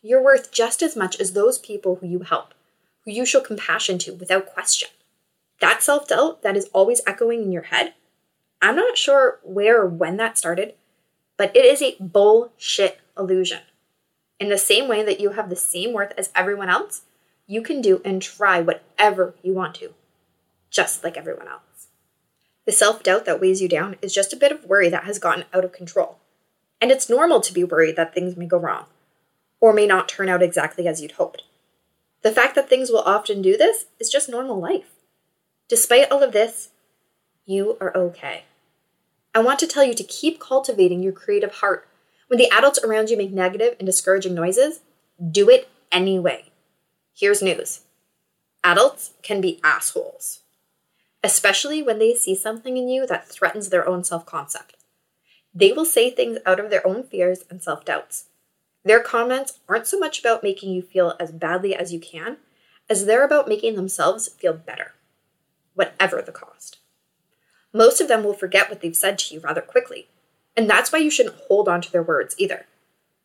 You're 0.04 0.22
worth 0.22 0.50
just 0.50 0.82
as 0.82 0.96
much 0.96 1.20
as 1.20 1.32
those 1.32 1.58
people 1.58 1.96
who 1.96 2.08
you 2.08 2.20
help, 2.20 2.54
who 3.04 3.12
you 3.12 3.24
show 3.24 3.40
compassion 3.40 3.98
to 3.98 4.12
without 4.12 4.52
question. 4.52 4.88
That 5.60 5.80
self 5.80 6.08
doubt 6.08 6.42
that 6.42 6.56
is 6.56 6.68
always 6.72 7.00
echoing 7.06 7.42
in 7.42 7.52
your 7.52 7.62
head, 7.62 7.94
I'm 8.60 8.74
not 8.74 8.98
sure 8.98 9.38
where 9.44 9.82
or 9.82 9.86
when 9.86 10.16
that 10.16 10.36
started, 10.36 10.74
but 11.36 11.54
it 11.56 11.64
is 11.64 11.80
a 11.80 11.96
bullshit 12.00 13.00
illusion. 13.16 13.60
In 14.40 14.48
the 14.48 14.58
same 14.58 14.88
way 14.88 15.04
that 15.04 15.20
you 15.20 15.30
have 15.30 15.48
the 15.48 15.56
same 15.56 15.92
worth 15.92 16.12
as 16.18 16.30
everyone 16.34 16.68
else, 16.68 17.02
you 17.46 17.62
can 17.62 17.80
do 17.80 18.02
and 18.04 18.20
try 18.20 18.60
whatever 18.60 19.34
you 19.40 19.54
want 19.54 19.76
to, 19.76 19.94
just 20.68 21.04
like 21.04 21.16
everyone 21.16 21.46
else. 21.46 21.88
The 22.64 22.72
self 22.72 23.04
doubt 23.04 23.24
that 23.26 23.40
weighs 23.40 23.62
you 23.62 23.68
down 23.68 23.96
is 24.02 24.12
just 24.12 24.32
a 24.32 24.36
bit 24.36 24.50
of 24.50 24.64
worry 24.64 24.88
that 24.88 25.04
has 25.04 25.20
gotten 25.20 25.44
out 25.52 25.64
of 25.64 25.72
control. 25.72 26.18
And 26.80 26.90
it's 26.90 27.08
normal 27.08 27.40
to 27.40 27.54
be 27.54 27.62
worried 27.62 27.94
that 27.94 28.14
things 28.14 28.36
may 28.36 28.46
go 28.46 28.58
wrong, 28.58 28.86
or 29.62 29.72
may 29.72 29.86
not 29.86 30.08
turn 30.08 30.28
out 30.28 30.42
exactly 30.42 30.86
as 30.86 31.00
you'd 31.00 31.12
hoped. 31.12 31.44
The 32.22 32.32
fact 32.32 32.54
that 32.56 32.68
things 32.68 32.90
will 32.90 33.00
often 33.00 33.40
do 33.40 33.56
this 33.56 33.86
is 33.98 34.10
just 34.10 34.28
normal 34.28 34.60
life. 34.60 34.92
Despite 35.68 36.10
all 36.10 36.22
of 36.22 36.32
this, 36.32 36.70
you 37.46 37.78
are 37.80 37.96
okay. 37.96 38.42
I 39.34 39.40
want 39.40 39.58
to 39.60 39.66
tell 39.66 39.84
you 39.84 39.94
to 39.94 40.04
keep 40.04 40.38
cultivating 40.40 41.02
your 41.02 41.12
creative 41.12 41.54
heart 41.54 41.88
when 42.32 42.38
the 42.38 42.50
adults 42.50 42.82
around 42.82 43.10
you 43.10 43.16
make 43.18 43.30
negative 43.30 43.76
and 43.78 43.84
discouraging 43.84 44.34
noises, 44.34 44.80
do 45.30 45.50
it 45.50 45.68
anyway. 45.90 46.50
Here's 47.14 47.42
news 47.42 47.82
adults 48.64 49.12
can 49.22 49.40
be 49.42 49.60
assholes, 49.62 50.40
especially 51.22 51.82
when 51.82 51.98
they 51.98 52.14
see 52.14 52.34
something 52.34 52.78
in 52.78 52.88
you 52.88 53.06
that 53.06 53.28
threatens 53.28 53.68
their 53.68 53.86
own 53.86 54.02
self 54.02 54.24
concept. 54.24 54.76
They 55.54 55.72
will 55.72 55.84
say 55.84 56.08
things 56.08 56.38
out 56.46 56.58
of 56.58 56.70
their 56.70 56.86
own 56.86 57.02
fears 57.02 57.44
and 57.50 57.62
self 57.62 57.84
doubts. 57.84 58.24
Their 58.84 59.00
comments 59.00 59.58
aren't 59.68 59.86
so 59.86 59.98
much 59.98 60.20
about 60.20 60.42
making 60.42 60.72
you 60.72 60.82
feel 60.82 61.14
as 61.20 61.30
badly 61.30 61.74
as 61.74 61.92
you 61.92 62.00
can 62.00 62.38
as 62.90 63.06
they're 63.06 63.24
about 63.24 63.48
making 63.48 63.76
themselves 63.76 64.28
feel 64.28 64.52
better, 64.52 64.92
whatever 65.74 66.20
the 66.20 66.32
cost. 66.32 66.78
Most 67.72 68.00
of 68.00 68.08
them 68.08 68.24
will 68.24 68.34
forget 68.34 68.68
what 68.68 68.80
they've 68.80 68.96
said 68.96 69.18
to 69.20 69.34
you 69.34 69.40
rather 69.40 69.60
quickly 69.60 70.08
and 70.56 70.68
that's 70.68 70.92
why 70.92 70.98
you 70.98 71.10
shouldn't 71.10 71.40
hold 71.48 71.68
on 71.68 71.80
to 71.80 71.90
their 71.90 72.02
words 72.02 72.34
either. 72.38 72.66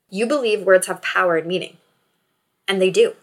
You 0.09 0.25
believe 0.25 0.61
words 0.63 0.87
have 0.87 1.01
power 1.01 1.37
and 1.37 1.47
meaning. 1.47 1.77
And 2.67 2.81
they 2.81 2.89
do. 2.89 3.13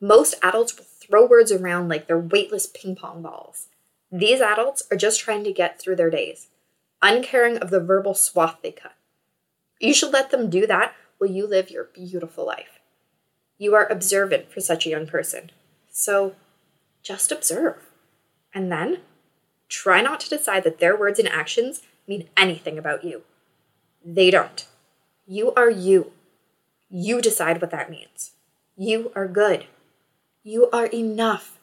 Most 0.00 0.34
adults 0.42 0.76
will 0.76 0.84
throw 0.84 1.26
words 1.26 1.52
around 1.52 1.88
like 1.88 2.06
they're 2.06 2.18
weightless 2.18 2.66
ping 2.66 2.96
pong 2.96 3.22
balls. 3.22 3.68
These 4.10 4.40
adults 4.40 4.82
are 4.90 4.96
just 4.96 5.20
trying 5.20 5.44
to 5.44 5.52
get 5.52 5.80
through 5.80 5.96
their 5.96 6.10
days, 6.10 6.48
uncaring 7.02 7.58
of 7.58 7.70
the 7.70 7.80
verbal 7.80 8.14
swath 8.14 8.58
they 8.62 8.72
cut. 8.72 8.94
You 9.80 9.92
should 9.92 10.12
let 10.12 10.30
them 10.30 10.48
do 10.48 10.66
that 10.66 10.94
while 11.18 11.30
you 11.30 11.46
live 11.46 11.70
your 11.70 11.84
beautiful 11.84 12.46
life. 12.46 12.80
You 13.58 13.74
are 13.74 13.86
observant 13.90 14.50
for 14.50 14.60
such 14.60 14.86
a 14.86 14.90
young 14.90 15.06
person. 15.06 15.50
So 15.90 16.34
just 17.02 17.32
observe. 17.32 17.86
And 18.54 18.70
then 18.70 19.00
try 19.68 20.02
not 20.02 20.20
to 20.20 20.28
decide 20.28 20.64
that 20.64 20.78
their 20.78 20.96
words 20.96 21.18
and 21.18 21.28
actions 21.28 21.82
mean 22.06 22.28
anything 22.36 22.78
about 22.78 23.04
you. 23.04 23.22
They 24.04 24.30
don't. 24.30 24.66
You 25.26 25.52
are 25.54 25.70
you. 25.70 26.12
You 26.88 27.20
decide 27.20 27.60
what 27.60 27.70
that 27.70 27.90
means. 27.90 28.32
You 28.76 29.10
are 29.16 29.26
good. 29.26 29.66
You 30.42 30.70
are 30.70 30.86
enough. 30.86 31.58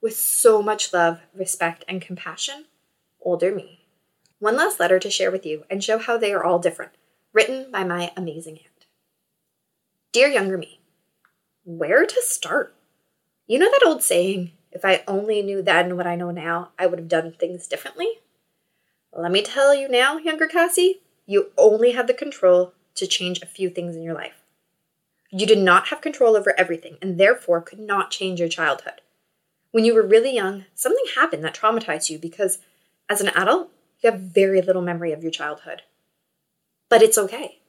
With 0.00 0.16
so 0.16 0.62
much 0.62 0.92
love, 0.92 1.20
respect, 1.34 1.84
and 1.88 2.02
compassion, 2.02 2.66
older 3.20 3.54
me. 3.54 3.80
One 4.38 4.56
last 4.56 4.80
letter 4.80 4.98
to 4.98 5.10
share 5.10 5.30
with 5.30 5.46
you 5.46 5.64
and 5.70 5.82
show 5.82 5.98
how 5.98 6.18
they 6.18 6.32
are 6.32 6.42
all 6.42 6.58
different, 6.58 6.92
written 7.32 7.70
by 7.70 7.84
my 7.84 8.12
amazing 8.16 8.58
aunt. 8.58 8.71
Dear 10.12 10.28
younger 10.28 10.58
me, 10.58 10.78
where 11.64 12.04
to 12.04 12.22
start? 12.22 12.74
You 13.46 13.58
know 13.58 13.70
that 13.70 13.86
old 13.86 14.02
saying, 14.02 14.52
if 14.70 14.84
I 14.84 15.04
only 15.08 15.40
knew 15.40 15.62
then 15.62 15.96
what 15.96 16.06
I 16.06 16.16
know 16.16 16.30
now, 16.30 16.72
I 16.78 16.86
would 16.86 16.98
have 16.98 17.08
done 17.08 17.32
things 17.32 17.66
differently? 17.66 18.20
Let 19.10 19.32
me 19.32 19.40
tell 19.40 19.74
you 19.74 19.88
now, 19.88 20.18
younger 20.18 20.46
Cassie, 20.46 21.00
you 21.24 21.52
only 21.56 21.92
had 21.92 22.08
the 22.08 22.12
control 22.12 22.74
to 22.96 23.06
change 23.06 23.40
a 23.40 23.46
few 23.46 23.70
things 23.70 23.96
in 23.96 24.02
your 24.02 24.12
life. 24.12 24.42
You 25.30 25.46
did 25.46 25.60
not 25.60 25.88
have 25.88 26.02
control 26.02 26.36
over 26.36 26.52
everything 26.60 26.98
and 27.00 27.18
therefore 27.18 27.62
could 27.62 27.80
not 27.80 28.10
change 28.10 28.38
your 28.38 28.50
childhood. 28.50 29.00
When 29.70 29.86
you 29.86 29.94
were 29.94 30.06
really 30.06 30.34
young, 30.34 30.66
something 30.74 31.06
happened 31.14 31.42
that 31.44 31.54
traumatized 31.54 32.10
you 32.10 32.18
because, 32.18 32.58
as 33.08 33.22
an 33.22 33.28
adult, 33.28 33.70
you 34.02 34.10
have 34.10 34.20
very 34.20 34.60
little 34.60 34.82
memory 34.82 35.12
of 35.12 35.22
your 35.22 35.32
childhood. 35.32 35.80
But 36.90 37.00
it's 37.00 37.16
okay. 37.16 37.61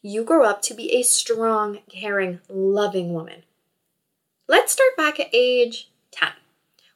You 0.00 0.22
grow 0.22 0.44
up 0.44 0.62
to 0.62 0.74
be 0.74 0.94
a 0.94 1.02
strong, 1.02 1.80
caring, 1.88 2.38
loving 2.48 3.12
woman. 3.12 3.42
Let's 4.46 4.70
start 4.70 4.96
back 4.96 5.18
at 5.18 5.28
age 5.32 5.90
10, 6.12 6.28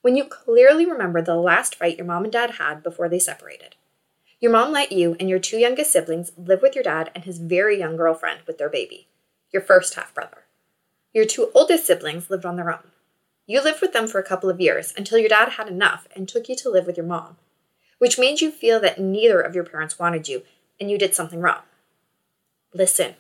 when 0.03 0.15
you 0.15 0.25
clearly 0.25 0.87
remember 0.87 1.21
the 1.21 1.35
last 1.35 1.75
fight 1.75 1.97
your 1.97 2.07
mom 2.07 2.23
and 2.23 2.33
dad 2.33 2.53
had 2.53 2.85
before 2.85 3.09
they 3.09 3.19
separated. 3.19 3.75
Your 4.39 4.53
mom 4.53 4.71
let 4.71 4.93
you 4.93 5.17
and 5.19 5.29
your 5.29 5.41
two 5.41 5.57
youngest 5.59 5.91
siblings 5.91 6.31
live 6.37 6.63
with 6.63 6.77
your 6.77 6.85
dad 6.85 7.11
and 7.13 7.25
his 7.25 7.39
very 7.39 7.77
young 7.77 7.97
girlfriend 7.97 8.43
with 8.47 8.59
their 8.59 8.71
baby, 8.71 9.09
your 9.51 9.63
first 9.63 9.95
half 9.95 10.15
brother. 10.15 10.45
Your 11.13 11.25
two 11.25 11.51
oldest 11.57 11.85
siblings 11.85 12.31
lived 12.31 12.47
on 12.47 12.55
their 12.55 12.71
own. 12.71 12.93
You 13.49 13.65
lived 13.65 13.81
with 13.81 13.93
them 13.93 14.07
for 14.07 14.21
a 14.21 14.25
couple 14.25 14.49
of 14.49 14.61
years 14.61 14.95
until 14.97 15.19
your 15.19 15.29
dad 15.29 15.51
had 15.51 15.67
enough 15.67 16.07
and 16.15 16.29
took 16.29 16.49
you 16.49 16.55
to 16.55 16.71
live 16.71 16.87
with 16.87 16.97
your 16.97 17.07
mom, 17.07 17.37
which 17.99 18.17
made 18.17 18.41
you 18.41 18.53
feel 18.53 18.79
that 18.79 19.01
neither 19.01 19.41
of 19.41 19.57
your 19.57 19.65
parents 19.65 19.99
wanted 19.99 20.29
you 20.29 20.43
and 20.79 20.89
you 20.89 20.97
did 20.97 21.17
something 21.17 21.41
wrong. 21.41 21.63
Listen, 22.75 23.15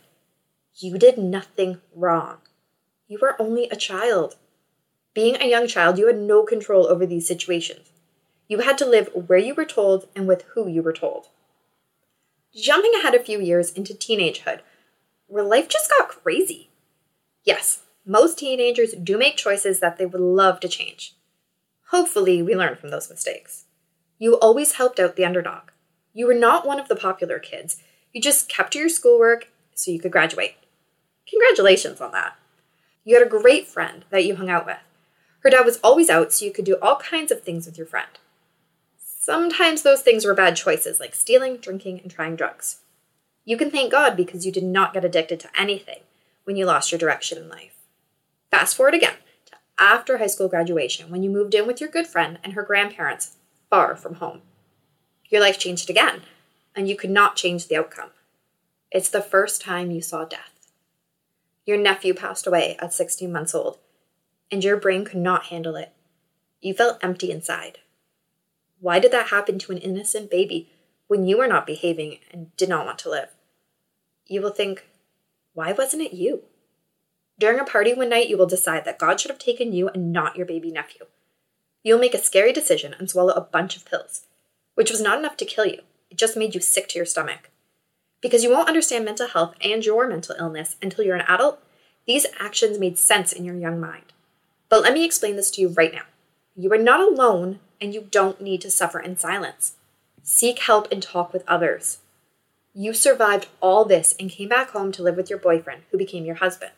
you 0.74 0.98
did 0.98 1.18
nothing 1.18 1.80
wrong. 1.94 2.38
You 3.06 3.18
were 3.20 3.40
only 3.40 3.68
a 3.68 3.76
child. 3.76 4.36
Being 5.14 5.36
a 5.36 5.48
young 5.48 5.66
child, 5.66 5.98
you 5.98 6.06
had 6.06 6.18
no 6.18 6.44
control 6.44 6.86
over 6.86 7.04
these 7.04 7.28
situations. 7.28 7.90
You 8.48 8.60
had 8.60 8.78
to 8.78 8.86
live 8.86 9.10
where 9.12 9.38
you 9.38 9.54
were 9.54 9.66
told 9.66 10.08
and 10.16 10.26
with 10.26 10.44
who 10.54 10.68
you 10.68 10.82
were 10.82 10.92
told. 10.92 11.26
Jumping 12.54 12.92
ahead 12.94 13.14
a 13.14 13.22
few 13.22 13.40
years 13.40 13.72
into 13.72 13.94
teenagehood, 13.94 14.60
where 15.26 15.44
life 15.44 15.68
just 15.68 15.90
got 15.90 16.08
crazy. 16.08 16.70
Yes, 17.44 17.82
most 18.06 18.38
teenagers 18.38 18.92
do 18.92 19.16
make 19.18 19.36
choices 19.36 19.80
that 19.80 19.96
they 19.96 20.06
would 20.06 20.20
love 20.20 20.60
to 20.60 20.68
change. 20.68 21.14
Hopefully, 21.90 22.42
we 22.42 22.54
learn 22.54 22.76
from 22.76 22.90
those 22.90 23.10
mistakes. 23.10 23.66
You 24.18 24.34
always 24.34 24.72
helped 24.72 24.98
out 24.98 25.16
the 25.16 25.24
underdog. 25.24 25.70
You 26.14 26.26
were 26.26 26.34
not 26.34 26.66
one 26.66 26.80
of 26.80 26.88
the 26.88 26.96
popular 26.96 27.38
kids. 27.38 27.82
You 28.12 28.20
just 28.20 28.48
kept 28.48 28.74
to 28.74 28.78
your 28.78 28.88
schoolwork 28.88 29.48
so 29.74 29.90
you 29.90 29.98
could 29.98 30.12
graduate. 30.12 30.56
Congratulations 31.28 32.00
on 32.00 32.12
that. 32.12 32.36
You 33.04 33.18
had 33.18 33.26
a 33.26 33.30
great 33.30 33.66
friend 33.66 34.04
that 34.10 34.24
you 34.24 34.36
hung 34.36 34.50
out 34.50 34.66
with. 34.66 34.78
Her 35.40 35.50
dad 35.50 35.64
was 35.64 35.80
always 35.82 36.08
out, 36.08 36.32
so 36.32 36.44
you 36.44 36.52
could 36.52 36.64
do 36.64 36.76
all 36.80 36.96
kinds 36.96 37.32
of 37.32 37.42
things 37.42 37.66
with 37.66 37.76
your 37.76 37.86
friend. 37.86 38.10
Sometimes 38.98 39.82
those 39.82 40.02
things 40.02 40.24
were 40.24 40.34
bad 40.34 40.56
choices, 40.56 41.00
like 41.00 41.14
stealing, 41.14 41.56
drinking, 41.56 42.00
and 42.00 42.10
trying 42.10 42.36
drugs. 42.36 42.80
You 43.44 43.56
can 43.56 43.70
thank 43.70 43.90
God 43.90 44.16
because 44.16 44.46
you 44.46 44.52
did 44.52 44.64
not 44.64 44.94
get 44.94 45.04
addicted 45.04 45.40
to 45.40 45.60
anything 45.60 46.00
when 46.44 46.56
you 46.56 46.66
lost 46.66 46.92
your 46.92 46.98
direction 46.98 47.38
in 47.38 47.48
life. 47.48 47.74
Fast 48.50 48.76
forward 48.76 48.94
again 48.94 49.16
to 49.46 49.56
after 49.78 50.18
high 50.18 50.26
school 50.26 50.48
graduation 50.48 51.10
when 51.10 51.22
you 51.22 51.30
moved 51.30 51.54
in 51.54 51.66
with 51.66 51.80
your 51.80 51.90
good 51.90 52.06
friend 52.06 52.38
and 52.44 52.52
her 52.52 52.62
grandparents 52.62 53.36
far 53.70 53.96
from 53.96 54.16
home. 54.16 54.42
Your 55.28 55.40
life 55.40 55.58
changed 55.58 55.88
again, 55.88 56.22
and 56.74 56.88
you 56.88 56.96
could 56.96 57.10
not 57.10 57.36
change 57.36 57.68
the 57.68 57.76
outcome. 57.76 58.10
It's 58.90 59.08
the 59.08 59.22
first 59.22 59.60
time 59.62 59.90
you 59.90 60.02
saw 60.02 60.24
death. 60.24 60.52
Your 61.64 61.78
nephew 61.78 62.14
passed 62.14 62.46
away 62.46 62.76
at 62.80 62.92
16 62.92 63.30
months 63.30 63.54
old, 63.54 63.78
and 64.50 64.64
your 64.64 64.76
brain 64.76 65.04
could 65.04 65.18
not 65.18 65.44
handle 65.44 65.76
it. 65.76 65.92
You 66.60 66.74
felt 66.74 67.02
empty 67.02 67.30
inside. 67.30 67.78
Why 68.80 68.98
did 68.98 69.12
that 69.12 69.28
happen 69.28 69.58
to 69.60 69.72
an 69.72 69.78
innocent 69.78 70.30
baby 70.30 70.70
when 71.06 71.24
you 71.24 71.38
were 71.38 71.46
not 71.46 71.66
behaving 71.66 72.18
and 72.32 72.54
did 72.56 72.68
not 72.68 72.84
want 72.84 72.98
to 73.00 73.10
live? 73.10 73.28
You 74.26 74.42
will 74.42 74.50
think, 74.50 74.84
why 75.54 75.72
wasn't 75.72 76.02
it 76.02 76.12
you? 76.12 76.42
During 77.38 77.58
a 77.58 77.64
party 77.64 77.94
one 77.94 78.08
night, 78.08 78.28
you 78.28 78.36
will 78.36 78.46
decide 78.46 78.84
that 78.84 78.98
God 78.98 79.20
should 79.20 79.30
have 79.30 79.38
taken 79.38 79.72
you 79.72 79.88
and 79.88 80.12
not 80.12 80.36
your 80.36 80.46
baby 80.46 80.70
nephew. 80.70 81.06
You'll 81.82 81.98
make 81.98 82.14
a 82.14 82.18
scary 82.18 82.52
decision 82.52 82.94
and 82.98 83.10
swallow 83.10 83.32
a 83.34 83.40
bunch 83.40 83.76
of 83.76 83.84
pills, 83.84 84.26
which 84.74 84.90
was 84.90 85.00
not 85.00 85.18
enough 85.18 85.36
to 85.38 85.44
kill 85.44 85.66
you. 85.66 85.82
It 86.12 86.18
just 86.18 86.36
made 86.36 86.54
you 86.54 86.60
sick 86.60 86.88
to 86.88 86.98
your 86.98 87.06
stomach. 87.06 87.48
Because 88.20 88.44
you 88.44 88.50
won't 88.50 88.68
understand 88.68 89.06
mental 89.06 89.28
health 89.28 89.54
and 89.62 89.82
your 89.82 90.06
mental 90.06 90.36
illness 90.38 90.76
until 90.82 91.06
you're 91.06 91.16
an 91.16 91.24
adult, 91.26 91.58
these 92.06 92.26
actions 92.38 92.78
made 92.78 92.98
sense 92.98 93.32
in 93.32 93.46
your 93.46 93.54
young 93.54 93.80
mind. 93.80 94.12
But 94.68 94.82
let 94.82 94.92
me 94.92 95.06
explain 95.06 95.36
this 95.36 95.50
to 95.52 95.62
you 95.62 95.68
right 95.70 95.90
now. 95.90 96.02
You 96.54 96.70
are 96.74 96.78
not 96.78 97.00
alone 97.00 97.60
and 97.80 97.94
you 97.94 98.08
don't 98.10 98.42
need 98.42 98.60
to 98.60 98.70
suffer 98.70 99.00
in 99.00 99.16
silence. 99.16 99.76
Seek 100.22 100.58
help 100.58 100.86
and 100.92 101.02
talk 101.02 101.32
with 101.32 101.48
others. 101.48 102.00
You 102.74 102.92
survived 102.92 103.48
all 103.62 103.86
this 103.86 104.14
and 104.20 104.28
came 104.28 104.50
back 104.50 104.72
home 104.72 104.92
to 104.92 105.02
live 105.02 105.16
with 105.16 105.30
your 105.30 105.38
boyfriend, 105.38 105.84
who 105.90 105.96
became 105.96 106.26
your 106.26 106.36
husband. 106.36 106.72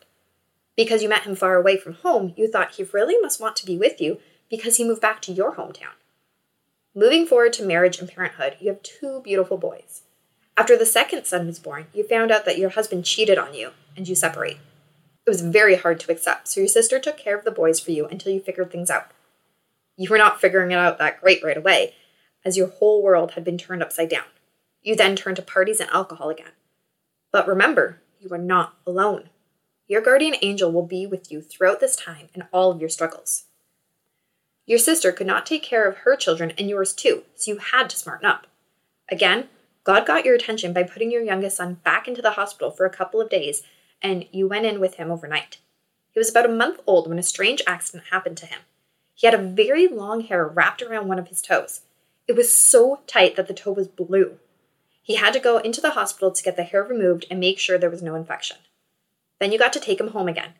Because 0.77 1.03
you 1.03 1.09
met 1.09 1.23
him 1.23 1.35
far 1.35 1.57
away 1.57 1.75
from 1.75 1.95
home, 1.95 2.33
you 2.37 2.47
thought 2.47 2.75
he 2.75 2.83
really 2.83 3.19
must 3.19 3.41
want 3.41 3.57
to 3.57 3.65
be 3.65 3.77
with 3.77 3.99
you 3.99 4.17
because 4.49 4.77
he 4.77 4.87
moved 4.87 5.01
back 5.01 5.21
to 5.23 5.33
your 5.33 5.55
hometown. 5.55 5.95
Moving 6.97 7.27
forward 7.27 7.51
to 7.53 7.65
marriage 7.65 7.99
and 7.99 8.07
parenthood, 8.07 8.55
you 8.61 8.69
have 8.69 8.81
two 8.81 9.19
beautiful 9.21 9.57
boys. 9.57 10.03
After 10.55 10.77
the 10.77 10.85
second 10.85 11.25
son 11.25 11.45
was 11.45 11.59
born, 11.59 11.87
you 11.93 12.07
found 12.07 12.31
out 12.31 12.45
that 12.45 12.57
your 12.57 12.69
husband 12.69 13.03
cheated 13.03 13.37
on 13.37 13.53
you 13.53 13.71
and 13.97 14.07
you 14.07 14.15
separate. 14.15 14.59
It 15.27 15.29
was 15.29 15.41
very 15.41 15.75
hard 15.75 15.99
to 15.99 16.11
accept, 16.13 16.47
so 16.47 16.61
your 16.61 16.69
sister 16.69 16.97
took 16.97 17.17
care 17.17 17.37
of 17.37 17.43
the 17.43 17.51
boys 17.51 17.81
for 17.81 17.91
you 17.91 18.05
until 18.05 18.31
you 18.31 18.39
figured 18.39 18.71
things 18.71 18.89
out. 18.89 19.11
You 19.97 20.09
were 20.09 20.17
not 20.17 20.39
figuring 20.39 20.71
it 20.71 20.77
out 20.77 20.97
that 20.99 21.19
great 21.19 21.43
right 21.43 21.57
away, 21.57 21.95
as 22.45 22.55
your 22.55 22.67
whole 22.67 23.03
world 23.03 23.31
had 23.31 23.43
been 23.43 23.57
turned 23.57 23.83
upside 23.83 24.07
down. 24.07 24.23
You 24.81 24.95
then 24.95 25.17
turned 25.17 25.35
to 25.35 25.41
parties 25.41 25.81
and 25.81 25.89
alcohol 25.89 26.29
again. 26.29 26.51
But 27.33 27.45
remember, 27.45 27.99
you 28.21 28.29
are 28.29 28.37
not 28.37 28.75
alone. 28.87 29.29
Your 29.87 29.99
guardian 29.99 30.35
angel 30.41 30.71
will 30.71 30.87
be 30.87 31.05
with 31.05 31.29
you 31.29 31.41
throughout 31.41 31.81
this 31.81 31.97
time 31.97 32.29
and 32.33 32.43
all 32.53 32.71
of 32.71 32.79
your 32.79 32.89
struggles. 32.89 33.47
Your 34.65 34.79
sister 34.79 35.11
could 35.11 35.27
not 35.27 35.45
take 35.45 35.61
care 35.61 35.87
of 35.87 35.97
her 35.97 36.15
children 36.15 36.51
and 36.57 36.69
yours 36.69 36.93
too, 36.93 37.23
so 37.35 37.51
you 37.51 37.57
had 37.57 37.89
to 37.89 37.97
smarten 37.97 38.25
up. 38.25 38.47
Again, 39.09 39.49
God 39.83 40.07
got 40.07 40.25
your 40.25 40.33
attention 40.33 40.73
by 40.73 40.83
putting 40.83 41.11
your 41.11 41.21
youngest 41.21 41.57
son 41.57 41.75
back 41.83 42.07
into 42.07 42.21
the 42.21 42.31
hospital 42.31 42.71
for 42.71 42.85
a 42.85 42.89
couple 42.89 43.21
of 43.21 43.29
days, 43.29 43.61
and 44.01 44.25
you 44.31 44.47
went 44.47 44.65
in 44.65 44.79
with 44.79 44.95
him 44.95 45.11
overnight. 45.11 45.59
He 46.11 46.19
was 46.19 46.29
about 46.29 46.45
a 46.45 46.49
month 46.49 46.79
old 46.87 47.07
when 47.07 47.19
a 47.19 47.23
strange 47.23 47.61
accident 47.67 48.05
happened 48.09 48.37
to 48.37 48.47
him. 48.47 48.61
He 49.13 49.27
had 49.27 49.33
a 49.33 49.43
very 49.43 49.87
long 49.87 50.21
hair 50.21 50.47
wrapped 50.47 50.81
around 50.81 51.07
one 51.07 51.19
of 51.19 51.27
his 51.27 51.41
toes. 51.41 51.81
It 52.27 52.35
was 52.35 52.55
so 52.55 53.01
tight 53.05 53.35
that 53.35 53.47
the 53.47 53.53
toe 53.53 53.71
was 53.71 53.87
blue. 53.87 54.39
He 55.03 55.15
had 55.15 55.33
to 55.33 55.39
go 55.39 55.59
into 55.59 55.81
the 55.81 55.91
hospital 55.91 56.31
to 56.31 56.43
get 56.43 56.55
the 56.55 56.63
hair 56.63 56.83
removed 56.83 57.27
and 57.29 57.39
make 57.39 57.59
sure 57.59 57.77
there 57.77 57.91
was 57.91 58.01
no 58.01 58.15
infection. 58.15 58.57
Then 59.39 59.51
you 59.51 59.59
got 59.59 59.73
to 59.73 59.79
take 59.79 59.99
him 59.99 60.09
home 60.09 60.27
again. 60.27 60.53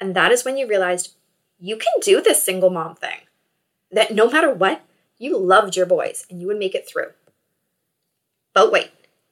And 0.00 0.16
that 0.16 0.32
is 0.32 0.44
when 0.44 0.56
you 0.56 0.66
realized 0.66 1.14
you 1.60 1.76
can 1.76 1.92
do 2.02 2.20
this 2.20 2.42
single 2.42 2.70
mom 2.70 2.96
thing. 2.96 3.20
That 3.92 4.14
no 4.14 4.30
matter 4.30 4.52
what, 4.52 4.82
you 5.18 5.38
loved 5.38 5.76
your 5.76 5.86
boys 5.86 6.26
and 6.30 6.40
you 6.40 6.46
would 6.46 6.58
make 6.58 6.74
it 6.74 6.88
through. 6.88 7.12
But 8.54 8.72
wait, 8.72 8.90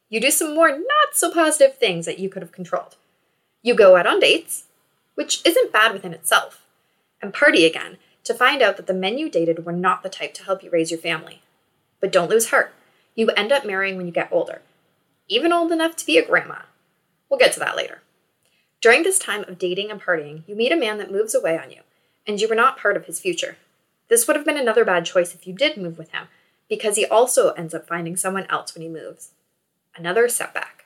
you 0.09 0.21
do 0.21 0.31
some 0.31 0.55
more 0.55 0.71
not 0.71 1.15
so 1.15 1.33
positive 1.33 1.77
things 1.77 2.07
that 2.07 2.19
you 2.19 2.29
could 2.29 2.43
have 2.43 2.53
controlled. 2.53 2.97
You 3.63 3.75
go 3.75 3.97
out 3.97 4.07
on 4.07 4.21
dates, 4.21 4.65
which 5.15 5.45
isn't 5.45 5.73
bad 5.73 5.93
within 5.93 6.15
itself, 6.15 6.65
and 7.21 7.35
party 7.35 7.65
again 7.65 7.99
to 8.25 8.35
find 8.35 8.63
out 8.63 8.77
that 8.77 8.87
the 8.87 8.95
men 8.95 9.19
you 9.19 9.31
dated 9.31 9.65
were 9.65 9.73
not 9.73 10.03
the 10.03 10.09
type 10.09 10.35
to 10.35 10.45
help 10.45 10.63
you 10.63 10.71
raise 10.71 10.91
your 10.91 11.01
family. 11.01 11.43
But 12.01 12.13
don't 12.13 12.31
lose 12.31 12.51
heart. 12.51 12.73
You 13.15 13.29
end 13.31 13.53
up 13.53 13.67
marrying 13.67 13.97
when 13.97 14.07
you 14.07 14.13
get 14.13 14.33
older, 14.33 14.63
even 15.29 15.53
old 15.53 15.73
enough 15.73 15.97
to 15.97 16.07
be 16.07 16.19
a 16.19 16.27
grandma. 16.27 16.63
We'll 17.29 17.39
get 17.39 17.53
to 17.55 17.61
that 17.61 17.77
later. 17.77 18.03
During 18.81 19.03
this 19.03 19.19
time 19.19 19.45
of 19.47 19.59
dating 19.59 19.91
and 19.91 20.01
partying, 20.01 20.43
you 20.47 20.57
meet 20.57 20.73
a 20.73 20.77
man 20.77 20.99
that 20.99 21.13
moves 21.13 21.35
away 21.35 21.59
on 21.59 21.71
you, 21.71 21.81
and 22.27 22.41
you 22.41 22.49
were 22.49 22.55
not 22.55 22.79
part 22.79 22.97
of 22.97 23.07
his 23.07 23.21
future. 23.21 23.57
This 24.11 24.27
would 24.27 24.37
have 24.37 24.45
been 24.45 24.59
another 24.59 24.85
bad 24.85 25.07
choice 25.07 25.35
if 25.35 25.47
you 25.47 25.55
did 25.55 25.77
move 25.77 25.97
with 25.97 26.11
him, 26.11 26.27
because 26.69 26.97
he 26.97 27.07
also 27.07 27.53
ends 27.53 27.73
up 27.73 27.87
finding 27.87 28.17
someone 28.17 28.47
else 28.51 28.75
when 28.75 28.83
he 28.83 28.89
moves. 28.89 29.31
Another 29.97 30.29
setback. 30.29 30.85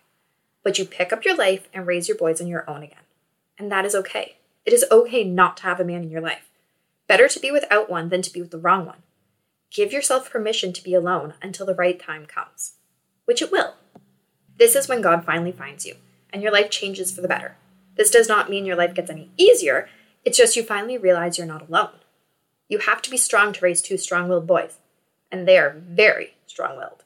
But 0.62 0.78
you 0.78 0.84
pick 0.84 1.12
up 1.12 1.24
your 1.24 1.34
life 1.34 1.68
and 1.72 1.86
raise 1.86 2.06
your 2.06 2.18
boys 2.18 2.40
on 2.40 2.46
your 2.46 2.68
own 2.68 2.82
again. 2.82 2.98
And 3.58 3.72
that 3.72 3.86
is 3.86 3.94
okay. 3.94 4.36
It 4.66 4.72
is 4.72 4.84
okay 4.90 5.24
not 5.24 5.56
to 5.58 5.62
have 5.64 5.80
a 5.80 5.84
man 5.84 6.02
in 6.02 6.10
your 6.10 6.20
life. 6.20 6.50
Better 7.08 7.26
to 7.28 7.40
be 7.40 7.50
without 7.50 7.90
one 7.90 8.10
than 8.10 8.22
to 8.22 8.32
be 8.32 8.40
with 8.40 8.50
the 8.50 8.58
wrong 8.58 8.86
one. 8.86 9.02
Give 9.70 9.92
yourself 9.92 10.30
permission 10.30 10.72
to 10.74 10.84
be 10.84 10.94
alone 10.94 11.34
until 11.42 11.66
the 11.66 11.74
right 11.74 11.98
time 11.98 12.26
comes, 12.26 12.74
which 13.24 13.42
it 13.42 13.50
will. 13.50 13.74
This 14.58 14.76
is 14.76 14.86
when 14.86 15.00
God 15.00 15.24
finally 15.24 15.52
finds 15.52 15.84
you, 15.84 15.96
and 16.32 16.42
your 16.42 16.52
life 16.52 16.70
changes 16.70 17.10
for 17.10 17.22
the 17.22 17.28
better. 17.28 17.56
This 17.96 18.10
does 18.10 18.28
not 18.28 18.48
mean 18.48 18.66
your 18.66 18.76
life 18.76 18.94
gets 18.94 19.10
any 19.10 19.30
easier, 19.36 19.88
it's 20.24 20.38
just 20.38 20.56
you 20.56 20.62
finally 20.62 20.96
realize 20.96 21.36
you're 21.36 21.46
not 21.46 21.68
alone. 21.68 21.90
You 22.68 22.78
have 22.78 23.02
to 23.02 23.10
be 23.10 23.16
strong 23.16 23.52
to 23.52 23.64
raise 23.64 23.82
two 23.82 23.98
strong 23.98 24.28
willed 24.28 24.46
boys, 24.46 24.78
and 25.30 25.46
they 25.46 25.58
are 25.58 25.76
very 25.76 26.34
strong 26.46 26.76
willed. 26.76 27.04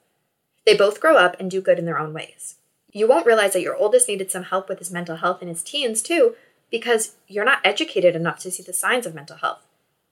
They 0.65 0.77
both 0.77 1.01
grow 1.01 1.17
up 1.17 1.37
and 1.41 1.51
do 1.51 1.61
good 1.61 1.79
in 1.79 1.85
their 1.85 1.99
own 1.99 2.13
ways. 2.13 2.57
You 2.93 3.09
won't 3.09 3.27
realize 3.27 3.53
that 3.55 3.63
your 3.63 3.77
oldest 3.77 4.09
needed 4.09 4.31
some 4.31 4.45
help 4.45 4.69
with 4.69 4.79
his 4.79 4.91
mental 4.91 5.17
health 5.17 5.43
in 5.43 5.49
his 5.49 5.63
teens, 5.63 6.03
too, 6.03 6.37
because 6.71 7.17
you're 7.27 7.45
not 7.45 7.61
educated 7.65 8.15
enough 8.15 8.39
to 8.41 8.51
see 8.51 8.63
the 8.63 8.73
signs 8.73 9.07
of 9.07 9.15
mental 9.15 9.37
health. 9.37 9.67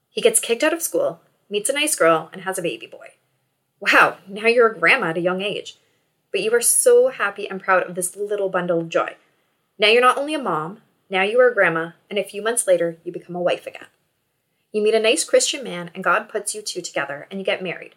He 0.08 0.20
gets 0.20 0.40
kicked 0.40 0.62
out 0.62 0.72
of 0.72 0.82
school, 0.82 1.20
meets 1.50 1.68
a 1.68 1.74
nice 1.74 1.94
girl, 1.94 2.30
and 2.32 2.42
has 2.42 2.58
a 2.58 2.62
baby 2.62 2.86
boy. 2.86 3.08
Wow, 3.80 4.16
now 4.26 4.46
you're 4.46 4.68
a 4.68 4.78
grandma 4.78 5.08
at 5.08 5.18
a 5.18 5.20
young 5.20 5.42
age. 5.42 5.76
But 6.32 6.40
you 6.40 6.52
are 6.54 6.60
so 6.60 7.08
happy 7.08 7.48
and 7.48 7.62
proud 7.62 7.82
of 7.82 7.94
this 7.94 8.16
little 8.16 8.48
bundle 8.48 8.80
of 8.80 8.88
joy. 8.88 9.16
Now 9.78 9.88
you're 9.88 10.00
not 10.00 10.18
only 10.18 10.34
a 10.34 10.38
mom, 10.38 10.80
now 11.08 11.22
you 11.22 11.38
are 11.40 11.48
a 11.48 11.54
grandma, 11.54 11.90
and 12.10 12.18
a 12.18 12.24
few 12.24 12.42
months 12.42 12.66
later, 12.66 12.96
you 13.04 13.12
become 13.12 13.36
a 13.36 13.42
wife 13.42 13.66
again. 13.66 13.86
You 14.76 14.82
meet 14.82 14.94
a 14.94 15.00
nice 15.00 15.24
Christian 15.24 15.64
man, 15.64 15.90
and 15.94 16.04
God 16.04 16.28
puts 16.28 16.54
you 16.54 16.60
two 16.60 16.82
together, 16.82 17.26
and 17.30 17.40
you 17.40 17.46
get 17.46 17.62
married, 17.62 17.94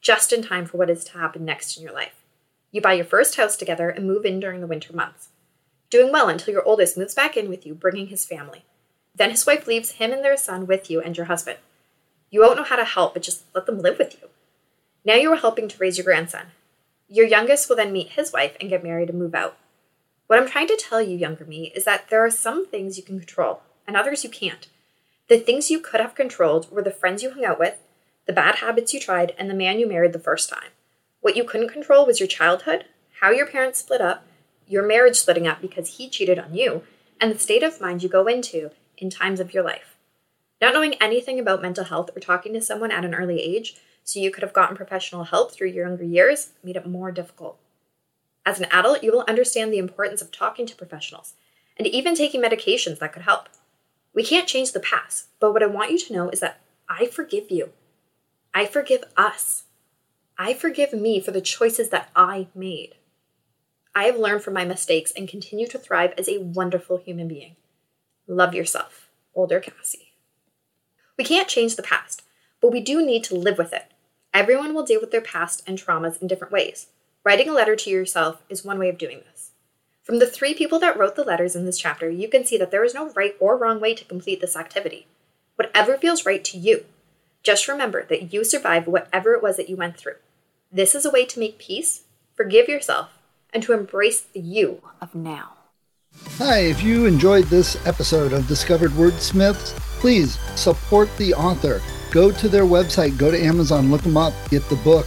just 0.00 0.32
in 0.32 0.44
time 0.44 0.64
for 0.64 0.76
what 0.76 0.88
is 0.88 1.02
to 1.06 1.18
happen 1.18 1.44
next 1.44 1.76
in 1.76 1.82
your 1.82 1.92
life. 1.92 2.22
You 2.70 2.80
buy 2.80 2.92
your 2.92 3.04
first 3.04 3.34
house 3.34 3.56
together 3.56 3.90
and 3.90 4.06
move 4.06 4.24
in 4.24 4.38
during 4.38 4.60
the 4.60 4.68
winter 4.68 4.94
months, 4.94 5.30
doing 5.90 6.12
well 6.12 6.28
until 6.28 6.54
your 6.54 6.62
oldest 6.62 6.96
moves 6.96 7.16
back 7.16 7.36
in 7.36 7.48
with 7.48 7.66
you, 7.66 7.74
bringing 7.74 8.06
his 8.06 8.24
family. 8.24 8.64
Then 9.12 9.30
his 9.30 9.44
wife 9.44 9.66
leaves 9.66 9.90
him 9.90 10.12
and 10.12 10.24
their 10.24 10.36
son 10.36 10.68
with 10.68 10.88
you 10.88 11.00
and 11.00 11.16
your 11.16 11.26
husband. 11.26 11.58
You 12.30 12.42
won't 12.42 12.58
know 12.58 12.62
how 12.62 12.76
to 12.76 12.84
help, 12.84 13.14
but 13.14 13.24
just 13.24 13.42
let 13.52 13.66
them 13.66 13.80
live 13.80 13.98
with 13.98 14.16
you. 14.22 14.28
Now 15.04 15.16
you 15.16 15.32
are 15.32 15.36
helping 15.36 15.66
to 15.66 15.78
raise 15.78 15.98
your 15.98 16.04
grandson. 16.04 16.52
Your 17.08 17.26
youngest 17.26 17.68
will 17.68 17.74
then 17.74 17.92
meet 17.92 18.10
his 18.10 18.32
wife 18.32 18.56
and 18.60 18.70
get 18.70 18.84
married 18.84 19.10
and 19.10 19.18
move 19.18 19.34
out. 19.34 19.56
What 20.28 20.38
I'm 20.38 20.48
trying 20.48 20.68
to 20.68 20.76
tell 20.80 21.02
you, 21.02 21.16
younger 21.16 21.44
me, 21.44 21.72
is 21.74 21.84
that 21.86 22.08
there 22.08 22.24
are 22.24 22.30
some 22.30 22.68
things 22.68 22.96
you 22.96 23.02
can 23.02 23.18
control 23.18 23.62
and 23.84 23.96
others 23.96 24.22
you 24.22 24.30
can't. 24.30 24.68
The 25.30 25.38
things 25.38 25.70
you 25.70 25.78
could 25.78 26.00
have 26.00 26.16
controlled 26.16 26.68
were 26.72 26.82
the 26.82 26.90
friends 26.90 27.22
you 27.22 27.30
hung 27.30 27.44
out 27.44 27.60
with, 27.60 27.78
the 28.26 28.32
bad 28.32 28.56
habits 28.56 28.92
you 28.92 28.98
tried, 28.98 29.32
and 29.38 29.48
the 29.48 29.54
man 29.54 29.78
you 29.78 29.86
married 29.86 30.12
the 30.12 30.18
first 30.18 30.50
time. 30.50 30.70
What 31.20 31.36
you 31.36 31.44
couldn't 31.44 31.68
control 31.68 32.04
was 32.04 32.18
your 32.18 32.26
childhood, 32.26 32.86
how 33.20 33.30
your 33.30 33.46
parents 33.46 33.78
split 33.78 34.00
up, 34.00 34.26
your 34.66 34.84
marriage 34.84 35.14
splitting 35.14 35.46
up 35.46 35.60
because 35.60 35.98
he 35.98 36.08
cheated 36.08 36.40
on 36.40 36.56
you, 36.56 36.82
and 37.20 37.30
the 37.30 37.38
state 37.38 37.62
of 37.62 37.80
mind 37.80 38.02
you 38.02 38.08
go 38.08 38.26
into 38.26 38.72
in 38.98 39.08
times 39.08 39.38
of 39.38 39.54
your 39.54 39.62
life. 39.62 39.96
Not 40.60 40.74
knowing 40.74 40.94
anything 40.94 41.38
about 41.38 41.62
mental 41.62 41.84
health 41.84 42.10
or 42.16 42.18
talking 42.18 42.52
to 42.54 42.60
someone 42.60 42.90
at 42.90 43.04
an 43.04 43.14
early 43.14 43.40
age, 43.40 43.76
so 44.02 44.18
you 44.18 44.32
could 44.32 44.42
have 44.42 44.52
gotten 44.52 44.76
professional 44.76 45.22
help 45.22 45.52
through 45.52 45.68
your 45.68 45.86
younger 45.86 46.02
years, 46.02 46.54
made 46.64 46.74
it 46.74 46.88
more 46.88 47.12
difficult. 47.12 47.56
As 48.44 48.58
an 48.58 48.66
adult, 48.72 49.04
you 49.04 49.12
will 49.12 49.24
understand 49.28 49.72
the 49.72 49.78
importance 49.78 50.22
of 50.22 50.32
talking 50.32 50.66
to 50.66 50.74
professionals 50.74 51.34
and 51.76 51.86
even 51.86 52.16
taking 52.16 52.42
medications 52.42 52.98
that 52.98 53.12
could 53.12 53.22
help. 53.22 53.48
We 54.14 54.24
can't 54.24 54.48
change 54.48 54.72
the 54.72 54.80
past, 54.80 55.26
but 55.38 55.52
what 55.52 55.62
I 55.62 55.66
want 55.66 55.92
you 55.92 55.98
to 55.98 56.12
know 56.12 56.30
is 56.30 56.40
that 56.40 56.60
I 56.88 57.06
forgive 57.06 57.50
you. 57.50 57.70
I 58.52 58.66
forgive 58.66 59.04
us. 59.16 59.64
I 60.36 60.54
forgive 60.54 60.92
me 60.92 61.20
for 61.20 61.30
the 61.30 61.40
choices 61.40 61.90
that 61.90 62.10
I 62.16 62.48
made. 62.54 62.94
I 63.94 64.04
have 64.04 64.16
learned 64.16 64.42
from 64.42 64.54
my 64.54 64.64
mistakes 64.64 65.12
and 65.16 65.28
continue 65.28 65.66
to 65.68 65.78
thrive 65.78 66.14
as 66.16 66.28
a 66.28 66.38
wonderful 66.38 66.98
human 66.98 67.28
being. 67.28 67.56
Love 68.26 68.54
yourself, 68.54 69.08
older 69.34 69.60
Cassie. 69.60 70.12
We 71.16 71.24
can't 71.24 71.48
change 71.48 71.76
the 71.76 71.82
past, 71.82 72.22
but 72.60 72.72
we 72.72 72.80
do 72.80 73.04
need 73.04 73.24
to 73.24 73.34
live 73.34 73.58
with 73.58 73.72
it. 73.72 73.92
Everyone 74.32 74.74
will 74.74 74.84
deal 74.84 75.00
with 75.00 75.10
their 75.10 75.20
past 75.20 75.62
and 75.66 75.76
traumas 75.76 76.20
in 76.22 76.28
different 76.28 76.52
ways. 76.52 76.86
Writing 77.24 77.48
a 77.48 77.52
letter 77.52 77.76
to 77.76 77.90
yourself 77.90 78.42
is 78.48 78.64
one 78.64 78.78
way 78.78 78.88
of 78.88 78.96
doing 78.96 79.22
this. 79.28 79.39
From 80.10 80.18
the 80.18 80.26
three 80.26 80.54
people 80.54 80.80
that 80.80 80.98
wrote 80.98 81.14
the 81.14 81.22
letters 81.22 81.54
in 81.54 81.66
this 81.66 81.78
chapter, 81.78 82.10
you 82.10 82.26
can 82.26 82.44
see 82.44 82.58
that 82.58 82.72
there 82.72 82.82
is 82.82 82.94
no 82.94 83.10
right 83.10 83.36
or 83.38 83.56
wrong 83.56 83.78
way 83.78 83.94
to 83.94 84.04
complete 84.04 84.40
this 84.40 84.56
activity. 84.56 85.06
Whatever 85.54 85.96
feels 85.96 86.26
right 86.26 86.42
to 86.46 86.58
you. 86.58 86.84
Just 87.44 87.68
remember 87.68 88.04
that 88.06 88.32
you 88.32 88.42
survived 88.42 88.88
whatever 88.88 89.34
it 89.34 89.40
was 89.40 89.56
that 89.56 89.68
you 89.68 89.76
went 89.76 89.96
through. 89.96 90.16
This 90.72 90.96
is 90.96 91.04
a 91.04 91.12
way 91.12 91.26
to 91.26 91.38
make 91.38 91.58
peace, 91.58 92.06
forgive 92.34 92.66
yourself, 92.66 93.10
and 93.54 93.62
to 93.62 93.72
embrace 93.72 94.20
the 94.20 94.40
you 94.40 94.82
of 95.00 95.14
now. 95.14 95.52
Hi, 96.38 96.62
if 96.62 96.82
you 96.82 97.06
enjoyed 97.06 97.44
this 97.44 97.76
episode 97.86 98.32
of 98.32 98.48
Discovered 98.48 98.90
Wordsmiths, 98.90 99.78
please 100.00 100.40
support 100.56 101.08
the 101.18 101.34
author. 101.34 101.80
Go 102.10 102.32
to 102.32 102.48
their 102.48 102.64
website, 102.64 103.16
go 103.16 103.30
to 103.30 103.40
Amazon, 103.40 103.92
look 103.92 104.02
them 104.02 104.16
up, 104.16 104.34
get 104.48 104.68
the 104.70 104.76
book. 104.82 105.06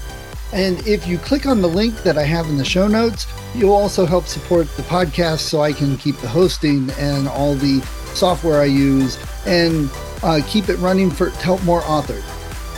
And 0.53 0.85
if 0.87 1.07
you 1.07 1.17
click 1.17 1.47
on 1.47 1.63
the 1.63 1.67
link 1.67 2.03
that 2.03 2.15
I 2.15 2.21
have 2.23 2.47
in 2.47 2.57
the 2.57 2.65
show 2.65 2.87
notes, 2.87 3.25
you'll 3.55 3.73
also 3.73 4.05
help 4.05 4.27
support 4.27 4.69
the 4.75 4.83
podcast 4.83 5.39
so 5.39 5.61
I 5.61 5.73
can 5.73 5.97
keep 5.97 6.15
the 6.17 6.27
hosting 6.27 6.91
and 6.91 7.27
all 7.27 7.55
the 7.55 7.81
software 8.13 8.61
I 8.61 8.65
use 8.65 9.17
and 9.47 9.89
uh, 10.21 10.41
keep 10.47 10.69
it 10.69 10.77
running 10.77 11.09
for 11.09 11.31
to 11.31 11.37
help 11.37 11.63
more 11.63 11.81
authors. 11.85 12.23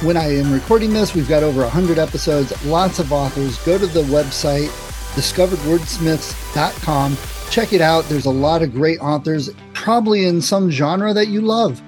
When 0.03 0.15
I 0.15 0.33
am 0.35 0.53
recording 0.53 0.93
this, 0.93 1.13
we've 1.13 1.27
got 1.27 1.43
over 1.43 1.63
100 1.63 1.99
episodes, 1.99 2.65
lots 2.65 2.99
of 2.99 3.11
authors. 3.11 3.57
Go 3.65 3.77
to 3.77 3.87
the 3.87 4.03
website, 4.03 4.69
discoveredwordsmiths.com. 5.15 7.17
Check 7.49 7.73
it 7.73 7.81
out. 7.81 8.05
There's 8.05 8.25
a 8.25 8.31
lot 8.31 8.61
of 8.61 8.73
great 8.73 8.99
authors, 8.99 9.49
probably 9.73 10.23
in 10.25 10.41
some 10.41 10.71
genre 10.71 11.13
that 11.13 11.27
you 11.27 11.41
love. 11.41 11.81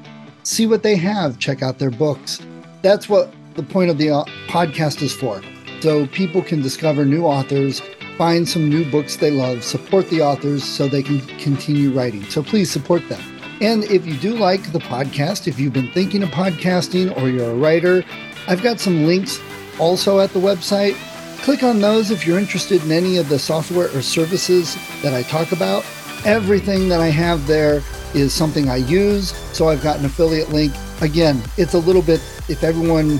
See 0.43 0.67
what 0.67 0.83
they 0.83 0.97
have, 0.97 1.39
check 1.39 1.61
out 1.61 1.79
their 1.79 1.91
books. 1.91 2.41
That's 2.81 3.07
what 3.07 3.33
the 3.55 3.63
point 3.63 3.89
of 3.89 3.97
the 3.97 4.11
uh, 4.11 4.25
podcast 4.47 5.01
is 5.01 5.13
for 5.13 5.41
so 5.81 6.07
people 6.07 6.41
can 6.41 6.61
discover 6.61 7.05
new 7.05 7.25
authors, 7.25 7.81
find 8.17 8.47
some 8.47 8.69
new 8.69 8.89
books 8.89 9.15
they 9.17 9.31
love, 9.31 9.63
support 9.63 10.09
the 10.09 10.21
authors 10.21 10.63
so 10.63 10.87
they 10.87 11.03
can 11.03 11.19
continue 11.37 11.91
writing. 11.91 12.23
So 12.25 12.41
please 12.41 12.71
support 12.71 13.07
them. 13.09 13.21
And 13.61 13.83
if 13.85 14.05
you 14.05 14.15
do 14.17 14.35
like 14.35 14.71
the 14.71 14.79
podcast, 14.79 15.47
if 15.47 15.59
you've 15.59 15.73
been 15.73 15.91
thinking 15.91 16.23
of 16.23 16.29
podcasting 16.29 17.15
or 17.17 17.29
you're 17.29 17.51
a 17.51 17.55
writer, 17.55 18.03
I've 18.47 18.61
got 18.61 18.79
some 18.79 19.05
links 19.05 19.39
also 19.79 20.19
at 20.19 20.31
the 20.31 20.39
website. 20.39 20.95
Click 21.43 21.63
on 21.63 21.79
those 21.79 22.11
if 22.11 22.25
you're 22.25 22.39
interested 22.39 22.83
in 22.83 22.91
any 22.91 23.17
of 23.17 23.29
the 23.29 23.39
software 23.39 23.95
or 23.95 24.01
services 24.01 24.75
that 25.01 25.13
I 25.13 25.23
talk 25.23 25.51
about. 25.51 25.85
Everything 26.25 26.89
that 26.89 26.99
I 26.99 27.07
have 27.07 27.47
there 27.47 27.81
is 28.13 28.33
something 28.33 28.69
I 28.69 28.77
use, 28.77 29.29
so 29.55 29.69
I've 29.69 29.83
got 29.83 29.99
an 29.99 30.05
affiliate 30.05 30.49
link. 30.49 30.73
Again, 31.01 31.41
it's 31.57 31.73
a 31.73 31.79
little 31.79 32.01
bit, 32.01 32.19
if 32.49 32.63
everyone 32.63 33.19